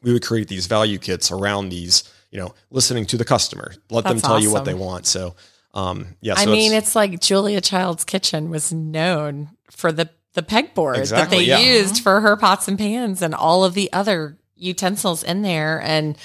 we 0.02 0.14
would 0.14 0.24
create 0.24 0.48
these 0.48 0.66
value 0.66 0.96
kits 0.96 1.30
around 1.30 1.68
these. 1.68 2.10
You 2.30 2.40
know, 2.40 2.54
listening 2.70 3.04
to 3.06 3.18
the 3.18 3.26
customer, 3.26 3.72
let 3.90 4.04
them 4.04 4.14
That's 4.14 4.26
tell 4.26 4.40
you 4.40 4.50
what 4.50 4.64
they 4.64 4.74
want. 4.74 5.06
So, 5.06 5.34
um, 5.74 6.16
yeah. 6.22 6.34
So 6.34 6.42
I 6.42 6.46
mean, 6.46 6.72
it's, 6.72 6.88
it's 6.88 6.96
like 6.96 7.20
Julia 7.20 7.60
Child's 7.60 8.04
Kitchen 8.04 8.48
was 8.48 8.72
known 8.72 9.50
for 9.70 9.92
the 9.92 10.08
the 10.32 10.42
pegboard 10.42 11.10
that 11.10 11.28
they 11.28 11.42
yeah. 11.42 11.58
used 11.58 12.02
for 12.02 12.22
her 12.22 12.36
pots 12.36 12.68
and 12.68 12.78
pans 12.78 13.20
and 13.20 13.34
all 13.34 13.64
of 13.64 13.74
the 13.74 13.92
other 13.92 14.38
utensils 14.56 15.22
in 15.22 15.42
there. 15.42 15.80
And 15.82 16.16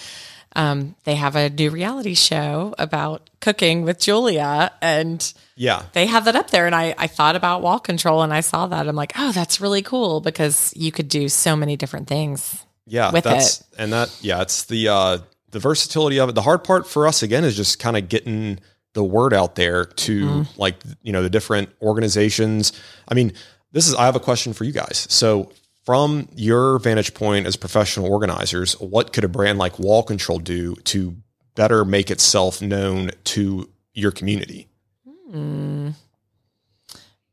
um, 0.56 0.96
they 1.04 1.16
have 1.16 1.36
a 1.36 1.50
new 1.50 1.70
reality 1.72 2.14
show 2.16 2.76
about 2.78 3.30
cooking 3.42 3.84
with 3.84 4.00
Julia, 4.00 4.72
and 4.82 5.34
yeah, 5.56 5.84
they 5.94 6.06
have 6.06 6.26
that 6.26 6.36
up 6.36 6.50
there. 6.52 6.66
And 6.66 6.76
I 6.76 6.94
I 6.98 7.08
thought 7.08 7.36
about 7.36 7.62
wall 7.62 7.80
control, 7.80 8.22
and 8.22 8.34
I 8.34 8.42
saw 8.42 8.68
that. 8.68 8.88
I'm 8.88 8.96
like, 8.96 9.14
oh, 9.18 9.32
that's 9.32 9.60
really 9.60 9.82
cool 9.82 10.22
because 10.22 10.74
you 10.76 10.92
could 10.92 11.10
do 11.10 11.28
so 11.30 11.56
many 11.56 11.76
different 11.76 12.08
things. 12.08 12.64
yeah. 12.86 13.12
with 13.12 13.24
that's 13.24 13.64
and 13.78 13.92
that 13.94 14.16
yeah. 14.22 14.42
It's 14.42 14.66
the 14.66 14.88
uh, 14.90 15.18
the 15.52 15.60
versatility 15.60 16.20
of 16.20 16.30
it. 16.30 16.36
The 16.36 16.42
hard 16.42 16.64
part 16.64 16.88
for 16.88 17.08
us 17.08 17.24
again 17.24 17.44
is 17.44 17.56
just 17.56 17.80
kind 17.80 17.98
of 17.98 18.10
getting 18.10 18.60
the 18.94 19.04
word 19.04 19.34
out 19.34 19.56
there 19.56 19.86
to 19.86 20.26
Mm-hmm. 20.26 20.62
like 20.62 20.76
you 21.02 21.12
know 21.12 21.24
the 21.24 21.30
different 21.30 21.70
organizations. 21.82 22.74
I 23.08 23.16
mean, 23.16 23.34
this 23.72 23.88
is 23.88 23.96
I 23.96 24.06
have 24.06 24.16
a 24.16 24.20
question 24.20 24.54
for 24.54 24.66
you 24.66 24.72
guys. 24.72 25.08
So 25.10 25.52
from 25.86 26.28
your 26.36 26.80
vantage 26.80 27.14
point 27.14 27.46
as 27.46 27.56
professional 27.56 28.12
organizers, 28.12 28.74
what 28.80 29.12
could 29.14 29.24
a 29.24 29.28
brand 29.28 29.60
like 29.60 29.78
Wall 29.80 30.04
Control 30.04 30.40
do 30.40 30.76
to 30.86 31.16
better 31.56 31.84
make 31.86 32.10
itself 32.10 32.62
known 32.62 33.12
to 33.26 33.70
your 33.94 34.12
community? 34.12 34.68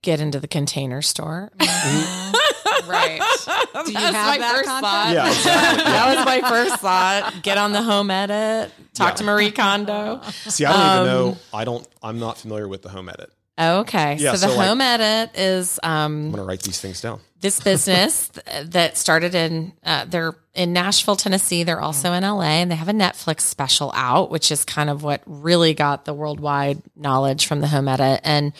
Get 0.02 0.20
into 0.20 0.40
the 0.40 0.48
container 0.48 1.02
store. 1.02 1.52
right. 1.60 3.20
Do 3.84 3.92
you 3.92 3.98
have 3.98 4.38
that 4.38 4.62
concept? 4.64 5.14
Yeah, 5.14 5.28
exactly. 5.28 5.84
that 5.84 6.16
was 6.16 6.24
my 6.24 6.48
first 6.48 6.76
thought. 6.80 7.40
Get 7.42 7.58
on 7.58 7.72
the 7.72 7.82
home 7.82 8.10
edit. 8.10 8.72
Talk 8.94 9.10
Yeah. 9.10 9.14
to 9.16 9.24
Marie 9.24 9.50
Kondo. 9.50 10.22
See, 10.48 10.64
I 10.64 10.72
don't 10.96 11.06
even 11.06 11.06
know. 11.06 11.36
I 11.52 11.64
don't. 11.64 11.86
I'm 12.02 12.18
not 12.18 12.38
familiar 12.38 12.66
with 12.66 12.80
the 12.82 12.88
home 12.88 13.10
edit. 13.10 13.30
Okay, 13.60 14.16
Yeah, 14.16 14.32
so 14.34 14.46
the 14.46 14.52
so, 14.52 14.56
like- 14.58 14.68
home 14.68 14.80
edit 14.80 15.38
is 15.38 15.78
um, 15.82 16.26
I'm 16.26 16.30
gonna 16.30 16.44
write 16.44 16.62
these 16.62 16.80
things 16.80 17.02
down. 17.02 17.20
This 17.40 17.60
business 17.60 18.28
th- 18.46 18.66
that 18.70 18.96
started 18.96 19.34
in 19.34 19.72
uh, 19.84 20.04
they're 20.04 20.34
in 20.54 20.72
Nashville, 20.72 21.16
Tennessee. 21.16 21.62
They're 21.62 21.80
also 21.80 22.12
in 22.12 22.22
LA, 22.22 22.42
and 22.42 22.70
they 22.70 22.76
have 22.76 22.88
a 22.88 22.92
Netflix 22.92 23.42
special 23.42 23.92
out, 23.94 24.30
which 24.30 24.50
is 24.50 24.64
kind 24.64 24.90
of 24.90 25.02
what 25.02 25.22
really 25.26 25.74
got 25.74 26.04
the 26.04 26.14
worldwide 26.14 26.82
knowledge 26.96 27.46
from 27.46 27.60
the 27.60 27.68
home 27.68 27.88
edit. 27.88 28.20
And 28.24 28.52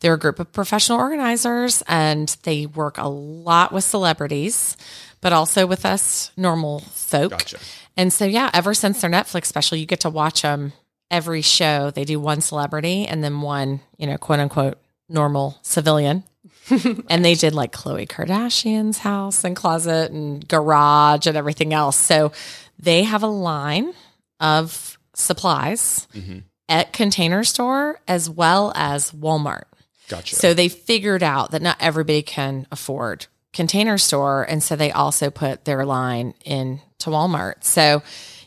they're 0.00 0.14
a 0.14 0.18
group 0.18 0.38
of 0.38 0.52
professional 0.52 0.98
organizers, 0.98 1.82
and 1.88 2.28
they 2.42 2.66
work 2.66 2.98
a 2.98 3.08
lot 3.08 3.72
with 3.72 3.84
celebrities, 3.84 4.76
but 5.20 5.32
also 5.32 5.66
with 5.66 5.84
us 5.84 6.30
normal 6.36 6.80
folk. 6.80 7.30
Gotcha. 7.30 7.58
And 7.96 8.12
so, 8.12 8.24
yeah, 8.24 8.50
ever 8.52 8.74
since 8.74 9.00
their 9.00 9.10
Netflix 9.10 9.46
special, 9.46 9.76
you 9.76 9.86
get 9.86 10.00
to 10.00 10.10
watch 10.10 10.42
them 10.42 10.72
every 11.10 11.42
show. 11.42 11.90
They 11.90 12.04
do 12.04 12.20
one 12.20 12.40
celebrity 12.40 13.06
and 13.06 13.24
then 13.24 13.40
one, 13.40 13.80
you 13.96 14.06
know, 14.06 14.18
quote 14.18 14.38
unquote, 14.38 14.78
normal 15.08 15.58
civilian. 15.62 16.24
and 17.08 17.24
they 17.24 17.34
did 17.34 17.54
like 17.54 17.72
Khloe 17.72 18.08
Kardashian's 18.08 18.98
house 18.98 19.44
and 19.44 19.56
closet 19.56 20.10
and 20.10 20.46
garage 20.46 21.26
and 21.26 21.36
everything 21.36 21.72
else. 21.72 21.96
So 21.96 22.32
they 22.78 23.04
have 23.04 23.22
a 23.22 23.28
line 23.28 23.92
of 24.40 24.98
supplies 25.14 26.06
mm-hmm. 26.14 26.38
at 26.68 26.92
Container 26.92 27.44
Store 27.44 28.00
as 28.06 28.28
well 28.30 28.72
as 28.74 29.10
Walmart. 29.12 29.64
Gotcha. 30.08 30.36
So 30.36 30.54
they 30.54 30.68
figured 30.68 31.22
out 31.22 31.50
that 31.50 31.62
not 31.62 31.76
everybody 31.80 32.22
can 32.22 32.66
afford 32.70 33.26
Container 33.52 33.98
Store, 33.98 34.42
and 34.42 34.62
so 34.62 34.76
they 34.76 34.92
also 34.92 35.30
put 35.30 35.64
their 35.64 35.84
line 35.84 36.34
in 36.44 36.80
to 37.00 37.10
Walmart. 37.10 37.64
So, 37.64 38.02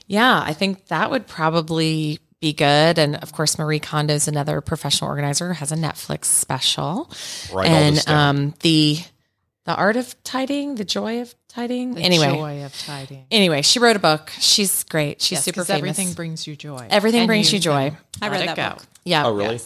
yeah, 0.07 0.41
I 0.43 0.53
think 0.53 0.87
that 0.87 1.11
would 1.11 1.27
probably 1.27 2.19
be 2.41 2.51
good. 2.53 2.97
And 2.99 3.15
of 3.17 3.31
course, 3.31 3.57
Marie 3.57 3.79
Kondo 3.79 4.13
is 4.13 4.27
another 4.27 4.59
professional 4.61 5.09
organizer, 5.09 5.53
has 5.53 5.71
a 5.71 5.75
Netflix 5.75 6.25
special, 6.25 7.09
Write 7.53 7.69
all 7.69 7.73
and 7.75 7.95
this 7.97 8.07
um, 8.09 8.53
the 8.61 8.97
the 9.65 9.75
art 9.75 9.95
of 9.95 10.21
tidying, 10.23 10.75
the 10.75 10.83
joy 10.83 11.21
of 11.21 11.33
tidying. 11.47 11.95
anyway, 11.99 12.25
joy 12.35 12.63
of 12.65 12.77
tidying. 12.79 13.25
anyway, 13.29 13.61
she 13.61 13.77
wrote 13.79 13.95
a 13.95 13.99
book. 13.99 14.31
She's 14.39 14.83
great. 14.85 15.21
She's 15.21 15.33
Yes, 15.37 15.43
super 15.45 15.59
'cause 15.61 15.67
famous. 15.67 15.79
everything 15.97 16.13
brings 16.13 16.47
you 16.47 16.55
joy. 16.55 16.87
Everything 16.89 17.21
And 17.21 17.27
brings 17.27 17.53
you 17.53 17.59
joy. 17.59 17.95
I 18.21 18.27
read 18.29 18.39
let 18.39 18.55
that 18.55 18.57
it 18.57 18.69
go. 18.69 18.75
book. 18.75 18.85
Yeah. 19.05 19.25
oh, 19.27 19.33
really? 19.35 19.59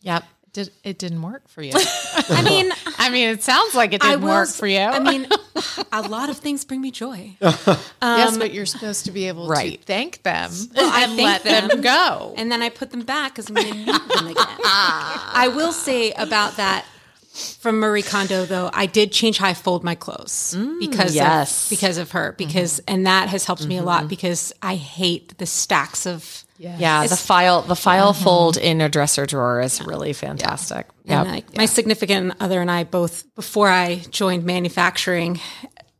Yep. 0.00 0.24
Did 0.54 0.70
it 0.84 0.98
didn't 0.98 1.20
work 1.20 1.48
for 1.48 1.62
you? 1.62 1.72
I 2.28 2.42
mean, 2.42 2.72
I 2.98 3.10
mean, 3.10 3.28
it 3.28 3.42
sounds 3.42 3.74
like 3.74 3.92
it 3.92 4.00
didn't 4.00 4.22
will. 4.22 4.28
work 4.28 4.48
for 4.48 4.68
you. 4.68 4.78
I 4.78 5.00
mean, 5.00 5.26
a 5.92 6.02
lot 6.02 6.30
of 6.30 6.38
things 6.38 6.64
bring 6.64 6.80
me 6.80 6.92
joy. 6.92 7.36
yes, 7.40 7.92
um, 8.00 8.38
but 8.38 8.54
you're 8.54 8.64
supposed 8.64 9.04
to 9.06 9.10
be 9.10 9.26
able 9.26 9.48
right. 9.48 9.80
to 9.80 9.84
thank 9.84 10.22
them 10.22 10.52
I 10.76 11.06
and 11.08 11.16
let 11.16 11.42
them, 11.42 11.68
them. 11.68 11.80
go. 11.80 12.34
and 12.36 12.52
then 12.52 12.62
I 12.62 12.68
put 12.68 12.92
them 12.92 13.02
back 13.02 13.32
because 13.32 13.48
I'm 13.48 13.56
going 13.56 13.72
to 13.72 13.74
need 13.74 13.86
them 13.88 14.26
again. 14.28 14.46
I 14.64 15.52
will 15.54 15.72
say 15.72 16.12
about 16.12 16.56
that 16.56 16.86
from 17.34 17.80
Marie 17.80 18.02
Kondo 18.02 18.44
though, 18.44 18.70
I 18.72 18.86
did 18.86 19.10
change 19.10 19.38
how 19.38 19.48
I 19.48 19.54
fold 19.54 19.82
my 19.82 19.96
clothes 19.96 20.54
mm, 20.56 20.78
because 20.78 21.16
yes. 21.16 21.64
of, 21.64 21.70
because 21.70 21.98
of 21.98 22.12
her 22.12 22.32
because 22.38 22.78
mm-hmm. 22.80 22.94
and 22.94 23.06
that 23.06 23.28
has 23.28 23.44
helped 23.44 23.66
me 23.66 23.76
a 23.76 23.82
lot 23.82 24.00
mm-hmm. 24.00 24.08
because 24.08 24.52
I 24.62 24.76
hate 24.76 25.36
the 25.38 25.46
stacks 25.46 26.06
of 26.06 26.43
Yeah, 26.58 27.06
the 27.06 27.16
file 27.16 27.62
the 27.62 27.76
file 27.76 28.12
fold 28.12 28.56
in 28.56 28.80
a 28.80 28.88
dresser 28.88 29.26
drawer 29.26 29.60
is 29.60 29.80
really 29.84 30.12
fantastic. 30.12 30.86
And 31.06 31.28
Yeah. 31.28 31.40
my 31.56 31.66
significant 31.66 32.34
other 32.40 32.60
and 32.60 32.70
I 32.70 32.84
both, 32.84 33.24
before 33.34 33.68
I 33.68 33.96
joined 34.10 34.44
manufacturing 34.44 35.40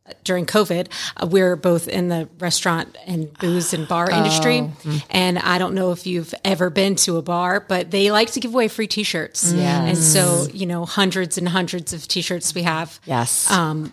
uh, 0.07 0.13
during 0.23 0.45
COVID, 0.45 0.87
uh, 1.17 1.27
we 1.27 1.41
are 1.41 1.55
both 1.55 1.87
in 1.87 2.09
the 2.09 2.29
restaurant 2.39 2.95
and 3.05 3.31
booze 3.39 3.73
and 3.73 3.87
bar 3.87 4.09
industry. 4.09 4.69
And 5.09 5.39
I 5.39 5.57
don't 5.57 5.73
know 5.75 5.91
if 5.91 6.07
you've 6.07 6.33
ever 6.43 6.69
been 6.69 6.95
to 6.97 7.17
a 7.17 7.21
bar, 7.21 7.59
but 7.59 7.91
they 7.91 8.11
like 8.11 8.31
to 8.31 8.39
give 8.39 8.53
away 8.53 8.67
free 8.67 8.87
T-shirts. 8.87 9.51
And 9.51 9.97
so, 9.97 10.47
you 10.53 10.65
know, 10.67 10.85
hundreds 10.85 11.37
and 11.37 11.49
hundreds 11.49 11.91
of 11.93 12.07
T-shirts 12.07 12.53
we 12.55 12.63
have. 12.63 12.99
Yes. 13.05 13.49
Um, 13.51 13.91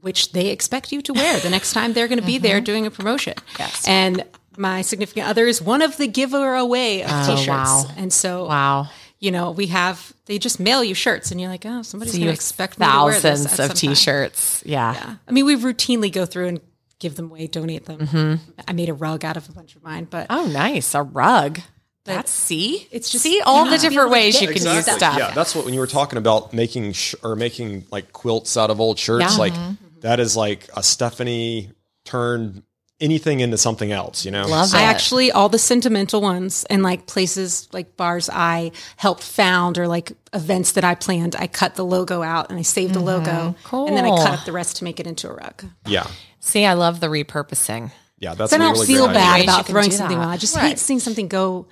which 0.00 0.30
they 0.32 0.48
expect 0.50 0.92
you 0.92 1.02
to 1.02 1.12
wear 1.12 1.40
the 1.40 1.50
next 1.50 1.72
time 1.72 1.92
they're 1.92 2.06
going 2.08 2.20
to 2.20 2.26
be 2.26 2.38
there 2.38 2.60
doing 2.60 2.86
a 2.86 2.90
promotion. 2.90 3.34
Yes. 3.58 3.86
And 3.86 4.22
my 4.58 4.82
significant 4.82 5.26
other 5.28 5.46
is 5.46 5.62
one 5.62 5.82
of 5.82 5.96
the 5.96 6.06
giver 6.06 6.54
away 6.56 7.02
of 7.02 7.10
T-shirts. 7.26 7.46
wow. 7.48 7.84
And 7.96 8.12
so, 8.12 8.46
wow. 8.46 8.88
you 9.18 9.30
know, 9.30 9.50
we 9.52 9.66
have 9.68 10.12
they 10.26 10.38
just 10.38 10.60
mail 10.60 10.84
you 10.84 10.94
shirts, 10.94 11.30
and 11.30 11.40
you're 11.40 11.50
like, 11.50 11.64
oh, 11.64 11.82
somebody's 11.82 12.12
So 12.12 12.18
going 12.18 12.26
to 12.26 12.32
have 12.32 12.34
expect 12.34 12.78
me 12.78 12.86
to 12.86 12.92
wear 13.04 13.12
this 13.14 13.22
thousands 13.22 13.46
at 13.46 13.60
of 13.60 13.66
some 13.66 13.76
t-shirts. 13.94 14.62
Yeah. 14.66 14.94
Yeah. 14.94 15.14
I 15.26 15.32
mean, 15.32 15.46
we 15.46 15.56
routinely 15.56 16.12
go 16.12 16.26
through 16.26 16.48
and 16.48 16.60
give 16.98 17.14
them 17.16 17.30
away, 17.30 17.46
donate 17.46 17.86
them. 17.86 18.40
I 18.66 18.72
made 18.72 18.88
a 18.88 18.94
rug 18.94 19.24
out 19.24 19.36
of 19.36 19.48
a 19.48 19.52
bunch 19.52 19.76
of 19.76 19.82
mine, 19.84 20.06
but 20.10 20.26
Oh, 20.28 20.46
nice. 20.46 20.94
A 20.94 21.02
rug. 21.02 21.60
That's 22.04 22.30
see? 22.30 22.88
it's 22.90 23.10
just- 23.10 23.22
see 23.22 23.40
all 23.44 23.64
you 23.64 23.64
the 23.66 23.70
have 23.72 23.80
to 23.82 23.88
be 23.88 23.94
different 23.94 24.10
ways 24.12 24.40
you 24.40 24.48
get 24.48 24.56
can 24.62 24.74
use 24.74 24.82
stuff. 24.84 24.96
stuff. 24.96 25.18
Yeah, 25.18 25.30
that's 25.32 25.54
what 25.54 25.64
when 25.66 25.74
you 25.74 25.80
were 25.80 25.86
talking 25.86 26.16
about 26.18 26.52
making 26.54 26.92
sh- 26.94 27.14
or 27.22 27.36
making 27.36 27.84
like 27.90 28.12
quilts 28.12 28.56
out 28.56 28.70
of 28.70 28.80
old 28.80 28.98
shirts, 28.98 29.32
Yeah. 29.34 29.38
like 29.38 29.52
Mm-hmm. 29.52 30.00
that 30.00 30.18
is 30.18 30.34
like 30.36 30.68
a 30.74 30.82
Stephanie 30.82 31.70
turned 32.04 32.62
anything 33.00 33.40
into 33.40 33.56
something 33.56 33.92
else, 33.92 34.24
you 34.24 34.30
know? 34.30 34.46
Love 34.46 34.74
I 34.74 34.82
actually 34.82 35.30
all 35.30 35.48
the 35.48 35.58
sentimental 35.58 36.20
ones 36.20 36.64
and 36.68 36.82
like 36.82 37.06
places 37.06 37.68
like 37.72 37.96
bars 37.96 38.28
I 38.32 38.72
helped 38.96 39.22
found 39.22 39.78
or 39.78 39.86
like 39.86 40.12
events 40.32 40.72
that 40.72 40.84
I 40.84 40.94
planned. 40.94 41.36
I 41.36 41.46
cut 41.46 41.76
the 41.76 41.84
logo 41.84 42.22
out 42.22 42.50
and 42.50 42.58
I 42.58 42.62
saved 42.62 42.94
the 42.94 43.00
logo, 43.00 43.30
mm-hmm. 43.30 43.76
and 43.76 43.96
then 43.96 44.04
I 44.04 44.10
cut 44.10 44.38
up 44.38 44.44
the 44.44 44.52
rest 44.52 44.76
to 44.76 44.84
make 44.84 45.00
it 45.00 45.06
into 45.06 45.28
a 45.28 45.34
rug. 45.34 45.64
Yeah. 45.86 46.06
See, 46.40 46.64
I 46.64 46.74
love 46.74 47.00
the 47.00 47.08
repurposing. 47.08 47.92
Yeah, 48.18 48.34
that's 48.34 48.50
Then 48.50 48.62
a 48.62 48.64
I 48.64 48.70
really 48.70 48.86
don't 48.86 48.96
feel 48.96 49.04
great 49.06 49.14
bad 49.14 49.34
idea. 49.34 49.44
About 49.44 49.66
throwing 49.66 49.90
something 49.90 50.18
that. 50.18 50.24
out. 50.24 50.30
I 50.30 50.36
just 50.36 50.56
Right. 50.56 50.68
hate 50.68 50.78
seeing 50.78 50.98
something 50.98 51.28
go 51.28 51.66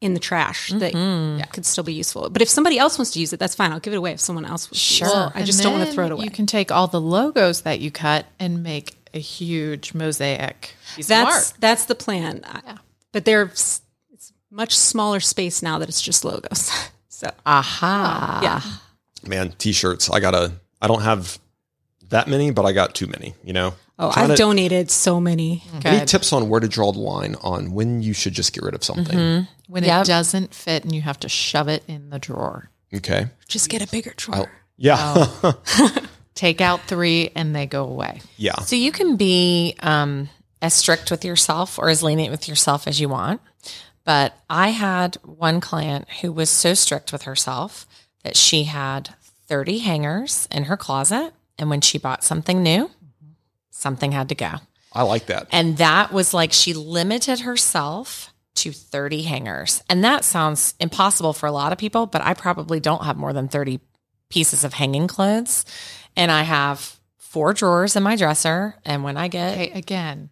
in 0.00 0.14
the 0.14 0.20
trash 0.20 0.70
that 0.70 0.92
mm-hmm. 0.92 1.42
could 1.52 1.64
still 1.64 1.84
be 1.84 1.94
useful. 1.94 2.28
But 2.30 2.42
if 2.42 2.48
somebody 2.48 2.78
else 2.78 2.98
wants 2.98 3.12
to 3.12 3.20
use 3.20 3.32
it, 3.32 3.38
that's 3.38 3.54
fine. 3.54 3.72
I'll 3.72 3.80
give 3.80 3.92
it 3.92 3.96
away 3.96 4.12
if 4.12 4.20
someone 4.20 4.44
else 4.44 4.66
wants 4.66 4.98
to 4.98 5.04
use 5.04 5.10
Sure. 5.12 5.32
I 5.34 5.42
just 5.42 5.62
don't 5.62 5.72
want 5.72 5.88
to 5.88 5.94
throw 5.94 6.06
it 6.06 6.12
away. 6.12 6.24
You 6.24 6.30
can 6.30 6.46
take 6.46 6.70
all 6.70 6.88
the 6.88 7.00
logos 7.00 7.62
that 7.62 7.80
you 7.80 7.90
cut 7.90 8.26
and 8.38 8.62
make 8.62 8.94
a 9.14 9.18
huge 9.18 9.94
mosaic 9.94 10.74
piece 10.96 11.06
of 11.06 11.08
that's 11.08 11.50
art. 11.52 11.60
that's 11.60 11.84
the 11.86 11.94
plan. 11.94 12.42
I- 12.44 12.76
But 13.12 13.24
there's 13.24 13.80
it's 14.12 14.32
much 14.50 14.76
smaller 14.76 15.20
space 15.20 15.62
now 15.62 15.78
that 15.78 15.88
it's 15.88 16.02
just 16.02 16.24
logos. 16.24 16.70
so 17.08 17.30
Aha. 17.46 18.40
yeah. 18.42 19.28
Man, 19.28 19.54
t-shirts. 19.58 20.10
I 20.10 20.20
gotta. 20.20 20.52
I 20.82 20.86
don't 20.88 21.00
have 21.02 21.38
that 22.10 22.28
many, 22.28 22.50
but 22.50 22.64
I 22.66 22.72
got 22.72 22.94
too 22.94 23.06
many. 23.06 23.34
You 23.42 23.52
know. 23.54 23.74
Oh, 23.98 24.12
I've 24.14 24.30
to- 24.30 24.36
donated 24.36 24.90
so 24.90 25.20
many. 25.20 25.62
Any 25.84 26.04
tips 26.04 26.32
on 26.32 26.48
where 26.48 26.58
to 26.60 26.66
draw 26.68 26.90
the 26.92 26.98
line 26.98 27.36
on 27.42 27.72
when 27.72 28.02
you 28.02 28.12
should 28.12 28.32
just 28.34 28.52
get 28.52 28.64
rid 28.64 28.74
of 28.74 28.82
something? 28.82 29.16
Mm-hmm. 29.16 29.72
when 29.72 29.84
Yep. 29.84 30.02
it 30.02 30.08
doesn't 30.08 30.52
fit 30.54 30.82
and 30.82 30.92
you 30.92 31.00
have 31.02 31.20
to 31.20 31.28
shove 31.28 31.68
it 31.68 31.84
in 31.86 32.10
the 32.10 32.18
drawer. 32.18 32.70
Okay. 32.92 33.28
Just 33.46 33.68
get 33.70 33.82
a 33.82 33.86
bigger 33.86 34.12
drawer. 34.16 34.50
Yeah. 34.76 35.26
Take 36.34 36.60
out 36.60 36.82
three 36.82 37.30
and 37.34 37.54
they 37.54 37.66
go 37.66 37.84
away. 37.84 38.20
yeah. 38.36 38.58
So 38.60 38.76
you 38.76 38.90
can 38.90 39.16
be 39.16 39.76
um, 39.80 40.28
as 40.60 40.74
strict 40.74 41.10
with 41.10 41.24
yourself 41.24 41.78
or 41.78 41.88
as 41.88 42.02
lenient 42.02 42.32
with 42.32 42.48
yourself 42.48 42.88
as 42.88 43.00
you 43.00 43.08
want. 43.08 43.40
But 44.04 44.36
I 44.50 44.70
had 44.70 45.16
one 45.22 45.60
client 45.60 46.08
who 46.20 46.32
was 46.32 46.50
so 46.50 46.74
strict 46.74 47.12
with 47.12 47.22
herself 47.22 47.86
that 48.22 48.36
she 48.36 48.64
had 48.64 49.14
30 49.46 49.78
hangers 49.78 50.48
in 50.50 50.64
her 50.64 50.76
closet. 50.76 51.32
And 51.58 51.70
when 51.70 51.80
she 51.80 51.98
bought 51.98 52.24
something 52.24 52.62
new, 52.62 52.90
something 53.70 54.12
had 54.12 54.28
to 54.30 54.34
go. 54.34 54.52
I 54.92 55.02
like 55.02 55.26
that. 55.26 55.48
And 55.52 55.76
that 55.78 56.12
was 56.12 56.34
like 56.34 56.52
she 56.52 56.74
limited 56.74 57.40
herself 57.40 58.32
to 58.56 58.72
30 58.72 59.22
hangers. 59.22 59.82
And 59.88 60.04
that 60.04 60.24
sounds 60.24 60.74
impossible 60.78 61.32
for 61.32 61.46
a 61.46 61.52
lot 61.52 61.72
of 61.72 61.78
people, 61.78 62.06
but 62.06 62.22
I 62.22 62.34
probably 62.34 62.80
don't 62.80 63.04
have 63.04 63.16
more 63.16 63.32
than 63.32 63.48
30 63.48 63.80
pieces 64.30 64.64
of 64.64 64.74
hanging 64.74 65.08
clothes. 65.08 65.64
And 66.16 66.30
I 66.30 66.42
have 66.42 66.98
four 67.18 67.52
drawers 67.52 67.96
in 67.96 68.02
my 68.02 68.16
dresser. 68.16 68.76
And 68.84 69.02
when 69.04 69.16
I 69.16 69.28
get 69.28 69.52
Okay, 69.54 69.70
again, 69.72 70.30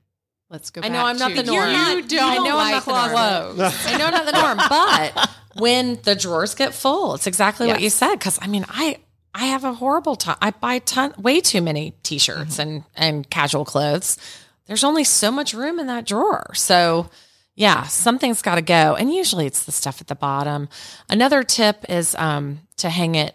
let's 0.51 0.71
go 0.71 0.81
I 0.81 0.85
back 0.85 0.93
know 0.93 1.05
I'm 1.07 1.17
not 1.17 1.31
to 1.31 1.37
the 1.37 1.43
norm. 1.43 1.71
You 1.71 2.03
don't 2.03 2.21
I 2.23 2.37
know 2.37 2.59
I'm 2.59 2.73
like 2.73 2.73
not 2.75 2.85
the 2.85 2.93
norm. 2.93 3.57
clothes. 3.57 3.87
I 3.87 3.97
know 3.97 4.11
not 4.11 4.27
the 4.27 4.33
norm, 4.33 4.59
but 4.69 5.31
when 5.55 5.99
the 6.03 6.15
drawers 6.15 6.55
get 6.55 6.75
full, 6.75 7.15
it's 7.15 7.27
exactly 7.27 7.67
what 7.67 7.81
you 7.81 7.91
said. 7.91 8.13
Because 8.15 8.39
I 8.41 8.47
mean, 8.47 8.65
I 8.69 8.99
I 9.35 9.47
have 9.47 9.65
a 9.65 9.73
horrible 9.75 10.15
time. 10.17 10.37
I 10.41 10.51
buy 10.51 10.79
ton 10.81 11.15
way 11.19 11.41
too 11.41 11.63
many 11.63 11.95
t-shirts 12.03 12.59
and 12.59 12.85
and 12.95 13.29
casual 13.31 13.65
clothes. 13.65 14.19
There's 14.67 14.85
only 14.85 15.05
so 15.05 15.31
much 15.33 15.55
room 15.55 15.79
in 15.81 15.89
that 15.89 16.07
drawer, 16.07 16.53
so 16.55 17.11
yeah, 17.55 17.83
something's 17.85 18.41
got 18.41 18.55
to 18.55 18.63
go. 18.63 18.95
And 18.95 19.13
usually 19.13 19.45
it's 19.47 19.65
the 19.65 19.73
stuff 19.73 20.01
at 20.01 20.07
the 20.07 20.15
bottom. 20.15 20.69
Another 21.11 21.43
tip 21.43 21.85
is 21.89 22.15
um, 22.15 22.61
to 22.79 22.89
hang 22.89 23.15
it 23.15 23.35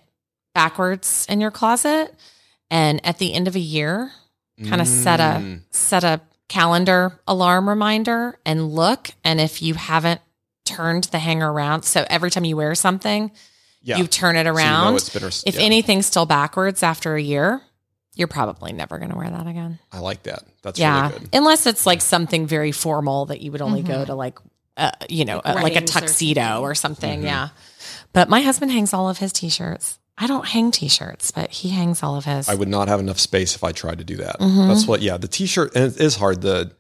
backwards 0.56 1.26
in 1.30 1.40
your 1.40 1.52
closet, 1.52 2.16
and 2.70 3.06
at 3.06 3.18
the 3.18 3.34
end 3.34 3.48
of 3.48 3.56
a 3.56 3.60
year, 3.60 4.12
kind 4.68 4.82
of 4.82 4.88
set 4.88 5.20
a 5.20 5.40
Mm. 5.40 5.62
set 5.72 6.04
a 6.04 6.22
calendar 6.48 7.20
alarm 7.28 7.68
reminder 7.70 8.40
and 8.46 8.74
look 8.74 9.10
and 9.24 9.40
if 9.42 9.62
you 9.62 9.74
haven't 9.76 10.22
turned 10.66 11.04
the 11.06 11.20
hanger 11.20 11.52
around 11.52 11.84
so 11.84 12.06
every 12.10 12.32
time 12.32 12.46
you 12.46 12.56
wear 12.58 12.74
something 12.74 13.32
Yeah. 13.84 13.98
you 13.98 14.08
turn 14.08 14.36
it 14.38 14.46
So 14.46 14.50
you 14.50 14.54
know 14.54 14.58
around 14.58 14.96
it's 14.96 15.10
been- 15.10 15.24
if 15.46 15.56
yeah. 15.56 15.62
anything's 15.62 16.06
still 16.06 16.26
backwards 16.26 16.82
after 16.84 17.16
a 17.16 17.22
year 17.22 17.62
you're 18.16 18.28
probably 18.30 18.72
never 18.74 18.98
going 18.98 19.12
to 19.12 19.18
wear 19.18 19.30
that 19.30 19.46
again 19.46 19.78
I 19.92 20.00
like 20.00 20.24
that. 20.24 20.44
That's 20.64 20.80
yeah 20.80 21.10
really 21.10 21.20
good. 21.20 21.30
unless 21.34 21.66
it's 21.68 21.86
like 21.86 22.02
something 22.02 22.48
very 22.48 22.72
formal 22.72 23.26
that 23.28 23.42
you 23.42 23.52
would 23.52 23.62
only 23.62 23.84
go 23.84 24.04
to 24.06 24.16
like 24.16 24.40
uh, 24.78 24.92
you 25.10 25.26
know 25.26 25.40
uh, 25.40 25.54
like 25.56 25.74
a 25.74 25.76
weddings 25.76 25.96
or 25.96 26.00
tuxedo 26.00 26.62
or 26.62 26.74
something 26.76 27.24
yeah 27.24 27.50
but 28.14 28.30
my 28.30 28.42
husband 28.42 28.72
hangs 28.72 28.94
all 28.94 29.10
of 29.10 29.18
his 29.20 29.32
t-shirts 29.34 30.00
i 30.18 30.26
don't 30.28 30.48
hang 30.48 30.72
t-shirts 30.72 31.32
but 31.32 31.50
he 31.52 31.70
hangs 31.70 32.02
all 32.04 32.16
of 32.16 32.26
his 32.26 32.50
I 32.50 32.56
would 32.56 32.68
not 32.68 32.88
have 32.88 33.00
enough 33.00 33.20
space 33.20 33.56
if 33.56 33.64
I 33.64 33.72
tried 33.72 33.98
to 34.00 34.04
do 34.04 34.18
that. 34.18 34.40
Mm-hmm. 34.40 34.68
That's 34.68 34.88
what. 34.88 35.02
Yeah, 35.02 35.18
the 35.18 35.28
t-shirt 35.28 35.76
and 35.76 35.86
it 35.94 36.00
is 36.02 36.16
hard. 36.16 36.42
The 36.42 36.72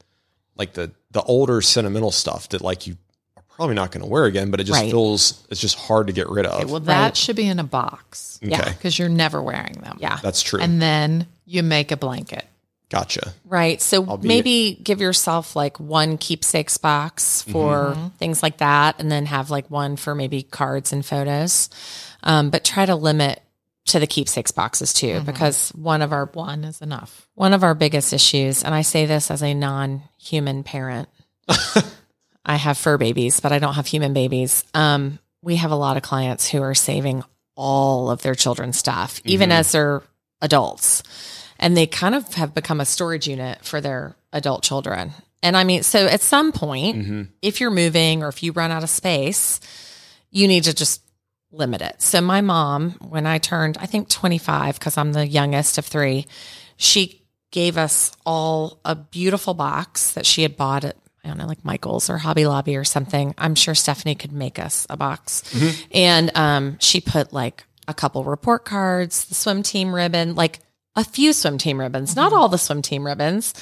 like 0.56 0.74
the 0.74 0.92
the 1.12 1.22
older 1.24 1.62
sentimental 1.62 2.12
stuff 2.12 2.50
that 2.50 2.62
like 2.62 2.88
you 2.88 2.98
are 3.38 3.44
probably 3.56 3.76
not 3.76 3.92
going 3.92 4.02
to 4.04 4.10
wear 4.10 4.26
again, 4.26 4.50
but 4.52 4.60
it 4.60 4.64
just 4.66 4.80
Right. 4.82 4.90
feels 4.90 5.46
it's 5.50 5.62
just 5.62 5.76
hard 5.78 6.08
to 6.08 6.14
get 6.14 6.30
rid 6.30 6.46
of. 6.46 6.70
Well, 6.70 6.80
that 6.82 7.02
Right. 7.04 7.18
should 7.18 7.36
be 7.36 7.48
in 7.48 7.60
a 7.60 7.64
box 7.64 8.40
okay, 8.44 8.72
because 8.72 8.98
you're 8.98 9.10
never 9.10 9.42
wearing 9.42 9.74
them. 9.84 9.98
yeah 10.00 10.18
that's 10.22 10.42
true. 10.42 10.60
And 10.60 10.82
then 10.82 11.28
you 11.46 11.62
make 11.64 11.92
a 11.92 11.98
blanket. 11.98 12.46
gotcha. 12.90 13.34
Right. 13.46 13.82
So 13.82 14.18
be- 14.18 14.28
maybe 14.28 14.80
give 14.82 15.00
yourself 15.02 15.56
like 15.56 15.78
one 15.80 16.18
keepsakes 16.18 16.78
box 16.78 17.42
for 17.44 17.96
things 18.18 18.42
like 18.42 18.58
that, 18.58 18.96
and 19.00 19.12
then 19.12 19.26
have 19.28 19.50
like 19.52 19.70
one 19.70 19.96
for 19.98 20.16
maybe 20.16 20.42
cards 20.44 20.92
and 20.94 21.06
photos. 21.06 21.70
Um, 22.28 22.50
but 22.52 22.64
try 22.64 22.86
to 22.86 22.96
limit 22.96 23.42
to 23.88 24.00
the 24.00 24.06
keepsakes 24.08 24.52
boxes 24.52 24.94
too, 24.94 25.22
because 25.22 25.70
one 25.70 26.02
of 26.02 26.12
our 26.12 26.26
One 26.34 26.66
is 26.66 26.82
enough. 26.82 27.28
one 27.36 27.54
of 27.54 27.64
our 27.64 27.74
biggest 27.74 28.12
issues, 28.12 28.64
and 28.64 28.76
I 28.76 28.82
say 28.82 29.06
this 29.06 29.32
as 29.32 29.42
a 29.42 29.54
non-human 29.54 30.64
parent, 30.64 31.08
I 32.46 32.56
have 32.56 32.78
fur 32.78 32.98
babies, 32.98 33.40
but 33.40 33.52
I 33.52 33.60
don't 33.60 33.76
have 33.76 33.88
human 33.88 34.14
babies. 34.14 34.64
Um, 34.74 35.20
we 35.42 35.56
have 35.58 35.72
a 35.72 35.76
lot 35.76 35.96
of 35.98 36.04
clients 36.04 36.50
who 36.50 36.62
are 36.62 36.76
saving 36.76 37.24
all 37.56 38.10
of 38.12 38.22
their 38.22 38.36
children's 38.36 38.78
stuff, 38.78 39.22
even 39.26 39.52
as 39.52 39.72
they're 39.72 40.04
adults. 40.42 41.04
And 41.60 41.76
they 41.76 41.88
kind 41.88 42.14
of 42.14 42.34
have 42.36 42.54
become 42.54 42.80
a 42.80 42.86
storage 42.86 43.28
unit 43.28 43.64
for 43.66 43.82
their 43.82 44.16
adult 44.32 44.64
children. 44.64 45.12
And 45.42 45.56
I 45.58 45.64
mean, 45.64 45.84
so 45.84 46.06
at 46.08 46.22
some 46.22 46.52
point, 46.52 47.30
if 47.42 47.60
you're 47.62 47.72
moving 47.72 48.22
or 48.24 48.28
if 48.28 48.44
you 48.44 48.52
run 48.52 48.72
out 48.72 48.84
of 48.84 48.90
space, 48.90 49.60
you 50.30 50.48
need 50.48 50.66
to 50.66 50.74
just 50.76 51.02
limit 51.52 51.82
it. 51.82 52.02
So 52.02 52.22
my 52.22 52.42
mom, 52.42 52.92
when 53.08 53.26
I 53.26 53.38
turned, 53.38 53.78
I 53.78 53.86
think 53.86 54.10
25, 54.10 54.80
because 54.80 54.98
I'm 54.98 55.14
the 55.14 55.26
youngest 55.26 55.78
of 55.78 55.86
three, 55.86 56.26
she 56.76 57.24
gave 57.52 57.78
us 57.78 58.12
all 58.26 58.80
a 58.84 58.96
beautiful 58.96 59.54
box 59.54 60.12
that 60.12 60.26
she 60.26 60.42
had 60.42 60.58
bought 60.58 60.84
at 60.84 60.98
I 61.24 61.30
don't 61.32 61.40
know, 61.40 61.48
like 61.48 61.66
Michael's 61.66 62.10
or 62.10 62.20
Hobby 62.20 62.48
Lobby 62.48 62.78
or 62.78 62.86
something. 62.86 63.36
I'm 63.38 63.54
sure 63.54 63.76
Stephanie 63.76 64.16
could 64.16 64.32
make 64.32 64.60
us 64.60 64.88
a 64.90 64.96
box. 64.96 65.44
And 65.92 66.32
um, 66.38 66.78
she 66.80 67.02
put 67.02 67.34
like 67.34 67.66
a 67.86 67.94
couple 67.94 68.24
report 68.24 68.64
cards, 68.64 69.26
the 69.26 69.36
swim 69.36 69.62
team 69.62 69.94
ribbon, 69.94 70.36
like 70.36 70.60
a 70.96 71.04
few 71.04 71.34
swim 71.34 71.58
team 71.58 71.82
ribbons, 71.82 72.16
not 72.16 72.32
all 72.32 72.48
the 72.48 72.58
swim 72.58 72.82
team 72.82 73.06
ribbons, 73.06 73.54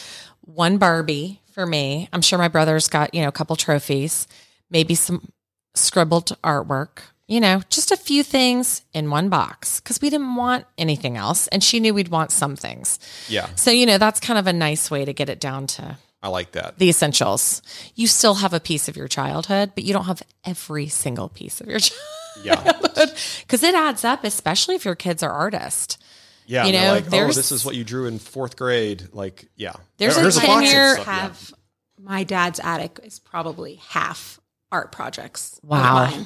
one 0.41 0.77
Barbie 0.77 1.41
for 1.53 1.65
me. 1.65 2.07
I'm 2.13 2.21
sure 2.21 2.38
my 2.38 2.49
brother's 2.49 2.88
got, 2.88 3.15
you 3.15 3.23
know, 3.23 3.29
a 3.29 3.31
couple 3.31 3.55
trophies, 3.55 4.27
maybe 4.69 4.93
some 4.93 5.27
scribbled 5.73 6.38
artwork, 6.43 6.99
you 7.28 7.39
know, 7.39 7.61
just 7.69 7.91
a 7.91 7.97
few 7.97 8.23
things 8.23 8.84
in 8.93 9.09
one 9.09 9.30
box 9.30 9.80
because 9.80 9.99
we 10.01 10.09
didn't 10.09 10.36
want 10.36 10.65
anything 10.78 11.17
else. 11.17 11.47
And 11.47 11.63
she 11.63 11.80
knew 11.80 11.93
we'd 11.93 12.09
want 12.09 12.32
some 12.32 12.55
things. 12.55 12.99
Yeah, 13.28 13.47
So, 13.55 13.71
you 13.71 13.86
know, 13.86 13.97
that's 13.97 14.19
kind 14.19 14.38
of 14.38 14.45
a 14.47 14.53
nice 14.53 14.91
way 14.91 15.05
to 15.05 15.13
get 15.13 15.30
it 15.30 15.39
down 15.39 15.65
to 15.67 15.97
I 16.21 16.28
like 16.30 16.51
that. 16.53 16.78
the 16.78 16.89
essentials. 16.89 17.61
You 17.95 18.07
still 18.07 18.36
have 18.36 18.53
a 18.53 18.59
piece 18.59 18.88
of 18.88 18.95
your 18.97 19.07
childhood, 19.07 19.71
but 19.76 19.84
you 19.84 19.93
don't 19.93 20.05
have 20.05 20.21
every 20.45 20.88
single 20.88 21.30
piece 21.30 21.61
of 21.61 21.67
your 21.67 21.80
Yeah, 22.43 22.55
childhood 22.55 23.13
because 23.41 23.63
it 23.63 23.73
adds 23.76 24.03
up, 24.03 24.23
especially 24.23 24.76
if 24.76 24.86
your 24.86 24.95
kids 24.95 25.23
are 25.23 25.32
artists. 25.32 25.97
yeah. 26.45 26.65
You 26.65 26.73
know, 26.73 26.91
like, 26.91 27.05
oh, 27.07 27.09
there's- 27.09 27.36
this 27.36 27.51
is 27.51 27.63
what 27.65 27.76
you 27.76 27.84
drew 27.84 28.05
in 28.07 28.19
fourth 28.19 28.55
grade. 28.57 29.07
Like, 29.13 29.47
yeah, 29.55 29.73
There's 29.97 30.17
a 30.17 30.21
Here's 30.21 30.36
box 30.36 30.47
of 30.47 30.53
10-year 30.63 30.97
stuff, 31.01 31.51
yeah. 31.51 32.03
my 32.05 32.23
dad's 32.23 32.59
attic 32.59 32.99
is 33.03 33.19
probably 33.19 33.76
half 33.89 34.39
art 34.71 34.91
projects. 34.91 35.59
Wow. 35.63 36.05
mine. 36.11 36.26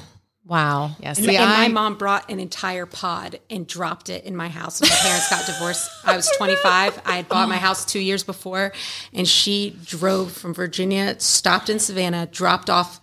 Wow. 0.50 0.96
Yeah. 0.98 1.10
And, 1.10 1.16
See, 1.16 1.36
and 1.36 1.48
my 1.48 1.68
mom 1.68 1.94
brought 1.96 2.28
an 2.28 2.40
entire 2.40 2.84
pod 2.84 3.38
and 3.48 3.68
dropped 3.68 4.10
it 4.10 4.24
in 4.24 4.34
my 4.34 4.48
house 4.48 4.80
when 4.80 4.90
my 4.90 4.96
parents 4.96 5.30
got 5.30 5.46
divorced. 5.46 5.88
I 6.04 6.16
was 6.16 6.28
25. 6.36 7.02
I 7.04 7.12
had 7.12 7.28
bought 7.28 7.48
my 7.48 7.56
house 7.56 7.84
two 7.84 8.00
years 8.00 8.24
before, 8.24 8.72
and 9.12 9.28
she 9.28 9.78
drove 9.84 10.32
from 10.32 10.52
Virginia, 10.52 11.14
stopped 11.20 11.70
in 11.70 11.78
Savannah, 11.78 12.26
dropped 12.26 12.68
off 12.68 13.00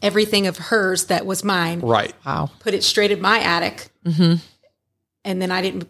everything 0.00 0.46
of 0.46 0.56
hers 0.56 1.06
that 1.06 1.26
was 1.26 1.42
mine, 1.42 1.80
Right. 1.80 2.14
Wow. 2.24 2.50
put 2.60 2.74
it 2.74 2.84
straight 2.84 3.10
in 3.10 3.20
my 3.20 3.40
attic, 3.40 3.88
mm-hmm. 4.04 4.34
and 5.24 5.42
then 5.42 5.50
I 5.50 5.62
didn't 5.62 5.88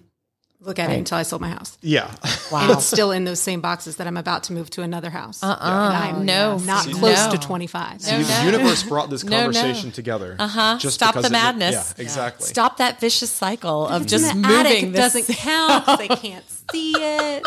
look 0.66 0.78
at 0.78 0.90
it 0.90 0.98
until 0.98 1.16
I 1.18 1.22
sold 1.22 1.40
my 1.40 1.48
house. 1.50 1.78
Yeah. 1.80 2.10
And 2.22 2.40
Wow. 2.52 2.72
it's 2.72 2.84
still 2.84 3.12
in 3.12 3.24
those 3.24 3.40
same 3.40 3.60
boxes 3.60 3.96
that 3.96 4.06
I'm 4.06 4.16
about 4.16 4.42
to 4.44 4.52
move 4.52 4.68
to 4.70 4.82
another 4.82 5.10
house. 5.10 5.42
Uh-uh. 5.42 5.54
And 5.60 5.96
I'm 5.96 6.26
No. 6.26 6.58
not 6.58 6.84
See, 6.84 6.92
close 6.92 7.24
no. 7.26 7.32
to 7.32 7.38
25. 7.38 8.02
See, 8.02 8.22
the 8.22 8.42
universe 8.44 8.82
brought 8.82 9.08
this 9.10 9.24
No, 9.24 9.30
no. 9.30 9.42
conversation 9.52 9.92
together. 9.92 10.36
Uh-huh. 10.38 10.76
just 10.78 10.94
Stop 10.94 11.14
because 11.14 11.22
the 11.30 11.36
it- 11.36 11.40
madness. 11.40 11.94
Yeah, 11.96 12.02
exactly. 12.02 12.46
Stop 12.46 12.78
that 12.78 13.00
vicious 13.00 13.30
cycle 13.30 13.86
of 13.86 14.06
just 14.06 14.30
in 14.32 14.42
the 14.42 14.48
moving 14.48 14.66
attic, 14.66 14.92
this. 14.92 15.12
doesn't 15.14 15.36
count. 15.36 15.98
They 15.98 16.08
can't 16.08 16.44
see 16.72 16.92
it. 16.96 17.46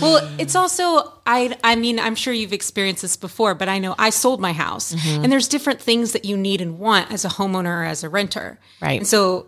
well, 0.00 0.28
it's 0.38 0.54
also 0.54 1.12
I 1.26 1.56
I 1.64 1.76
mean 1.76 1.98
I'm 1.98 2.14
sure 2.14 2.32
you've 2.32 2.52
experienced 2.52 3.02
this 3.02 3.16
before, 3.16 3.54
but 3.54 3.68
I 3.68 3.78
know 3.78 3.94
I 3.98 4.10
sold 4.10 4.40
my 4.40 4.52
house, 4.52 4.94
Mm-hmm. 4.94 5.24
and 5.24 5.32
there's 5.32 5.48
different 5.48 5.80
things 5.80 6.12
that 6.12 6.24
you 6.24 6.36
need 6.36 6.60
and 6.60 6.78
want 6.78 7.10
as 7.12 7.24
a 7.24 7.28
homeowner 7.28 7.82
or 7.82 7.84
as 7.84 8.02
a 8.04 8.08
renter. 8.08 8.58
Right. 8.80 8.98
And 9.00 9.06
so 9.06 9.46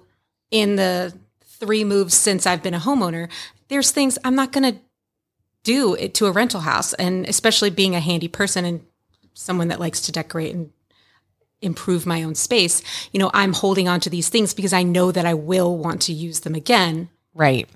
in 0.50 0.76
the 0.76 1.12
three 1.60 1.84
moves 1.84 2.14
since 2.14 2.46
I've 2.46 2.62
been 2.62 2.74
a 2.74 2.80
homeowner, 2.80 3.28
there's 3.68 3.90
things 3.90 4.18
I'm 4.24 4.34
not 4.34 4.50
going 4.52 4.74
to 4.74 4.80
do 5.62 5.94
it 5.94 6.14
to 6.14 6.26
a 6.26 6.32
rental 6.32 6.60
house, 6.60 6.94
and 6.94 7.26
especially 7.28 7.70
being 7.70 7.94
a 7.94 8.00
handy 8.00 8.28
person 8.28 8.64
and 8.64 8.80
someone 9.34 9.68
that 9.68 9.78
likes 9.78 10.00
to 10.02 10.12
decorate 10.12 10.54
and 10.54 10.72
improve 11.62 12.06
my 12.06 12.22
own 12.22 12.34
space, 12.34 12.82
you 13.12 13.20
know, 13.20 13.30
I'm 13.34 13.52
holding 13.52 13.86
on 13.88 14.00
to 14.00 14.10
these 14.10 14.28
things 14.28 14.54
because 14.54 14.72
I 14.72 14.82
know 14.82 15.12
that 15.12 15.26
I 15.26 15.34
will 15.34 15.76
want 15.76 16.02
to 16.02 16.12
use 16.12 16.40
them 16.40 16.54
again. 16.54 17.10
right. 17.34 17.68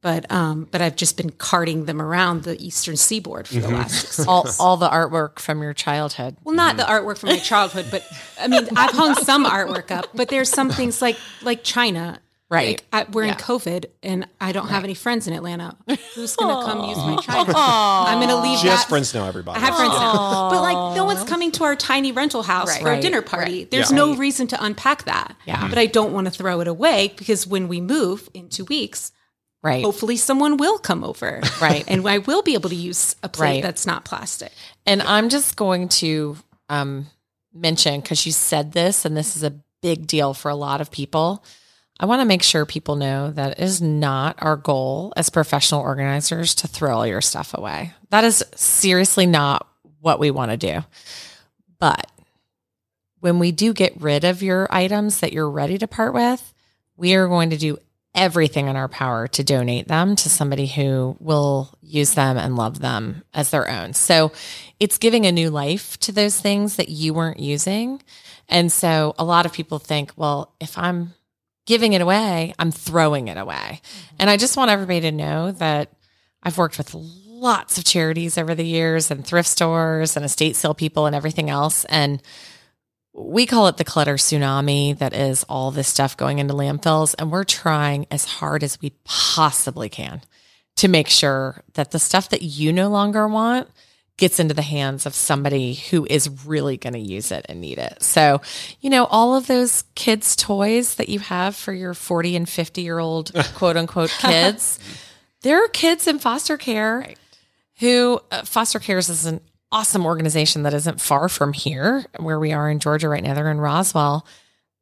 But 0.00 0.28
um, 0.32 0.66
but 0.68 0.82
I've 0.82 0.96
just 0.96 1.16
been 1.16 1.30
carting 1.30 1.84
them 1.84 2.02
around 2.02 2.42
the 2.42 2.60
eastern 2.60 2.96
seaboard 2.96 3.46
for 3.46 3.60
the 3.60 3.68
last 3.68 3.92
six 3.92 4.18
years. 4.18 4.26
All, 4.26 4.48
all 4.58 4.76
the 4.76 4.88
artwork 4.88 5.38
from 5.38 5.62
your 5.62 5.74
childhood. 5.74 6.36
Well, 6.42 6.56
not 6.56 6.76
the 6.76 6.82
artwork 6.82 7.18
from 7.18 7.28
my 7.28 7.38
childhood, 7.38 7.86
but 7.88 8.04
I 8.40 8.48
mean, 8.48 8.66
I've 8.76 8.90
hung 8.90 9.14
some 9.14 9.46
artwork 9.46 9.92
up. 9.92 10.06
But 10.12 10.28
there's 10.28 10.50
some 10.50 10.70
things 10.70 11.00
like 11.00 11.16
like 11.42 11.62
China. 11.62 12.18
Right. 12.52 12.82
Like 12.92 13.08
I, 13.08 13.10
we're 13.10 13.22
in 13.24 13.34
COVID, 13.34 13.86
and 14.02 14.28
I 14.38 14.52
don't 14.52 14.68
have 14.68 14.84
any 14.84 14.92
friends 14.92 15.26
in 15.26 15.32
Atlanta. 15.32 15.74
Who's 16.14 16.36
going 16.36 16.54
to 16.54 16.70
come 16.70 16.86
use 16.86 16.98
my 16.98 17.16
China? 17.22 17.54
I'm 17.56 18.18
going 18.18 18.28
to 18.28 18.36
leave 18.36 18.58
She 18.58 18.68
has 18.68 18.84
friends 18.84 19.14
now, 19.14 19.26
everybody. 19.26 19.56
I 19.58 19.60
have 19.64 19.74
friends 19.74 19.94
now, 19.94 20.50
but 20.50 20.60
like 20.60 20.94
no 20.94 21.04
one's 21.06 21.24
coming 21.24 21.50
to 21.52 21.64
our 21.64 21.74
tiny 21.74 22.12
rental 22.12 22.42
house 22.42 22.76
for 22.78 22.92
a 22.92 23.00
dinner 23.00 23.22
party. 23.22 23.64
There's 23.64 23.90
Yeah. 23.90 23.96
no 23.96 24.14
reason 24.14 24.48
to 24.48 24.62
unpack 24.62 25.04
that. 25.04 25.34
Yeah. 25.46 25.66
But 25.66 25.78
I 25.78 25.86
don't 25.86 26.12
want 26.12 26.26
to 26.26 26.30
throw 26.30 26.60
it 26.60 26.68
away 26.68 27.14
because 27.16 27.46
when 27.46 27.68
we 27.68 27.80
move 27.80 28.28
in 28.34 28.50
two 28.50 28.66
weeks, 28.66 29.12
Right. 29.62 29.82
hopefully 29.84 30.16
someone 30.18 30.56
will 30.58 30.76
come 30.78 31.04
over. 31.04 31.40
Right. 31.60 31.84
And 31.88 32.06
I 32.06 32.18
will 32.18 32.42
be 32.42 32.52
able 32.54 32.68
to 32.68 32.74
use 32.76 33.16
a 33.22 33.28
plate 33.30 33.46
Right. 33.48 33.62
that's 33.62 33.86
not 33.86 34.04
plastic. 34.04 34.52
And 34.84 35.00
I'm 35.00 35.30
just 35.30 35.56
going 35.56 35.88
to 35.88 36.36
um, 36.68 37.06
mention 37.54 38.00
because 38.00 38.26
you 38.26 38.32
said 38.32 38.72
this, 38.72 39.04
and 39.06 39.16
this 39.16 39.36
is 39.36 39.42
a 39.42 39.54
big 39.80 40.06
deal 40.06 40.34
for 40.34 40.50
a 40.50 40.54
lot 40.54 40.80
of 40.82 40.90
people. 40.90 41.42
I 42.00 42.06
want 42.06 42.20
to 42.20 42.26
make 42.26 42.42
sure 42.42 42.66
people 42.66 42.96
know 42.96 43.30
that 43.30 43.52
it 43.52 43.62
is 43.62 43.80
not 43.80 44.36
our 44.42 44.56
goal 44.56 45.12
as 45.16 45.30
professional 45.30 45.80
organizers 45.80 46.54
to 46.56 46.68
throw 46.68 46.96
all 46.96 47.06
your 47.06 47.20
stuff 47.20 47.54
away. 47.54 47.92
That 48.10 48.24
is 48.24 48.44
seriously 48.56 49.26
not 49.26 49.68
what 50.00 50.18
we 50.18 50.30
want 50.30 50.50
to 50.50 50.56
do. 50.56 50.80
But 51.78 52.10
when 53.20 53.38
we 53.38 53.52
do 53.52 53.72
get 53.72 54.00
rid 54.00 54.24
of 54.24 54.42
your 54.42 54.66
items 54.70 55.20
that 55.20 55.32
you're 55.32 55.50
ready 55.50 55.78
to 55.78 55.86
part 55.86 56.12
with, 56.12 56.52
we 56.96 57.14
are 57.14 57.28
going 57.28 57.50
to 57.50 57.56
do 57.56 57.78
everything 58.14 58.68
in 58.68 58.76
our 58.76 58.88
power 58.88 59.26
to 59.26 59.44
donate 59.44 59.88
them 59.88 60.16
to 60.16 60.28
somebody 60.28 60.66
who 60.66 61.16
will 61.18 61.72
use 61.80 62.14
them 62.14 62.36
and 62.36 62.56
love 62.56 62.80
them 62.80 63.22
as 63.32 63.50
their 63.50 63.70
own. 63.70 63.94
So 63.94 64.32
it's 64.78 64.98
giving 64.98 65.24
a 65.24 65.32
new 65.32 65.50
life 65.50 65.98
to 66.00 66.12
those 66.12 66.38
things 66.38 66.76
that 66.76 66.88
you 66.88 67.14
weren't 67.14 67.40
using. 67.40 68.02
And 68.48 68.70
so 68.70 69.14
a 69.18 69.24
lot 69.24 69.46
of 69.46 69.52
people 69.52 69.78
think, 69.78 70.12
well, 70.16 70.52
if 70.60 70.76
I'm 70.76 71.14
giving 71.66 71.92
it 71.92 72.00
away, 72.02 72.54
I'm 72.58 72.70
throwing 72.70 73.28
it 73.28 73.36
away. 73.36 73.80
And 74.18 74.28
I 74.28 74.36
just 74.36 74.56
want 74.56 74.70
everybody 74.70 75.00
to 75.02 75.12
know 75.12 75.52
that 75.52 75.92
I've 76.42 76.58
worked 76.58 76.78
with 76.78 76.94
lots 76.94 77.78
of 77.78 77.84
charities 77.84 78.38
over 78.38 78.54
the 78.54 78.64
years 78.64 79.10
and 79.10 79.26
thrift 79.26 79.48
stores 79.48 80.16
and 80.16 80.24
estate 80.24 80.56
sale 80.56 80.74
people 80.74 81.06
and 81.06 81.14
everything 81.14 81.50
else. 81.50 81.84
And 81.86 82.22
we 83.14 83.46
call 83.46 83.68
it 83.68 83.76
the 83.76 83.84
clutter 83.84 84.14
tsunami 84.14 84.96
that 84.98 85.12
is 85.12 85.44
all 85.44 85.70
this 85.70 85.88
stuff 85.88 86.16
going 86.16 86.38
into 86.38 86.54
landfills. 86.54 87.14
And 87.18 87.30
we're 87.30 87.44
trying 87.44 88.06
as 88.10 88.24
hard 88.24 88.62
as 88.62 88.80
we 88.80 88.90
possibly 89.04 89.88
can 89.88 90.22
to 90.76 90.88
make 90.88 91.08
sure 91.08 91.62
that 91.74 91.90
the 91.90 91.98
stuff 91.98 92.30
that 92.30 92.42
you 92.42 92.72
no 92.72 92.88
longer 92.88 93.28
want 93.28 93.68
gets 94.18 94.38
into 94.38 94.54
the 94.54 94.62
hands 94.62 95.06
of 95.06 95.14
somebody 95.14 95.74
who 95.74 96.06
is 96.08 96.46
really 96.46 96.76
going 96.76 96.92
to 96.92 96.98
use 96.98 97.32
it 97.32 97.46
and 97.48 97.60
need 97.60 97.78
it. 97.78 98.02
So, 98.02 98.40
you 98.80 98.90
know, 98.90 99.06
all 99.06 99.34
of 99.34 99.46
those 99.46 99.84
kids' 99.94 100.36
toys 100.36 100.96
that 100.96 101.08
you 101.08 101.18
have 101.18 101.56
for 101.56 101.72
your 101.72 101.94
40 101.94 102.36
and 102.36 102.48
50 102.48 102.82
year 102.82 102.98
old 102.98 103.32
quote 103.54 103.76
unquote 103.76 104.10
kids, 104.20 104.78
there 105.42 105.64
are 105.64 105.68
kids 105.68 106.06
in 106.06 106.18
foster 106.18 106.56
care 106.56 107.14
who 107.80 108.20
uh, 108.30 108.42
foster 108.42 108.78
cares 108.78 109.08
is 109.08 109.26
an 109.26 109.40
awesome 109.72 110.04
organization 110.04 110.62
that 110.64 110.74
isn't 110.74 111.00
far 111.00 111.28
from 111.28 111.52
here 111.52 112.04
where 112.18 112.38
we 112.38 112.52
are 112.52 112.70
in 112.70 112.78
Georgia 112.78 113.08
right 113.08 113.24
now. 113.24 113.34
They're 113.34 113.50
in 113.50 113.60
Roswell. 113.60 114.26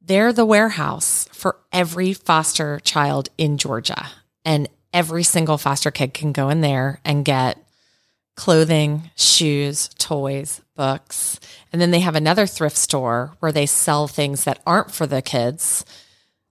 They're 0.02 0.32
the 0.32 0.44
warehouse 0.44 1.28
for 1.32 1.56
every 1.72 2.12
foster 2.12 2.80
child 2.80 3.28
in 3.38 3.56
Georgia. 3.56 4.08
And 4.44 4.68
every 4.92 5.22
single 5.22 5.56
foster 5.56 5.90
kid 5.90 6.12
can 6.12 6.32
go 6.32 6.48
in 6.48 6.60
there 6.60 7.00
and 7.04 7.24
get 7.24 7.58
clothing, 8.40 9.10
shoes, 9.16 9.90
toys, 9.98 10.62
books. 10.74 11.38
And 11.74 11.82
then 11.82 11.90
they 11.90 12.00
have 12.00 12.16
another 12.16 12.46
thrift 12.46 12.78
store 12.78 13.34
where 13.40 13.52
they 13.52 13.66
sell 13.66 14.08
things 14.08 14.44
that 14.44 14.62
aren't 14.66 14.90
for 14.90 15.06
the 15.06 15.20
kids 15.20 15.84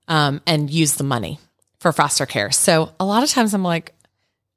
um, 0.07 0.39
and 0.45 0.69
use 0.69 0.93
the 0.93 1.03
money 1.03 1.39
for 1.79 1.91
foster 1.91 2.27
care. 2.27 2.51
So 2.51 2.91
a 2.99 3.05
lot 3.05 3.23
of 3.23 3.31
times 3.31 3.55
I'm 3.55 3.63
like, 3.63 3.95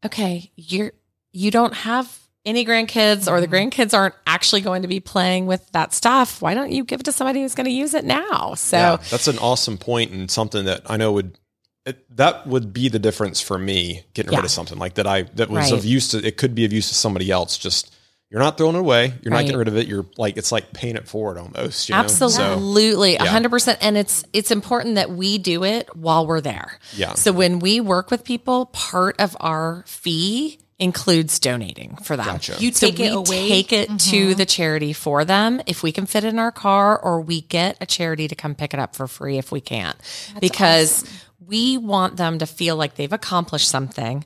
okay, 0.04 0.52
you're 0.56 0.92
you 1.32 1.50
don't 1.50 1.72
have 1.72 2.18
any 2.44 2.66
grandkids 2.66 3.32
or 3.32 3.40
the 3.40 3.48
grandkids 3.48 3.94
aren't 3.94 4.14
actually 4.26 4.60
going 4.60 4.82
to 4.82 4.88
be 4.88 5.00
playing 5.00 5.46
with 5.46 5.66
that 5.72 5.94
stuff. 5.94 6.42
Why 6.42 6.52
don't 6.52 6.70
you 6.70 6.84
give 6.84 7.00
it 7.00 7.04
to 7.04 7.12
somebody 7.12 7.40
who's 7.40 7.54
going 7.54 7.64
to 7.64 7.72
use 7.72 7.94
it 7.94 8.04
now? 8.04 8.52
So 8.56 8.76
yeah, 8.76 8.96
that's 9.10 9.28
an 9.28 9.38
awesome 9.38 9.78
point 9.78 10.10
and 10.10 10.30
something 10.30 10.66
that 10.66 10.82
I 10.84 10.98
know 10.98 11.12
would 11.12 11.38
it, 11.84 12.16
that 12.16 12.46
would 12.46 12.72
be 12.72 12.88
the 12.88 12.98
difference 12.98 13.40
for 13.40 13.58
me 13.58 14.02
getting 14.14 14.32
Yeah. 14.32 14.38
rid 14.38 14.44
of 14.44 14.50
something 14.50 14.78
like 14.78 14.94
that 14.94 15.06
I 15.06 15.22
that 15.34 15.50
was 15.50 15.70
Right. 15.70 15.78
of 15.78 15.84
use 15.84 16.08
to 16.08 16.18
it 16.26 16.36
could 16.36 16.54
be 16.54 16.64
of 16.64 16.72
use 16.72 16.88
to 16.88 16.94
somebody 16.94 17.30
else 17.30 17.58
just 17.58 17.94
you're 18.30 18.40
not 18.40 18.56
throwing 18.56 18.76
it 18.76 18.78
away. 18.78 19.12
You're 19.22 19.30
not 19.30 19.42
getting 19.42 19.58
rid 19.58 19.68
of 19.68 19.76
it. 19.76 19.86
You're 19.86 20.06
like 20.16 20.38
it's 20.38 20.50
like 20.50 20.72
paying 20.72 20.96
it 20.96 21.06
forward 21.06 21.36
almost. 21.36 21.90
You 21.90 21.94
know? 21.94 21.98
Absolutely, 22.00 23.16
a 23.16 23.26
hundred 23.26 23.50
percent. 23.50 23.78
And 23.82 23.98
it's 23.98 24.24
it's 24.32 24.50
important 24.50 24.94
that 24.94 25.10
we 25.10 25.36
do 25.36 25.64
it 25.64 25.94
while 25.94 26.26
we're 26.26 26.40
there. 26.40 26.78
Yeah. 26.94 27.12
So 27.12 27.30
when 27.30 27.58
we 27.58 27.80
work 27.80 28.10
with 28.10 28.24
people, 28.24 28.66
part 28.66 29.20
of 29.20 29.36
our 29.38 29.84
fee 29.86 30.58
includes 30.78 31.38
donating 31.38 31.96
for 32.04 32.16
them. 32.16 32.24
Gotcha. 32.24 32.56
You 32.58 32.72
So 32.72 32.86
take 32.86 33.00
it 33.00 33.10
we 33.10 33.16
away? 33.16 33.48
take 33.48 33.72
it 33.72 33.88
to 33.88 33.94
mm-hmm. 33.94 34.32
the 34.38 34.46
charity 34.46 34.94
for 34.94 35.26
them 35.26 35.60
if 35.66 35.82
we 35.82 35.92
can 35.92 36.06
fit 36.06 36.24
it 36.24 36.28
in 36.28 36.38
our 36.38 36.50
car, 36.52 36.98
or 36.98 37.20
we 37.20 37.42
get 37.42 37.76
a 37.82 37.86
charity 37.86 38.28
to 38.28 38.34
come 38.34 38.54
pick 38.54 38.72
it 38.72 38.80
up 38.80 38.96
for 38.96 39.06
free 39.06 39.36
if 39.36 39.52
we 39.52 39.60
can't, 39.60 39.96
because 40.40 41.04
we 41.46 41.78
want 41.78 42.16
them 42.16 42.38
to 42.38 42.46
feel 42.46 42.76
like 42.76 42.94
they've 42.94 43.12
accomplished 43.12 43.68
something. 43.68 44.24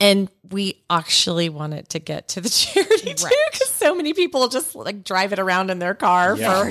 And 0.00 0.28
we 0.50 0.82
actually 0.90 1.48
want 1.48 1.74
it 1.74 1.88
to 1.90 1.98
get 1.98 2.28
to 2.28 2.40
the 2.40 2.48
charity 2.50 3.14
too, 3.14 3.28
because 3.52 3.70
so 3.70 3.94
many 3.94 4.12
people 4.14 4.48
just 4.48 4.74
like 4.74 5.04
drive 5.04 5.32
it 5.32 5.38
around 5.38 5.70
in 5.70 5.78
their 5.78 5.94
car 5.94 6.36
Yeah. 6.36 6.64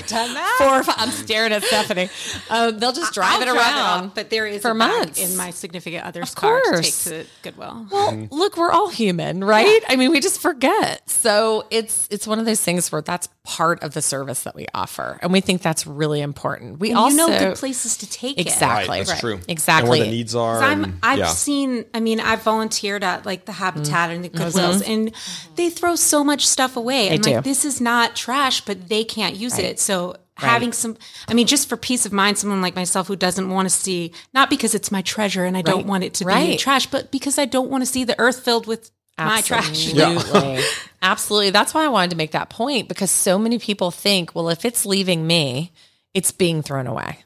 four. 0.58 0.78
or 0.78 0.82
five- 0.82 0.94
I'm 0.98 1.10
staring 1.10 1.52
at 1.52 1.62
Stephanie. 1.62 2.08
Um, 2.50 2.78
they'll 2.78 2.92
just 2.92 3.12
drive 3.14 3.34
I'll 3.34 3.42
it 3.42 3.44
drive 3.46 3.56
around, 3.56 4.04
off, 4.06 4.14
but 4.14 4.30
there 4.30 4.46
is 4.46 4.62
for 4.62 4.70
a 4.70 4.74
months. 4.74 5.18
in 5.20 5.36
my 5.36 5.50
significant 5.50 6.04
other's 6.04 6.30
Of 6.30 6.36
car 6.36 6.60
to 6.72 6.82
take 6.82 6.94
to 7.04 7.24
Goodwill. 7.42 7.86
Well, 7.90 8.28
look, 8.30 8.56
we're 8.56 8.70
all 8.72 8.88
human, 8.88 9.42
right? 9.44 9.80
I 9.88 9.96
mean, 9.96 10.10
we 10.10 10.20
just 10.20 10.40
forget. 10.40 11.08
So 11.10 11.66
it's 11.70 12.06
it's 12.10 12.26
one 12.26 12.38
of 12.38 12.46
those 12.46 12.60
things 12.62 12.90
where 12.92 13.02
that's 13.02 13.28
part 13.44 13.82
of 13.82 13.94
the 13.94 14.02
service 14.02 14.42
that 14.42 14.54
we 14.56 14.66
offer, 14.74 15.18
and 15.22 15.32
we 15.32 15.40
think 15.40 15.62
that's 15.62 15.86
really 15.86 16.20
important. 16.20 16.80
We 16.80 16.90
And 16.90 16.98
also 16.98 17.10
you 17.26 17.30
know 17.30 17.38
good 17.38 17.56
places 17.56 17.96
to 17.98 18.10
take 18.10 18.38
it. 18.38 18.42
exactly 18.42 18.88
right, 18.98 19.06
that's 19.06 19.20
true. 19.20 19.38
exactly 19.48 20.00
And 20.00 20.06
where 20.06 20.10
the 20.10 20.16
needs 20.16 20.34
are. 20.34 20.54
'Cause 20.54 20.62
I'm, 20.62 20.84
and- 20.84 20.98
I've 21.02 21.18
yeah. 21.18 21.26
seen, 21.28 21.84
I 21.94 22.00
mean, 22.00 22.20
I've 22.20 22.42
volunteered 22.42 23.04
at 23.04 23.24
like 23.24 23.44
the 23.44 23.52
Habitat 23.66 24.10
and 24.10 24.24
the 24.24 24.28
Mm-hmm. 24.28 24.58
Goodwills, 24.58 24.86
and 24.88 25.12
they 25.56 25.70
throw 25.70 25.96
so 25.96 26.22
much 26.24 26.46
stuff 26.46 26.76
away. 26.76 27.10
I'm 27.10 27.20
They 27.22 27.34
like, 27.34 27.44
do. 27.44 27.48
this 27.50 27.64
is 27.64 27.80
not 27.80 28.14
trash, 28.16 28.60
but 28.60 28.88
they 28.88 29.04
can't 29.04 29.36
use 29.36 29.58
it. 29.58 29.78
So 29.80 30.16
having 30.34 30.72
some, 30.72 30.96
I 31.28 31.34
mean, 31.34 31.46
just 31.46 31.68
for 31.68 31.76
peace 31.76 32.04
of 32.06 32.12
mind, 32.12 32.36
someone 32.38 32.60
like 32.60 32.76
myself 32.76 33.06
who 33.08 33.16
doesn't 33.16 33.48
want 33.48 33.66
to 33.66 33.74
see, 33.74 34.12
not 34.34 34.50
because 34.50 34.74
it's 34.74 34.90
my 34.92 35.00
treasure 35.02 35.44
and 35.44 35.56
I 35.56 35.62
don't 35.62 35.86
want 35.86 36.04
it 36.04 36.14
to 36.14 36.24
be 36.26 36.56
trash, 36.58 36.86
but 36.86 37.10
because 37.10 37.38
I 37.38 37.46
don't 37.46 37.70
want 37.70 37.82
to 37.82 37.86
see 37.86 38.04
the 38.04 38.18
earth 38.18 38.40
filled 38.40 38.66
with 38.66 38.90
my 39.18 39.40
trash. 39.40 39.94
Absolutely. 39.94 40.62
Absolutely. 41.02 41.50
That's 41.50 41.72
why 41.72 41.84
I 41.84 41.88
wanted 41.88 42.10
to 42.10 42.16
make 42.16 42.32
that 42.32 42.50
point 42.50 42.88
because 42.88 43.10
so 43.10 43.38
many 43.38 43.58
people 43.58 43.90
think, 43.90 44.34
well, 44.34 44.50
if 44.50 44.64
it's 44.66 44.84
leaving 44.84 45.26
me, 45.26 45.72
it's 46.12 46.32
being 46.32 46.62
thrown 46.62 46.86
away. 46.86 47.18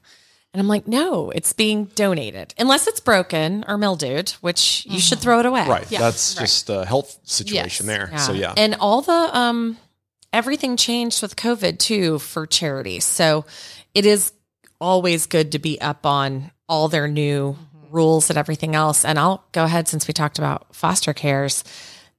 And 0.53 0.61
I'm 0.61 0.66
like, 0.66 0.88
no, 0.88 1.30
it's 1.30 1.53
being 1.53 1.84
donated. 1.94 2.55
Unless 2.59 2.88
it's 2.88 2.98
broken 2.98 3.64
or 3.68 3.78
mildewed, 3.78 4.30
which 4.40 4.84
you 4.88 4.98
should 4.98 5.20
throw 5.20 5.38
it 5.38 5.46
away. 5.46 5.66
right. 5.68 5.86
That's 5.88 6.34
just 6.34 6.68
a 6.70 6.84
health 6.84 7.18
situation 7.22 7.86
there. 7.86 8.11
So 8.18 8.32
yeah. 8.32 8.55
And 8.57 8.74
all 8.80 9.01
the 9.03 9.12
um 9.38 9.76
everything 10.32 10.76
changed 10.76 11.22
with 11.22 11.36
COVID 11.36 11.78
too 11.78 12.18
for 12.18 12.46
charities. 12.46 13.05
So 13.05 13.44
it 13.94 14.07
is 14.07 14.32
always 14.80 15.26
good 15.26 15.53
to 15.53 15.59
be 15.59 15.80
up 15.80 16.05
on 16.05 16.51
all 16.68 16.88
their 16.88 17.07
new 17.07 17.57
rules 17.90 18.30
and 18.30 18.38
everything 18.38 18.74
else. 18.74 19.05
And 19.05 19.18
I'll 19.18 19.44
go 19.53 19.64
ahead 19.64 19.88
since 19.88 20.09
we 20.09 20.14
talked 20.14 20.38
about 20.38 20.74
foster 20.74 21.12
cares. 21.12 21.62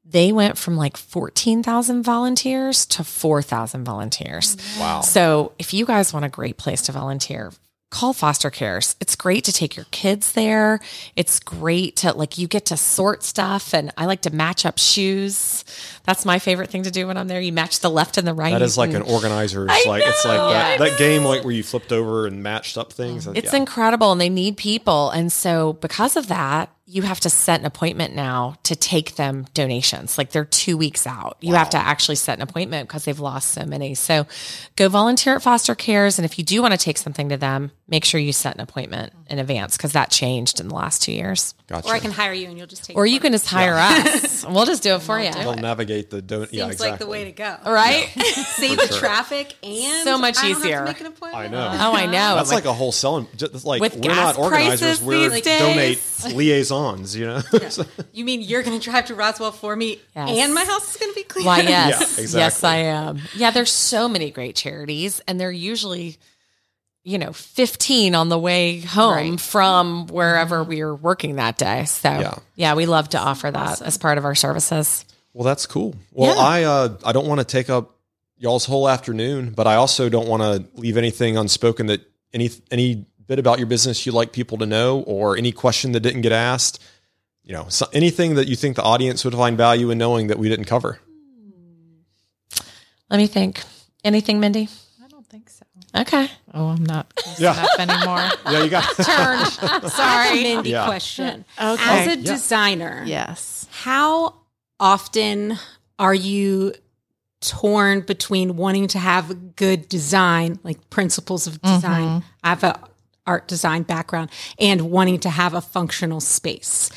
They 0.05 0.32
went 0.34 0.57
from 0.57 0.75
like 0.75 0.97
14,000 0.97 2.03
volunteers 2.03 2.86
to 2.88 3.03
4,000 3.03 3.86
volunteers. 3.86 4.57
wow. 4.79 5.01
So 5.01 5.53
if 5.57 5.73
you 5.73 5.86
guys 5.86 6.13
want 6.13 6.25
a 6.25 6.29
great 6.29 6.57
place 6.57 6.82
to 6.84 6.91
volunteer, 6.91 7.51
call 7.91 8.13
foster 8.13 8.49
cares. 8.49 8.95
It's 9.01 9.15
great 9.15 9.43
to 9.43 9.53
take 9.53 9.75
your 9.75 9.85
kids 9.91 10.31
there. 10.31 10.79
It's 11.15 11.39
great 11.39 11.97
to 11.97 12.13
like 12.13 12.37
you 12.37 12.47
get 12.47 12.65
to 12.67 12.77
sort 12.77 13.21
stuff 13.21 13.73
and 13.73 13.91
I 13.97 14.05
like 14.05 14.21
to 14.21 14.33
match 14.33 14.65
up 14.65 14.79
shoes. 14.79 15.65
That's 16.05 16.25
my 16.25 16.39
favorite 16.39 16.69
thing 16.69 16.83
to 16.83 16.91
do 16.91 17.05
when 17.05 17.17
I'm 17.17 17.27
there. 17.27 17.41
You 17.41 17.51
match 17.51 17.81
the 17.81 17.89
left 17.89 18.17
and 18.17 18.25
the 18.25 18.33
right. 18.33 18.53
That 18.53 18.61
is 18.61 18.77
like 18.77 18.93
an 18.93 19.03
mm. 19.03 19.09
organizer's 19.09 19.69
I 19.69 19.83
like 19.87 20.03
it's 20.05 20.25
like 20.25 20.37
that, 20.37 20.79
that 20.79 20.97
game 20.97 21.23
like 21.23 21.43
where 21.43 21.53
you 21.53 21.63
flipped 21.63 21.91
over 21.91 22.25
and 22.25 22.41
matched 22.41 22.77
up 22.77 22.93
things. 22.93 23.27
It's 23.27 23.51
Yeah. 23.51 23.59
incredible 23.59 24.13
and 24.13 24.21
they 24.21 24.29
need 24.29 24.55
people. 24.55 25.09
And 25.09 25.31
so 25.31 25.73
because 25.73 26.15
of 26.15 26.27
that, 26.29 26.69
you 26.91 27.03
have 27.03 27.21
to 27.21 27.29
set 27.29 27.59
an 27.59 27.65
appointment 27.65 28.13
now 28.13 28.55
to 28.63 28.75
take 28.75 29.15
them 29.15 29.45
donations. 29.53 30.17
Like 30.17 30.31
they're 30.31 30.43
two 30.43 30.77
weeks 30.77 31.07
out. 31.07 31.37
You 31.39 31.53
have 31.53 31.69
to 31.69 31.77
actually 31.77 32.15
set 32.15 32.37
an 32.37 32.41
appointment 32.41 32.89
because 32.89 33.05
they've 33.05 33.19
lost 33.19 33.51
so 33.51 33.65
many. 33.65 33.95
So 33.95 34.27
go 34.75 34.89
volunteer 34.89 35.35
at 35.35 35.41
foster 35.41 35.73
cares. 35.73 36.19
And 36.19 36.25
if 36.25 36.37
you 36.37 36.43
do 36.43 36.61
want 36.61 36.73
to 36.73 36.77
take 36.77 36.97
something 36.97 37.29
to 37.29 37.37
them, 37.37 37.71
make 37.91 38.05
sure 38.05 38.19
you 38.19 38.31
set 38.33 38.55
an 38.55 38.61
appointment 38.61 39.13
in 39.29 39.37
advance 39.37 39.77
because 39.77 39.91
that 39.93 40.09
changed 40.09 40.59
in 40.59 40.69
the 40.69 40.73
last 40.75 41.01
two 41.03 41.11
years. 41.11 41.53
Gotcha. 41.67 41.87
Or 41.89 41.93
I 41.93 41.99
can 41.99 42.11
hire 42.11 42.33
you 42.33 42.47
and 42.49 42.57
you'll 42.57 42.67
just 42.67 42.83
take 42.85 42.97
Or 42.97 43.05
you 43.05 43.19
can 43.19 43.31
just 43.33 43.47
hire 43.47 43.75
us. 43.75 44.31
We'll 44.51 44.65
just 44.65 44.81
do 44.81 44.95
it 44.95 45.01
for 45.03 45.19
you. 45.19 45.31
They'll 45.31 45.53
navigate 45.55 46.09
the 46.09 46.21
don't. 46.21 46.41
Seems 46.49 46.53
Yeah, 46.53 46.65
exactly. 46.65 46.89
like 46.89 46.99
the 46.99 47.07
way 47.07 47.23
to 47.25 47.31
go. 47.31 47.55
Right? 47.65 48.07
Save 48.17 48.77
the 48.77 48.97
traffic 48.99 49.53
and 49.63 50.03
So 50.03 50.17
much 50.17 50.37
I 50.39 50.41
don't 50.41 50.51
have 50.53 50.61
to 50.61 50.67
easier. 50.67 50.83
make 50.83 50.99
an 50.99 51.05
appointment. 51.07 51.45
I 51.45 51.47
know. 51.47 51.69
Oh, 51.71 51.93
I 51.95 52.05
know. 52.07 52.35
That's 52.35 52.51
like 52.51 52.65
a 52.65 52.73
whole 52.73 52.91
selling. 52.91 53.27
Just 53.35 53.65
like 53.65 53.81
With 53.81 53.95
we're 53.95 54.01
gas 54.01 54.35
not 54.35 54.43
organizers. 54.43 55.01
We're 55.01 55.29
these 55.29 55.41
donate 55.43 56.01
liaisons. 56.33 57.15
You 57.15 57.27
know. 57.27 57.41
So- 57.69 57.85
You 58.11 58.25
mean 58.25 58.41
you're 58.41 58.63
going 58.63 58.77
to 58.79 58.83
drive 58.83 59.05
to 59.05 59.15
Roswell 59.15 59.51
for 59.51 59.75
me 59.75 59.99
Yes. 60.15 60.29
and 60.39 60.53
my 60.53 60.65
house 60.65 60.91
is 60.91 60.97
going 60.97 61.11
to 61.11 61.15
be 61.15 61.23
clean? 61.23 61.45
Why, 61.45 61.61
yes. 61.61 62.17
Yeah, 62.33 62.39
Yes. 62.39 62.63
I 62.63 62.77
am. 62.77 63.19
Yeah, 63.35 63.51
there's 63.51 63.71
so 63.71 64.09
many 64.09 64.31
great 64.31 64.55
charities, 64.55 65.21
and 65.27 65.39
they're 65.39 65.51
usually, 65.51 66.17
you 67.04 67.18
know, 67.18 67.34
15 67.34 68.14
on 68.14 68.30
the 68.30 68.38
way 68.38 68.80
home 68.80 69.38
from 69.38 70.08
wherever 70.08 70.64
we 70.64 70.84
were 70.84 70.95
working 70.95 71.36
that 71.38 71.58
day. 71.58 71.86
So, 71.86 72.10
Yeah. 72.10 72.36
yeah, 72.56 72.74
we 72.76 72.86
love 72.86 73.10
to 73.10 73.18
offer 73.20 73.49
that 73.49 73.82
as 73.82 73.97
part 73.97 74.18
of 74.18 74.26
our 74.26 74.36
services. 74.36 75.04
Well, 75.34 75.43
that's 75.45 75.66
cool. 75.66 75.95
Well, 76.12 76.36
Yeah. 76.36 76.41
I 76.41 76.64
uh, 76.64 76.97
I 77.04 77.12
don't 77.12 77.26
want 77.28 77.39
to 77.39 77.45
take 77.45 77.70
up 77.70 77.95
y'all's 78.38 78.66
whole 78.66 78.88
afternoon, 78.89 79.52
but 79.52 79.66
I 79.66 79.76
also 79.76 80.10
don't 80.10 80.28
want 80.28 80.43
to 80.43 80.66
leave 80.80 80.97
anything 80.97 81.38
unspoken 81.38 81.88
that 81.88 82.02
any 82.34 82.49
any 82.70 83.06
bit 83.28 83.39
about 83.39 83.58
your 83.58 83.68
business 83.68 84.06
you'd 84.06 84.14
like 84.14 84.32
people 84.34 84.58
to 84.60 84.66
know, 84.66 84.99
or 85.02 85.38
any 85.38 85.52
question 85.52 85.93
that 85.93 86.02
didn't 86.02 86.22
get 86.22 86.34
asked. 86.34 86.80
You 87.43 87.54
know, 87.54 87.66
so 87.70 87.88
anything 87.93 88.36
that 88.36 88.47
you 88.47 88.56
think 88.56 88.76
the 88.76 88.84
audience 88.84 89.26
would 89.26 89.34
find 89.34 89.58
value 89.58 89.89
in 89.89 89.97
knowing 89.97 90.28
that 90.28 90.38
we 90.38 90.49
didn't 90.49 90.66
cover. 90.66 90.99
Let 93.10 93.18
me 93.18 93.28
think. 93.28 93.62
Anything, 94.04 94.39
Mindy? 94.39 94.70
I 95.04 95.08
don't 95.08 95.28
think 95.28 95.49
so. 95.49 95.66
Okay. 95.95 96.29
Oh, 96.53 96.67
I'm 96.67 96.83
not 96.85 97.13
close 97.15 97.39
Yeah. 97.39 97.53
enough 97.53 97.79
anymore. 97.79 98.29
Yeah, 98.51 98.63
you 98.63 98.69
got. 98.69 98.83
Turn. 98.95 99.45
Sorry. 99.89 100.43
Mindy 100.43 100.69
Yeah. 100.71 100.85
question. 100.85 101.43
Okay. 101.61 101.83
As 101.83 102.07
a 102.07 102.17
Yeah. 102.17 102.31
designer, 102.33 103.03
Yes. 103.05 103.67
how 103.71 104.35
often 104.79 105.57
are 105.99 106.13
you 106.13 106.73
torn 107.41 108.01
between 108.01 108.55
wanting 108.55 108.87
to 108.89 108.99
have 108.99 109.55
good 109.55 109.89
design, 109.89 110.59
like 110.63 110.89
principles 110.89 111.47
of 111.47 111.61
design? 111.61 112.03
Mm-hmm. 112.21 112.27
I 112.43 112.49
have 112.49 112.63
an 112.63 112.75
art 113.27 113.47
design 113.47 113.83
background 113.83 114.29
and 114.59 114.91
wanting 114.91 115.19
to 115.21 115.29
have 115.29 115.53
a 115.53 115.61
functional 115.61 116.19
space 116.21 116.89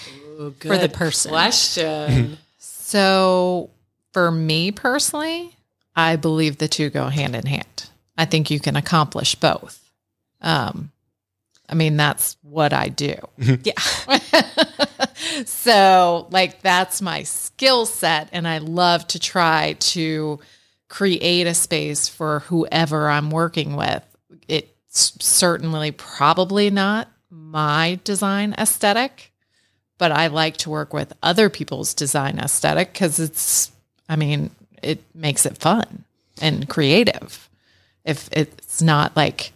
for 0.60 0.76
the 0.78 0.88
person. 0.88 1.30
Question. 1.30 2.38
So 2.86 3.70
for 4.12 4.30
me 4.30 4.70
personally, 4.70 5.56
I 5.96 6.14
believe 6.14 6.58
the 6.58 6.68
two 6.68 6.90
go 6.90 7.08
hand 7.08 7.34
in 7.34 7.44
hand. 7.46 7.88
I 8.16 8.24
think 8.24 8.50
you 8.50 8.60
can 8.60 8.76
accomplish 8.76 9.34
both. 9.34 9.80
Um, 10.40 10.90
I 11.68 11.74
mean, 11.74 11.96
that's 11.96 12.36
what 12.42 12.72
I 12.72 12.88
do. 12.88 13.16
Yeah. 13.38 13.72
so, 15.46 16.26
like, 16.30 16.60
that's 16.60 17.00
my 17.00 17.22
skill 17.22 17.86
set. 17.86 18.28
And 18.32 18.46
I 18.46 18.58
love 18.58 19.06
to 19.08 19.18
try 19.18 19.76
to 19.78 20.38
create 20.88 21.46
a 21.46 21.54
space 21.54 22.08
for 22.08 22.40
whoever 22.40 23.08
I'm 23.08 23.30
working 23.30 23.76
with. 23.76 24.04
It's 24.46 25.16
certainly 25.24 25.90
probably 25.90 26.70
not 26.70 27.08
my 27.30 27.98
design 28.04 28.54
aesthetic, 28.58 29.32
but 29.98 30.12
I 30.12 30.26
like 30.28 30.58
to 30.58 30.70
work 30.70 30.92
with 30.92 31.12
other 31.22 31.48
people's 31.48 31.94
design 31.94 32.38
aesthetic 32.38 32.92
because 32.92 33.18
it's, 33.18 33.72
I 34.08 34.16
mean, 34.16 34.50
it 34.82 35.02
makes 35.14 35.46
it 35.46 35.58
fun 35.58 36.04
and 36.40 36.68
creative. 36.68 37.48
If 38.04 38.28
it's 38.32 38.82
not 38.82 39.16
like 39.16 39.52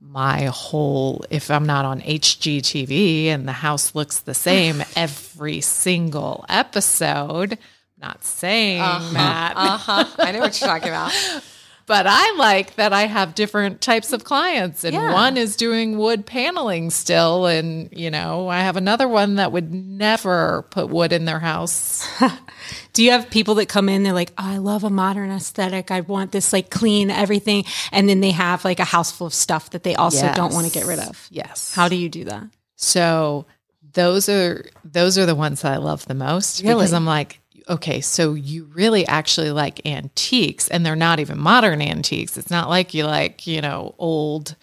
my 0.00 0.44
whole, 0.44 1.24
if 1.30 1.50
I'm 1.50 1.66
not 1.66 1.84
on 1.84 2.00
HGTV 2.00 3.26
and 3.26 3.46
the 3.46 3.52
house 3.52 3.94
looks 3.94 4.20
the 4.20 4.34
same 4.48 4.82
every 4.96 5.60
single 5.60 6.44
episode, 6.48 7.58
not 7.98 8.24
saying 8.24 8.78
that. 8.78 9.54
Uh 9.56 9.76
huh. 9.76 10.04
I 10.18 10.32
know 10.32 10.40
what 10.40 10.60
you're 10.60 10.68
talking 10.68 10.88
about. 10.88 11.12
But 11.90 12.06
I 12.08 12.36
like 12.36 12.76
that 12.76 12.92
I 12.92 13.08
have 13.08 13.34
different 13.34 13.80
types 13.80 14.12
of 14.12 14.22
clients, 14.22 14.84
and 14.84 14.94
Yeah. 14.94 15.12
one 15.12 15.36
is 15.36 15.56
doing 15.56 15.98
wood 15.98 16.24
paneling 16.24 16.90
still, 16.90 17.46
and 17.46 17.88
you 17.90 18.12
know 18.12 18.46
I 18.48 18.60
have 18.60 18.76
another 18.76 19.08
one 19.08 19.34
that 19.34 19.50
would 19.50 19.74
never 19.74 20.64
put 20.70 20.88
wood 20.88 21.12
in 21.12 21.24
their 21.24 21.40
house. 21.40 22.06
Do 22.92 23.02
you 23.02 23.10
have 23.10 23.28
people 23.28 23.56
that 23.56 23.66
come 23.66 23.88
in? 23.88 24.04
They're 24.04 24.12
like, 24.12 24.30
oh, 24.38 24.44
I 24.46 24.58
love 24.58 24.84
a 24.84 24.90
modern 24.90 25.32
aesthetic. 25.32 25.90
I 25.90 26.02
want 26.02 26.30
this 26.30 26.52
like 26.52 26.70
clean 26.70 27.10
everything, 27.10 27.64
and 27.90 28.08
then 28.08 28.20
they 28.20 28.30
have 28.30 28.64
like 28.64 28.78
a 28.78 28.84
house 28.84 29.10
full 29.10 29.26
of 29.26 29.34
stuff 29.34 29.70
that 29.70 29.82
they 29.82 29.96
also 29.96 30.32
don't 30.32 30.54
want 30.54 30.68
to 30.68 30.72
get 30.72 30.86
rid 30.86 31.00
of. 31.00 31.26
Yes. 31.32 31.74
How 31.74 31.88
do 31.88 31.96
you 31.96 32.08
do 32.08 32.22
that? 32.26 32.44
So 32.76 33.46
those 33.94 34.28
are 34.28 34.64
those 34.84 35.18
are 35.18 35.26
the 35.26 35.34
ones 35.34 35.62
that 35.62 35.72
I 35.72 35.78
love 35.78 36.06
the 36.06 36.14
most 36.14 36.62
because 36.62 36.92
I'm 36.92 37.04
like, 37.04 37.39
okay, 37.70 38.00
so 38.00 38.34
you 38.34 38.64
really 38.74 39.06
actually 39.06 39.50
like 39.52 39.86
antiques 39.86 40.68
and 40.68 40.84
they're 40.84 40.96
not 40.96 41.20
even 41.20 41.38
modern 41.38 41.80
antiques. 41.80 42.36
It's 42.36 42.50
not 42.50 42.68
like 42.68 42.92
you 42.92 43.04
like, 43.06 43.46
you 43.46 43.60
know, 43.60 43.94
old 43.98 44.56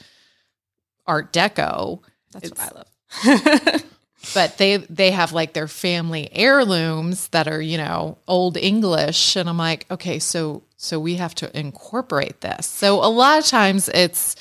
art 1.08 1.32
deco. 1.34 2.02
That's 2.34 2.48
It's- 2.52 2.72
what 2.72 2.86
I 3.24 3.72
love. 3.74 3.84
but 4.34 4.58
they 4.58 4.78
they 4.78 5.12
have 5.12 5.32
like 5.32 5.54
their 5.54 5.68
family 5.68 6.28
heirlooms 6.34 7.30
that 7.30 7.48
are 7.48 7.62
you 7.62 7.78
know 7.78 8.18
old 8.28 8.58
english 8.58 9.36
and 9.38 9.48
i'm 9.48 9.58
like 9.58 9.86
okay 9.90 10.20
so 10.20 10.64
so 10.76 11.00
we 11.00 11.16
have 11.16 11.34
to 11.34 11.58
incorporate 11.58 12.42
this 12.42 12.66
so 12.66 12.96
a 12.96 13.08
lot 13.08 13.40
of 13.40 13.46
times 13.46 13.88
it's 13.94 14.36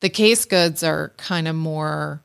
the 0.00 0.10
case 0.10 0.44
goods 0.44 0.82
are 0.82 1.14
kind 1.16 1.48
of 1.48 1.54
more 1.56 2.22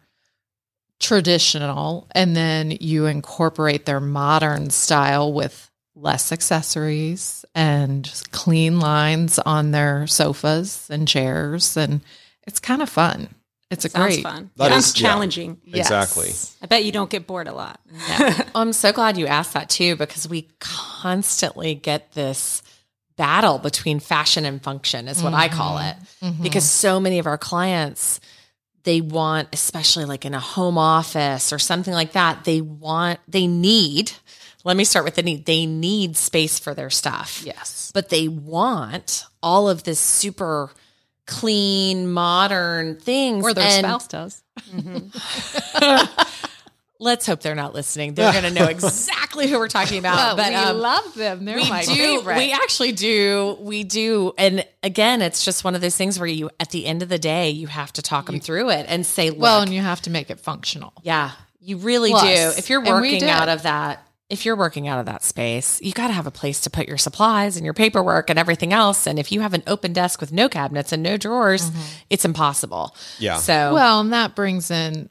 traditional 0.99 2.07
and 2.11 2.35
then 2.35 2.71
you 2.79 3.05
incorporate 3.05 3.85
their 3.85 3.99
modern 3.99 4.69
style 4.69 5.31
with 5.31 5.69
less 5.95 6.31
accessories 6.31 7.45
and 7.55 8.23
clean 8.31 8.79
lines 8.79 9.39
on 9.39 9.71
their 9.71 10.05
sofas 10.07 10.87
and 10.89 11.07
chairs 11.07 11.77
and 11.77 12.01
it's 12.45 12.59
kind 12.59 12.81
of 12.81 12.89
fun 12.89 13.29
it's 13.71 13.85
a 13.85 13.89
Sounds 13.89 14.15
great 14.15 14.23
fun. 14.23 14.51
That 14.57 14.69
Sounds 14.71 14.89
is- 14.89 15.01
yeah. 15.01 15.07
challenging. 15.07 15.57
Yes. 15.65 15.87
Exactly. 15.87 16.31
I 16.61 16.67
bet 16.67 16.85
you 16.85 16.91
don't 16.91 17.09
get 17.09 17.25
bored 17.25 17.47
a 17.47 17.53
lot. 17.53 17.79
I'm 18.55 18.73
so 18.73 18.91
glad 18.93 19.17
you 19.17 19.27
asked 19.27 19.53
that 19.53 19.69
too, 19.69 19.95
because 19.95 20.27
we 20.27 20.49
constantly 20.59 21.75
get 21.75 22.11
this 22.13 22.61
battle 23.17 23.59
between 23.59 23.99
fashion 23.99 24.45
and 24.45 24.61
function, 24.61 25.07
is 25.07 25.23
what 25.23 25.33
I 25.33 25.47
call 25.47 25.77
mm-hmm. 25.77 25.87
it. 25.87 26.25
Mm-hmm. 26.25 26.43
Because 26.43 26.69
so 26.69 26.99
many 26.99 27.19
of 27.19 27.25
our 27.25 27.37
clients, 27.37 28.19
they 28.83 29.01
want, 29.01 29.49
especially 29.53 30.05
like 30.05 30.25
in 30.25 30.33
a 30.33 30.39
home 30.39 30.77
office 30.77 31.51
or 31.51 31.57
something 31.59 31.93
like 31.93 32.11
that, 32.11 32.43
they 32.43 32.61
want, 32.61 33.19
they 33.27 33.47
need, 33.47 34.11
let 34.66 34.76
me 34.76 34.84
start 34.84 35.05
with 35.05 35.16
the 35.16 35.24
need, 35.24 35.45
they 35.45 35.66
need 35.66 36.18
space 36.18 36.59
for 36.59 36.74
their 36.74 36.89
stuff. 36.89 37.41
yes 37.45 37.91
But 37.93 38.09
they 38.09 38.28
want 38.28 39.24
all 39.41 39.70
of 39.70 39.84
this 39.84 39.99
super 40.01 40.72
clean, 41.26 42.11
modern 42.11 42.97
things. 42.99 43.43
or 43.45 43.53
their 43.53 43.63
and- 43.63 43.86
spouse 43.86 44.07
does 44.07 44.43
Let's 46.97 47.26
hope 47.26 47.41
they're 47.41 47.55
not 47.55 47.74
listening. 47.74 48.13
They're 48.13 48.32
going 48.32 48.45
to 48.45 48.51
know 48.57 48.66
exactly 48.70 49.47
who 49.47 49.59
we're 49.59 49.68
talking 49.68 49.99
about. 49.99 50.38
but 50.38 50.47
we 50.49 50.55
um, 50.55 50.78
love 50.78 51.13
them. 51.13 51.43
They're 51.43 51.57
we 51.57 51.70
my 51.70 51.84
do. 51.84 51.93
favorite. 51.93 52.38
We 52.38 52.53
actually 52.53 52.93
do. 52.93 53.57
We 53.59 53.84
do. 53.84 54.32
And 54.38 54.66
again, 54.82 55.22
it's 55.22 55.43
just 55.43 55.66
one 55.66 55.76
of 55.76 55.82
those 55.82 55.97
things 55.97 56.18
where 56.18 56.28
you, 56.28 56.49
at 56.57 56.70
the 56.70 56.86
end 56.86 57.03
of 57.03 57.09
the 57.09 57.20
day, 57.20 57.49
you 57.49 57.68
have 57.68 57.91
to 57.93 58.01
talk 58.01 58.28
them 58.28 58.39
through 58.39 58.70
it 58.70 58.86
and 58.88 59.05
say, 59.05 59.30
Look, 59.30 59.39
well, 59.41 59.61
and 59.61 59.74
you 59.74 59.82
have 59.82 60.01
to 60.03 60.09
make 60.09 60.30
it 60.30 60.39
functional. 60.39 60.93
yeah, 61.03 61.32
you 61.59 61.78
really 61.78 62.11
Plus, 62.11 62.24
do. 62.24 62.59
If 62.59 62.70
you're 62.70 62.82
working 62.84 63.24
out 63.24 63.49
of 63.49 63.63
that, 63.63 64.04
if 64.30 64.45
you're 64.45 64.55
working 64.55 64.88
out 64.88 64.99
of 64.99 65.05
that 65.05 65.23
space, 65.23 65.80
you 65.82 65.91
got 65.93 66.07
to 66.07 66.13
have 66.13 66.26
a 66.26 66.32
place 66.32 66.61
to 66.61 66.69
put 66.69 66.88
your 66.88 66.97
supplies 66.97 67.57
and 67.57 67.63
your 67.65 67.73
paperwork 67.76 68.30
and 68.30 68.39
everything 68.39 68.73
else. 68.73 69.05
And 69.05 69.19
if 69.19 69.32
you 69.32 69.41
have 69.41 69.53
an 69.53 69.61
open 69.67 69.93
desk 69.93 70.19
with 70.19 70.32
no 70.32 70.49
cabinets 70.49 70.91
and 70.91 71.03
no 71.03 71.15
drawers, 71.17 71.69
it's 72.09 72.26
impossible. 72.26 72.95
Yeah. 73.19 73.38
So, 73.38 73.73
Well, 73.73 73.99
and 74.01 74.13
that 74.13 74.36
brings 74.36 74.71
in 74.71 75.09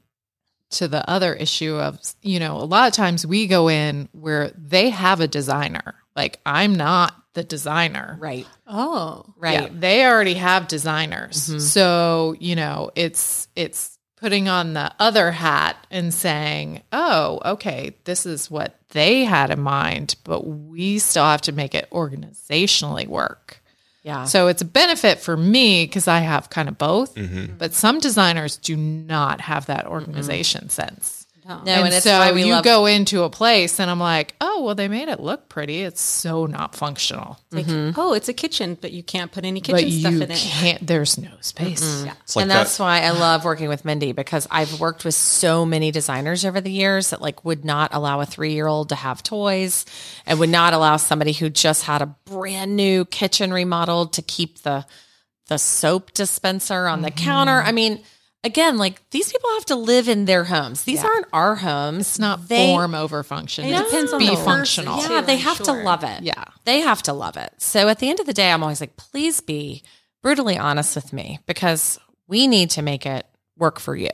to 0.71 0.89
the 0.89 1.09
other 1.09 1.33
issue 1.35 1.77
of, 1.77 2.01
you 2.23 2.41
know, 2.41 2.57
a 2.57 2.65
lot 2.67 2.89
of 2.89 2.95
times 2.95 3.25
we 3.25 3.47
go 3.47 3.69
in 3.69 4.09
where 4.13 4.51
they 4.57 4.91
have 4.91 5.21
a 5.21 5.29
designer. 5.29 5.95
Like 6.17 6.41
I'm 6.45 6.75
not 6.75 7.15
the 7.35 7.45
designer. 7.45 8.17
right, 8.21 8.47
Oh, 8.67 9.25
right. 9.37 9.63
Yeah, 9.63 9.69
they 9.73 10.05
already 10.07 10.35
have 10.35 10.67
designers. 10.69 11.49
Mhm. 11.49 11.61
So, 11.61 12.35
you 12.41 12.57
know, 12.57 12.91
it's 12.97 13.47
it's 13.55 13.94
putting 14.25 14.49
on 14.49 14.73
the 14.73 14.91
other 14.99 15.33
hat 15.33 15.77
and 15.91 16.15
saying, 16.15 16.81
"Oh, 16.93 17.41
okay, 17.45 17.95
this 18.05 18.25
is 18.25 18.51
what 18.51 18.75
they 18.93 19.23
had 19.27 19.51
in 19.51 19.61
mind, 19.61 20.17
but 20.25 20.47
we 20.47 20.99
still 20.99 21.25
have 21.25 21.43
to 21.43 21.53
make 21.53 21.75
it 21.75 21.87
organizationally 21.91 23.07
work." 23.07 23.61
Yeah. 24.03 24.25
So 24.25 24.47
it's 24.49 24.63
a 24.63 24.65
benefit 24.67 25.19
for 25.21 25.37
me 25.37 25.85
because 25.85 26.09
I 26.09 26.21
have 26.21 26.49
kind 26.49 26.69
of 26.71 26.79
both, 26.79 27.15
Mhm. 27.17 27.59
but 27.59 27.75
some 27.75 27.99
designers 28.01 28.57
do 28.57 28.77
not 28.79 29.43
have 29.43 29.67
that 29.67 29.87
organization 29.87 30.71
sense. 30.71 31.24
No. 31.47 31.63
No, 31.63 31.73
and, 31.73 31.85
and 31.87 31.95
it's 31.95 32.05
so 32.05 32.19
why 32.19 32.33
we 32.33 32.45
you 32.45 32.53
love- 32.53 32.65
go 32.65 32.87
into 32.87 33.23
a 33.23 33.31
place 33.31 33.79
and 33.79 33.91
I'm 33.91 34.01
like, 34.01 34.35
oh, 34.41 34.63
well, 34.65 34.75
they 34.75 34.89
made 34.89 35.09
it 35.09 35.21
look 35.21 35.49
pretty. 35.49 35.83
It's 35.83 36.01
so 36.01 36.47
not 36.47 36.75
functional. 36.75 37.39
Like, 37.51 37.67
mm-hmm. 37.67 37.99
oh, 38.01 38.15
it's 38.15 38.29
a 38.29 38.33
kitchen, 38.33 38.79
but 38.81 38.93
you 38.93 39.03
can't 39.03 39.31
put 39.31 39.45
any 39.45 39.61
But 39.61 39.81
kitchen 39.81 39.91
stuff 40.01 40.13
you 40.13 40.23
in 40.23 40.31
it. 40.31 40.39
can't, 40.39 40.87
there's 40.87 41.19
no 41.19 41.31
space. 41.41 41.83
It's 41.83 42.37
like 42.37 42.43
and 42.43 42.51
that. 42.51 42.55
that's 42.55 42.79
why 42.79 43.03
I 43.03 43.11
love 43.11 43.45
working 43.45 43.69
with 43.69 43.85
Mindy 43.85 44.13
because 44.13 44.47
I've 44.51 44.81
worked 44.81 45.05
with 45.05 45.15
so 45.15 45.67
many 45.67 45.91
designers 45.91 46.45
over 46.45 46.61
the 46.61 46.71
years 46.71 47.11
that 47.11 47.21
like 47.21 47.45
would 47.45 47.65
not 47.65 47.93
allow 47.93 48.21
a 48.21 48.27
three 48.27 48.53
year 48.55 48.67
old 48.67 48.89
to 48.89 48.95
have 48.95 49.23
toys 49.23 49.85
and 50.27 50.39
would 50.39 50.49
not 50.51 50.73
allow 50.73 50.97
somebody 50.97 51.33
who 51.33 51.51
just 51.51 51.85
had 51.85 52.01
a 52.01 52.07
brand 52.25 52.75
new 52.77 53.05
kitchen 53.05 53.53
remodeled 53.53 54.13
to 54.15 54.23
keep 54.23 54.63
the 54.63 54.87
the 55.49 55.59
soap 55.59 56.13
dispenser 56.15 56.87
on 56.87 57.03
the 57.03 57.11
counter. 57.11 57.53
Mm-hmm. 57.53 57.69
I 57.69 57.73
mean, 57.73 58.03
again, 58.45 58.79
like 58.79 59.01
these 59.11 59.33
people 59.33 59.51
have 59.55 59.65
to 59.67 59.77
live 59.77 60.09
in 60.09 60.27
their 60.27 60.45
homes. 60.45 60.85
These 60.85 61.03
aren't 61.03 61.27
our 61.33 61.57
homes. 61.57 62.03
It's 62.03 62.19
not 62.19 62.49
They- 62.49 62.67
form 62.73 62.95
over 62.95 63.23
function. 63.23 63.65
It 63.65 63.73
It's 63.73 63.91
depends 63.91 64.13
on 64.13 64.19
be 64.21 64.27
the 64.27 64.33
person, 64.33 64.45
functional. 64.45 65.03
too. 65.03 65.13
Yeah, 65.15 65.21
they 65.23 65.33
I'm 65.35 65.39
have 65.41 65.59
to 65.65 65.73
love 65.73 66.05
it. 66.05 66.23
Yeah. 66.23 66.45
They 66.65 66.81
have 66.81 67.03
to 67.05 67.13
love 67.13 67.37
it. 67.37 67.53
So 67.59 67.89
at 67.89 67.99
the 67.99 68.09
end 68.11 68.21
of 68.21 68.27
the 68.27 68.33
day, 68.35 68.51
I'm 68.53 68.63
always 68.63 68.81
like, 68.81 68.97
please 68.97 69.41
be 69.41 69.83
brutally 70.23 70.57
honest 70.59 70.95
with 70.95 71.13
me 71.13 71.41
because 71.47 71.99
we 72.29 72.47
need 72.47 72.71
to 72.71 72.83
make 72.83 73.05
it 73.07 73.27
work 73.59 73.81
for 73.81 73.97
you. 73.97 74.11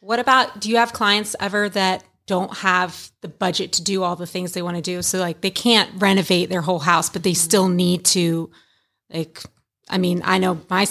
What 0.00 0.18
about 0.18 0.60
do 0.60 0.68
you 0.68 0.76
have 0.76 0.92
clients 0.92 1.34
ever 1.40 1.68
that 1.70 2.04
don't 2.26 2.54
have 2.58 3.10
the 3.20 3.28
budget 3.28 3.72
to 3.74 3.82
do 3.82 4.02
all 4.02 4.16
the 4.16 4.26
things 4.26 4.52
they 4.52 4.62
want 4.62 4.76
to 4.76 4.82
do? 4.82 5.00
So 5.02 5.18
like 5.18 5.40
they 5.40 5.50
can't 5.50 5.90
renovate 6.00 6.48
their 6.50 6.60
whole 6.62 6.78
house, 6.78 7.08
but 7.10 7.22
they 7.22 7.34
still 7.34 7.68
need 7.68 8.04
to 8.06 8.50
like 9.10 9.42
I 9.88 9.98
mean, 9.98 10.22
I 10.24 10.38
know 10.38 10.60
my 10.70 10.86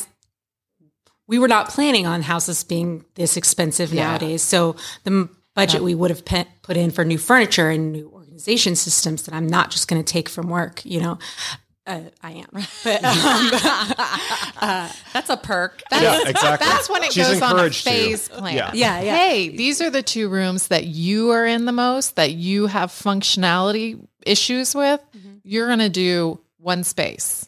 we 1.27 1.39
were 1.39 1.47
not 1.47 1.69
planning 1.69 2.05
on 2.05 2.21
houses 2.21 2.63
being 2.63 3.05
this 3.15 3.37
expensive 3.37 3.93
Yeah. 3.93 4.09
nowadays. 4.09 4.41
So 4.41 4.75
the 5.03 5.11
m- 5.11 5.37
budget 5.55 5.83
we 5.83 5.95
would 5.95 6.09
have 6.09 6.25
pe- 6.25 6.45
put 6.63 6.77
in 6.77 6.91
for 6.91 7.05
new 7.05 7.17
furniture 7.17 7.69
and 7.69 7.91
new 7.93 8.09
organization 8.13 8.75
systems 8.75 9.23
that 9.23 9.33
I'm 9.35 9.47
not 9.47 9.69
just 9.71 9.87
going 9.87 10.03
to 10.03 10.11
take 10.13 10.27
from 10.29 10.49
work, 10.49 10.83
you 10.85 10.99
know. 10.99 11.19
Uh, 11.85 11.99
I 12.21 12.31
am. 12.31 12.47
But 12.83 13.03
um, 13.03 14.89
That's 15.13 15.29
a 15.29 15.37
perk. 15.37 15.81
yeah, 15.91 16.21
exactly. 16.27 16.65
That's 16.67 16.89
when 16.89 17.03
it 17.03 17.11
She's 17.13 17.27
goes 17.27 17.41
on 17.41 17.51
a 17.51 17.53
encouraged 17.55 17.83
to. 17.83 17.89
phase 17.89 18.29
plan. 18.29 18.55
Yeah. 18.55 18.71
Yeah, 18.73 19.01
yeah. 19.01 19.15
Hey, 19.17 19.49
these 19.49 19.81
are 19.81 19.89
the 19.89 20.01
two 20.01 20.29
rooms 20.29 20.69
that 20.69 20.85
you 20.85 21.31
are 21.31 21.45
in 21.45 21.65
the 21.65 21.71
most, 21.71 22.15
that 22.15 22.31
you 22.31 22.67
have 22.67 22.89
functionality 22.91 23.99
issues 24.25 24.73
with. 24.73 25.01
You're 25.43 25.67
going 25.67 25.79
to 25.79 25.89
do 25.89 26.39
one 26.57 26.83
space. 26.85 27.47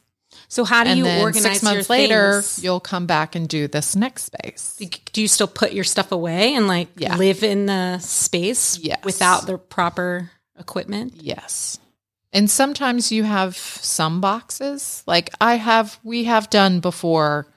So 0.56 0.64
how 0.64 0.86
do 0.86 0.91
and 0.91 0.99
you 0.99 1.06
organize 1.06 1.41
six 1.43 1.64
months 1.64 1.89
later, 1.89 2.41
things? 2.41 2.64
you'll 2.64 2.80
come 2.80 3.06
back 3.06 3.36
and 3.36 3.49
do 3.49 3.68
this 3.68 3.93
next 3.93 4.24
space. 4.24 4.80
do 5.12 5.22
you 5.22 5.28
still 5.28 5.47
put 5.49 5.74
your 5.74 5.84
stuff 5.84 6.14
away 6.14 6.53
and 6.56 6.66
like 6.70 6.88
Yeah. 6.95 7.18
live 7.18 7.43
in 7.43 7.66
the 7.66 7.99
space 7.99 8.80
Yes. 8.80 9.03
without 9.03 9.47
the 9.47 9.58
proper 9.58 10.32
equipment? 10.58 11.16
Yes. 11.18 11.78
And 12.32 12.49
sometimes 12.49 13.12
you 13.12 13.24
have 13.24 13.58
some 13.58 14.22
boxes. 14.22 15.03
Like 15.06 15.30
I 15.41 15.56
have, 15.56 15.99
we 16.03 16.24
have 16.24 16.49
done 16.49 16.80
before 16.80 17.47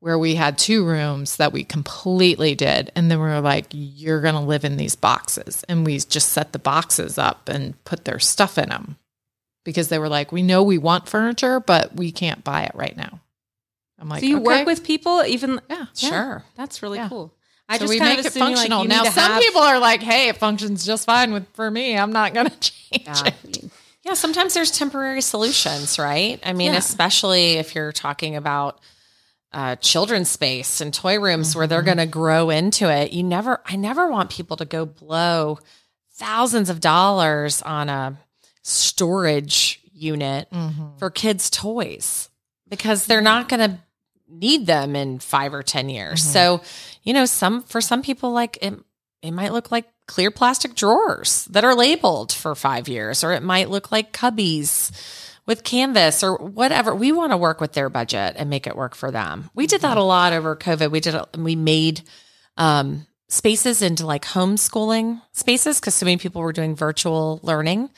where 0.00 0.18
we 0.18 0.34
had 0.34 0.58
two 0.58 0.84
rooms 0.84 1.36
that 1.36 1.54
we 1.54 1.64
completely 1.64 2.54
did. 2.54 2.92
And 2.94 3.10
then 3.10 3.18
we 3.18 3.24
were 3.28 3.40
like, 3.40 3.66
you're 3.70 4.20
going 4.20 4.34
to 4.34 4.40
live 4.40 4.64
in 4.66 4.76
these 4.76 4.94
boxes. 4.94 5.64
And 5.70 5.86
we 5.86 5.98
just 5.98 6.30
set 6.30 6.52
the 6.52 6.58
boxes 6.58 7.16
up 7.16 7.48
and 7.48 7.82
put 7.84 8.04
their 8.04 8.18
stuff 8.18 8.58
in 8.58 8.68
them 8.68 8.96
because 9.70 9.88
they 9.88 9.98
were 9.98 10.08
like, 10.08 10.32
we 10.32 10.42
know 10.42 10.62
we 10.64 10.78
want 10.78 11.08
furniture, 11.08 11.60
but 11.60 11.94
we 11.94 12.10
can't 12.12 12.42
buy 12.44 12.64
it 12.64 12.72
right 12.74 12.96
now. 12.96 13.20
I'm 13.98 14.08
like, 14.08 14.20
Do 14.20 14.26
you 14.26 14.36
okay. 14.38 14.44
work 14.44 14.66
with 14.66 14.82
people 14.84 15.22
even? 15.24 15.60
Yeah. 15.70 15.86
Sure. 15.94 16.42
That's 16.56 16.82
really 16.82 16.98
Yeah. 16.98 17.08
cool. 17.08 17.32
I 17.68 17.76
so 17.76 17.82
just 17.84 17.90
we 17.90 17.98
kind 17.98 18.10
make 18.10 18.18
of 18.20 18.26
it 18.26 18.28
assume, 18.30 18.42
like, 18.42 18.56
functional. 18.56 18.84
now, 18.84 19.04
some 19.04 19.32
have- 19.32 19.42
people 19.42 19.60
are 19.60 19.78
like, 19.78 20.00
hey, 20.02 20.28
it 20.28 20.36
functions 20.38 20.84
just 20.84 21.06
fine 21.06 21.32
with 21.32 21.46
for 21.54 21.70
me. 21.70 21.96
I'm 21.96 22.10
not 22.12 22.34
going 22.34 22.48
to 22.50 22.58
change 22.58 23.04
Yeah. 23.06 23.26
it. 23.44 23.64
Yeah, 24.02 24.14
sometimes 24.14 24.54
there's 24.54 24.70
temporary 24.70 25.20
solutions, 25.20 25.98
right? 25.98 26.40
I 26.44 26.52
mean, 26.54 26.72
Yeah. 26.72 26.78
especially 26.78 27.52
if 27.58 27.74
you're 27.74 27.92
talking 27.92 28.34
about 28.36 28.80
uh, 29.52 29.76
children's 29.76 30.28
space 30.30 30.80
and 30.80 30.94
toy 30.94 31.18
rooms 31.20 31.54
where 31.54 31.64
Mm-hmm. 31.64 31.70
they're 31.70 31.82
going 31.82 31.98
to 31.98 32.06
grow 32.06 32.50
into 32.50 32.88
it. 32.90 33.12
You 33.12 33.22
never, 33.24 33.60
I 33.66 33.76
never 33.76 34.08
want 34.10 34.30
people 34.30 34.56
to 34.58 34.64
go 34.64 34.86
blow 34.86 35.58
thousands 36.14 36.70
of 36.70 36.80
dollars 36.80 37.60
on 37.62 37.88
a 37.88 38.16
storage 38.62 39.80
unit 39.92 40.48
Mm-hmm. 40.50 40.96
for 40.98 41.10
kids' 41.10 41.50
toys 41.50 42.28
because 42.68 43.06
they're 43.06 43.20
not 43.20 43.48
going 43.48 43.70
to 43.70 43.78
need 44.28 44.66
them 44.66 44.96
in 44.96 45.18
five 45.18 45.52
or 45.52 45.62
10 45.62 45.88
years. 45.88 46.22
Mm-hmm. 46.22 46.32
So, 46.32 46.62
you 47.02 47.12
know, 47.12 47.26
some, 47.26 47.62
for 47.64 47.80
some 47.80 48.00
people, 48.02 48.30
like 48.32 48.58
it, 48.62 48.74
it 49.22 49.32
might 49.32 49.52
look 49.52 49.70
like 49.70 49.86
clear 50.06 50.30
plastic 50.30 50.74
drawers 50.74 51.44
that 51.46 51.64
are 51.64 51.74
labeled 51.74 52.32
for 52.32 52.54
five 52.54 52.88
years, 52.88 53.22
or 53.22 53.32
it 53.32 53.42
might 53.42 53.68
look 53.70 53.92
like 53.92 54.12
cubbies 54.12 54.90
with 55.46 55.64
canvas 55.64 56.22
or 56.22 56.36
whatever. 56.36 56.94
We 56.94 57.12
want 57.12 57.32
to 57.32 57.36
work 57.36 57.60
with 57.60 57.72
their 57.72 57.88
budget 57.90 58.36
and 58.36 58.48
make 58.48 58.66
it 58.66 58.76
work 58.76 58.94
for 58.94 59.10
them. 59.10 59.50
We 59.54 59.66
did 59.66 59.82
that 59.82 59.96
a 59.98 60.02
lot 60.02 60.32
over 60.32 60.56
COVID. 60.56 60.90
We 60.90 61.00
did, 61.00 61.16
we 61.36 61.56
made, 61.56 62.02
um, 62.56 63.06
spaces 63.30 63.80
into 63.80 64.04
like 64.04 64.24
homeschooling 64.24 65.22
spaces 65.32 65.80
because 65.80 65.94
so 65.94 66.04
many 66.04 66.18
people 66.18 66.42
were 66.42 66.52
doing 66.52 66.76
virtual 66.76 67.40
learning. 67.42 67.88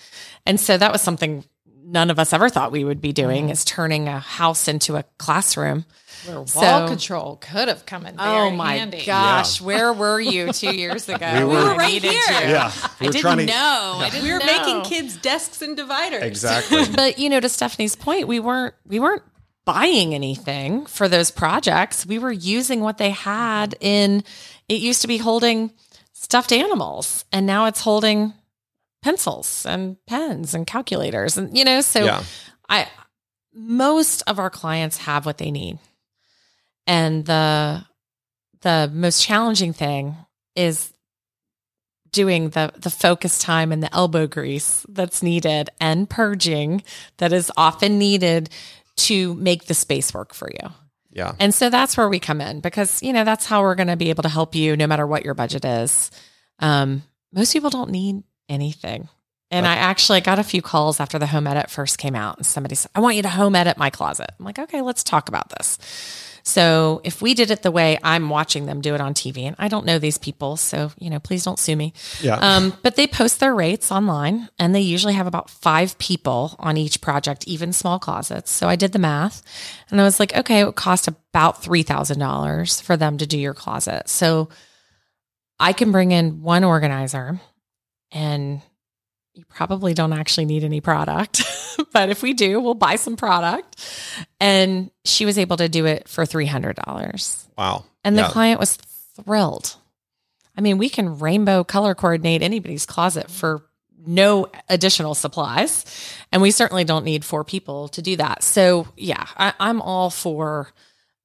And 0.46 0.60
so 0.60 0.76
that 0.78 0.92
was 0.92 1.00
something 1.02 1.44
none 1.84 2.10
of 2.10 2.18
us 2.18 2.32
ever 2.32 2.48
thought 2.48 2.70
we 2.70 2.84
would 2.84 3.00
be 3.00 3.12
doing 3.12 3.44
mm-hmm. 3.44 3.52
is 3.52 3.64
turning 3.64 4.08
a 4.08 4.18
house 4.20 4.68
into 4.68 4.96
a 4.96 5.02
classroom. 5.18 5.84
Where 6.26 6.36
wall 6.36 6.46
So- 6.46 6.86
control 6.86 7.36
could 7.36 7.66
have 7.68 7.84
come 7.86 8.06
in 8.06 8.14
oh 8.18 8.22
very 8.22 8.36
Oh 8.48 8.50
my 8.52 8.74
handy. 8.76 9.04
gosh, 9.04 9.60
where 9.60 9.92
were 9.92 10.20
you 10.34 10.52
two 10.52 10.74
years 10.76 11.08
ago? 11.08 11.32
We 11.38 11.44
were- 11.44 11.48
We 11.48 11.54
were 11.64 11.74
right 11.74 12.02
here. 12.02 12.12
you. 12.12 12.18
Yeah, 12.20 12.72
we 13.00 13.08
I 13.08 13.10
didn't 13.10 13.38
to- 13.38 13.46
know. 13.46 13.94
I 13.98 14.08
didn't 14.10 14.24
We 14.24 14.32
were 14.32 14.38
know. 14.38 14.46
making 14.46 14.82
kids 14.82 15.16
desks 15.16 15.60
and 15.62 15.76
dividers. 15.76 16.22
Exactly. 16.22 16.84
but 16.94 17.18
you 17.18 17.28
know 17.28 17.40
to 17.40 17.48
stephanie's 17.48 17.96
point 17.96 18.28
we 18.28 18.38
weren't 18.38 18.74
we 18.86 19.00
weren't 19.00 19.22
buying 19.64 20.14
anything 20.14 20.86
for 20.86 21.08
those 21.08 21.30
projects 21.30 22.04
we 22.04 22.18
were 22.18 22.32
using 22.32 22.80
what 22.80 22.98
they 22.98 23.10
had 23.10 23.76
in 23.80 24.24
it 24.72 24.80
used 24.80 25.02
to 25.02 25.08
be 25.08 25.18
holding 25.18 25.70
stuffed 26.12 26.52
animals 26.52 27.24
and 27.32 27.46
now 27.46 27.66
it's 27.66 27.80
holding 27.82 28.32
pencils 29.02 29.66
and 29.66 29.96
pens 30.06 30.54
and 30.54 30.66
calculators 30.66 31.36
and 31.36 31.56
you 31.56 31.64
know 31.64 31.80
so 31.80 32.04
Yeah. 32.04 32.22
i 32.68 32.88
most 33.52 34.22
of 34.26 34.38
our 34.38 34.48
clients 34.50 34.96
have 34.98 35.26
what 35.26 35.38
they 35.38 35.50
need 35.50 35.78
and 36.86 37.26
the 37.26 37.84
the 38.62 38.90
most 38.92 39.22
challenging 39.22 39.72
thing 39.72 40.16
is 40.56 40.92
doing 42.12 42.50
the 42.50 42.72
the 42.76 42.90
focus 42.90 43.38
time 43.38 43.72
and 43.72 43.82
the 43.82 43.92
elbow 43.94 44.26
grease 44.26 44.86
that's 44.88 45.22
needed 45.22 45.68
and 45.80 46.08
purging 46.08 46.82
that 47.18 47.32
is 47.32 47.50
often 47.56 47.98
needed 47.98 48.48
to 48.96 49.34
make 49.34 49.64
the 49.66 49.74
space 49.74 50.12
work 50.14 50.34
for 50.34 50.50
you. 50.50 50.70
Yeah. 51.12 51.34
And 51.38 51.54
so 51.54 51.70
that's 51.70 51.96
where 51.96 52.08
we 52.08 52.18
come 52.18 52.40
in 52.40 52.60
because, 52.60 53.02
you 53.02 53.12
know, 53.12 53.24
that's 53.24 53.46
how 53.46 53.62
we're 53.62 53.74
going 53.74 53.88
to 53.88 53.96
be 53.96 54.10
able 54.10 54.22
to 54.22 54.28
help 54.28 54.54
you 54.54 54.76
no 54.76 54.86
matter 54.86 55.06
what 55.06 55.24
your 55.24 55.34
budget 55.34 55.64
is. 55.64 56.10
Um, 56.58 57.02
most 57.32 57.52
people 57.52 57.70
don't 57.70 57.90
need 57.90 58.22
anything. 58.48 59.08
And 59.50 59.66
I 59.66 59.74
actually 59.74 60.22
got 60.22 60.38
a 60.38 60.42
few 60.42 60.62
calls 60.62 60.98
after 60.98 61.18
the 61.18 61.26
home 61.26 61.46
edit 61.46 61.70
first 61.70 61.98
came 61.98 62.14
out 62.14 62.38
and 62.38 62.46
somebody 62.46 62.74
said, 62.74 62.90
I 62.94 63.00
want 63.00 63.16
you 63.16 63.22
to 63.22 63.28
home 63.28 63.54
edit 63.54 63.76
my 63.76 63.90
closet. 63.90 64.30
I'm 64.38 64.46
like, 64.46 64.58
okay, 64.58 64.80
let's 64.80 65.04
talk 65.04 65.28
about 65.28 65.50
this. 65.50 66.31
So 66.43 67.01
if 67.05 67.22
we 67.22 67.34
did 67.34 67.51
it 67.51 67.62
the 67.62 67.70
way 67.70 67.99
I'm 68.03 68.28
watching 68.28 68.66
them 68.66 68.80
do 68.80 68.95
it 68.95 69.01
on 69.01 69.14
TV, 69.14 69.43
and 69.43 69.57
I 69.59 69.68
don't 69.68 69.86
know 69.86 69.99
these 69.99 70.18
people, 70.18 70.57
so 70.57 70.90
you 70.99 71.11
know, 71.11 71.20
please 71.20 71.45
don't 71.45 71.59
sue 71.59 71.76
me. 71.76 71.93
Yeah. 72.20 72.36
Um, 72.36 72.76
but 72.82 72.97
they 72.97 73.07
post 73.07 73.40
their 73.40 73.55
rates 73.55 73.93
online, 73.93 74.49
and 74.59 74.74
they 74.74 74.80
usually 74.80 75.14
have 75.14 75.26
about 75.26 75.51
five 75.51 75.97
people 75.99 76.57
on 76.59 76.76
each 76.76 77.01
project, 77.01 77.47
even 77.47 77.72
small 77.72 77.99
closets. 77.99 78.51
So 78.51 78.68
I 78.68 78.76
did 78.76 78.93
the 78.93 78.99
math, 78.99 79.43
and 79.90 80.01
I 80.01 80.05
was 80.05 80.18
like, 80.18 80.36
okay, 80.36 80.61
it 80.61 80.64
would 80.64 80.76
cost 80.76 81.09
about 81.09 81.62
three 81.62 81.82
thousand 81.82 82.18
dollars 82.18 82.80
for 82.80 82.97
them 82.97 83.18
to 83.18 83.26
do 83.26 83.38
your 83.38 83.55
closet. 83.55 84.09
So 84.09 84.49
I 85.61 85.72
can 85.72 85.93
bring 85.93 86.11
in 86.11 86.43
one 86.43 86.64
organizer, 86.64 87.40
and 88.11 88.62
you 89.34 89.44
probably 89.48 89.94
don't 89.94 90.12
actually 90.12 90.44
need 90.44 90.62
any 90.64 90.80
product. 90.80 91.42
but 91.92 92.10
if 92.10 92.22
we 92.22 92.34
do, 92.34 92.60
we'll 92.60 92.74
buy 92.74 92.96
some 92.96 93.16
product. 93.16 93.76
And 94.40 94.90
she 95.04 95.24
was 95.24 95.38
able 95.38 95.56
to 95.56 95.68
do 95.68 95.86
it 95.86 96.08
for 96.08 96.24
$300. 96.24 97.46
Wow. 97.56 97.84
And 98.04 98.16
the 98.16 98.22
Yeah. 98.22 98.28
client 98.28 98.60
was 98.60 98.76
thrilled. 98.76 99.76
I 100.56 100.60
mean, 100.60 100.76
we 100.78 100.88
can 100.90 101.18
rainbow 101.18 101.64
color 101.64 101.94
coordinate 101.94 102.42
anybody's 102.42 102.84
closet 102.84 103.30
for 103.30 103.64
no 104.04 104.48
additional 104.68 105.14
supplies. 105.14 105.84
And 106.30 106.42
we 106.42 106.50
certainly 106.50 106.84
don't 106.84 107.04
need 107.04 107.24
four 107.24 107.44
people 107.44 107.88
to 107.88 108.02
do 108.02 108.16
that. 108.16 108.42
So, 108.42 108.88
yeah, 108.96 109.26
I, 109.38 109.54
I'm 109.60 109.80
all 109.80 110.10
for 110.10 110.68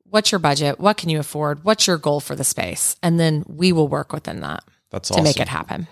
what's 0.09 0.31
your 0.31 0.39
budget? 0.39 0.79
What 0.79 0.95
can 0.95 1.09
you 1.09 1.19
afford? 1.19 1.65
What's 1.65 1.87
your 1.87 1.97
goal 1.97 2.21
for 2.21 2.35
the 2.35 2.43
space? 2.45 2.95
And 3.03 3.19
then 3.19 3.43
we 3.47 3.73
will 3.73 3.87
work 3.89 4.13
within 4.13 4.39
that 4.41 4.63
That's 4.91 5.09
to 5.09 5.15
awesome. 5.15 5.23
make 5.25 5.39
it 5.41 5.49
happen. 5.49 5.87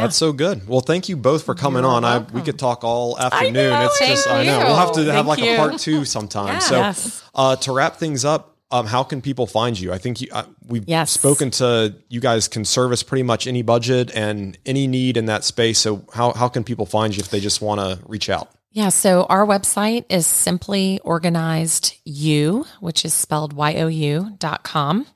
Yeah. 0.00 0.06
That's 0.06 0.16
so 0.16 0.32
good. 0.32 0.66
Well, 0.68 0.80
thank 0.80 1.08
you 1.08 1.16
both 1.16 1.44
for 1.44 1.54
coming 1.54 1.84
on. 1.84 2.04
I 2.04 2.18
we 2.18 2.42
could 2.42 2.58
talk 2.58 2.84
all 2.84 3.18
afternoon. 3.18 3.52
know, 3.54 3.84
it's 3.86 3.98
just 3.98 4.28
I 4.28 4.44
know 4.44 4.58
we'll 4.58 4.76
have 4.76 4.92
to 4.92 5.04
have 5.12 5.26
Thank 5.26 5.26
like 5.26 5.38
a 5.42 5.56
part 5.56 5.78
two 5.78 6.04
sometime. 6.04 6.60
So 6.60 6.76
Yes. 6.76 7.22
uh, 7.34 7.56
to 7.56 7.72
wrap 7.72 7.96
things 7.96 8.24
up, 8.24 8.56
um, 8.72 8.86
how 8.86 9.02
can 9.02 9.20
people 9.20 9.46
find 9.46 9.78
you? 9.78 9.92
I 9.92 9.98
think 9.98 10.20
you, 10.20 10.28
uh, 10.32 10.44
we've 10.66 10.84
Yes. 10.88 11.10
spoken 11.10 11.50
to 11.52 11.94
you 12.08 12.20
guys 12.20 12.46
can 12.48 12.64
service 12.64 13.02
pretty 13.02 13.24
much 13.24 13.46
any 13.46 13.62
budget 13.62 14.10
and 14.14 14.56
any 14.64 14.86
need 14.86 15.16
in 15.16 15.26
that 15.26 15.44
space. 15.44 15.78
So 15.80 16.04
how 16.14 16.32
how 16.32 16.48
can 16.48 16.64
people 16.64 16.86
find 16.86 17.14
you 17.16 17.20
if 17.20 17.30
they 17.30 17.40
just 17.40 17.60
want 17.60 17.80
to 17.80 17.98
reach 18.06 18.28
out? 18.30 18.48
Yeah, 18.72 18.90
so 18.90 19.24
our 19.28 19.44
website 19.44 20.04
is 20.08 20.28
simply 20.28 21.00
organized 21.02 21.94
you, 22.04 22.66
which 22.78 23.04
is 23.04 23.12
spelled 23.12 23.52
Y 23.52 23.74
O 23.76 23.88
U 23.88 24.32
dot 24.38 24.62
com. 24.62 25.06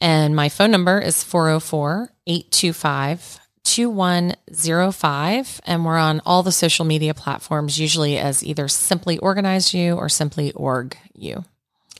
And 0.00 0.34
my 0.34 0.48
phone 0.48 0.70
number 0.70 0.98
is 0.98 1.22
404 1.22 2.10
825 2.26 3.39
2105. 3.70 5.60
And 5.64 5.84
we're 5.84 5.98
on 5.98 6.20
all 6.26 6.42
the 6.42 6.52
social 6.52 6.84
media 6.84 7.14
platforms, 7.14 7.78
usually 7.80 8.18
as 8.18 8.42
either 8.44 8.66
simply 8.68 9.18
organized 9.18 9.72
you 9.74 9.94
or 9.94 10.08
simply 10.08 10.52
org 10.52 10.96
you. 11.14 11.44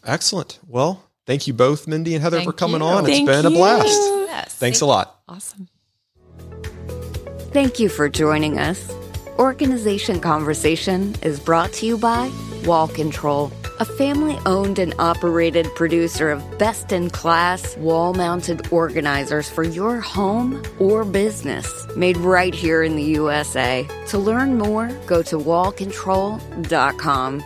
Excellent. 0.04 0.58
Well, 0.66 1.04
thank 1.26 1.46
you 1.46 1.52
both, 1.52 1.86
Mindy 1.86 2.14
and 2.14 2.22
Heather, 2.22 2.42
for 2.42 2.52
coming 2.52 2.80
you. 2.80 2.86
on. 2.86 3.08
It's 3.08 3.20
been 3.20 3.46
a 3.46 3.50
blast. 3.50 3.86
Yes. 3.86 4.54
Thanks 4.54 4.80
a 4.80 4.86
lot. 4.86 5.20
Awesome. 5.28 5.68
Thank 7.52 7.78
you 7.78 7.88
for 7.88 8.08
joining 8.08 8.58
us. 8.58 8.92
Organization 9.38 10.20
Conversation 10.20 11.14
is 11.22 11.40
brought 11.40 11.72
to 11.74 11.86
you 11.86 11.98
by 11.98 12.30
Wall 12.66 12.88
Control, 12.88 13.52
a 13.78 13.84
family 13.84 14.38
owned 14.46 14.78
and 14.78 14.94
operated 14.98 15.66
producer 15.74 16.30
of 16.30 16.58
best 16.58 16.92
in 16.92 17.10
class 17.10 17.76
wall 17.76 18.14
mounted 18.14 18.72
organizers 18.72 19.48
for 19.48 19.64
your 19.64 20.00
home 20.00 20.62
or 20.78 21.04
business, 21.04 21.86
made 21.96 22.16
right 22.16 22.54
here 22.54 22.82
in 22.82 22.96
the 22.96 23.02
USA. 23.02 23.86
To 24.08 24.18
learn 24.18 24.58
more, 24.58 24.88
go 25.06 25.22
to 25.22 25.38
wallcontrol.com. 25.38 27.44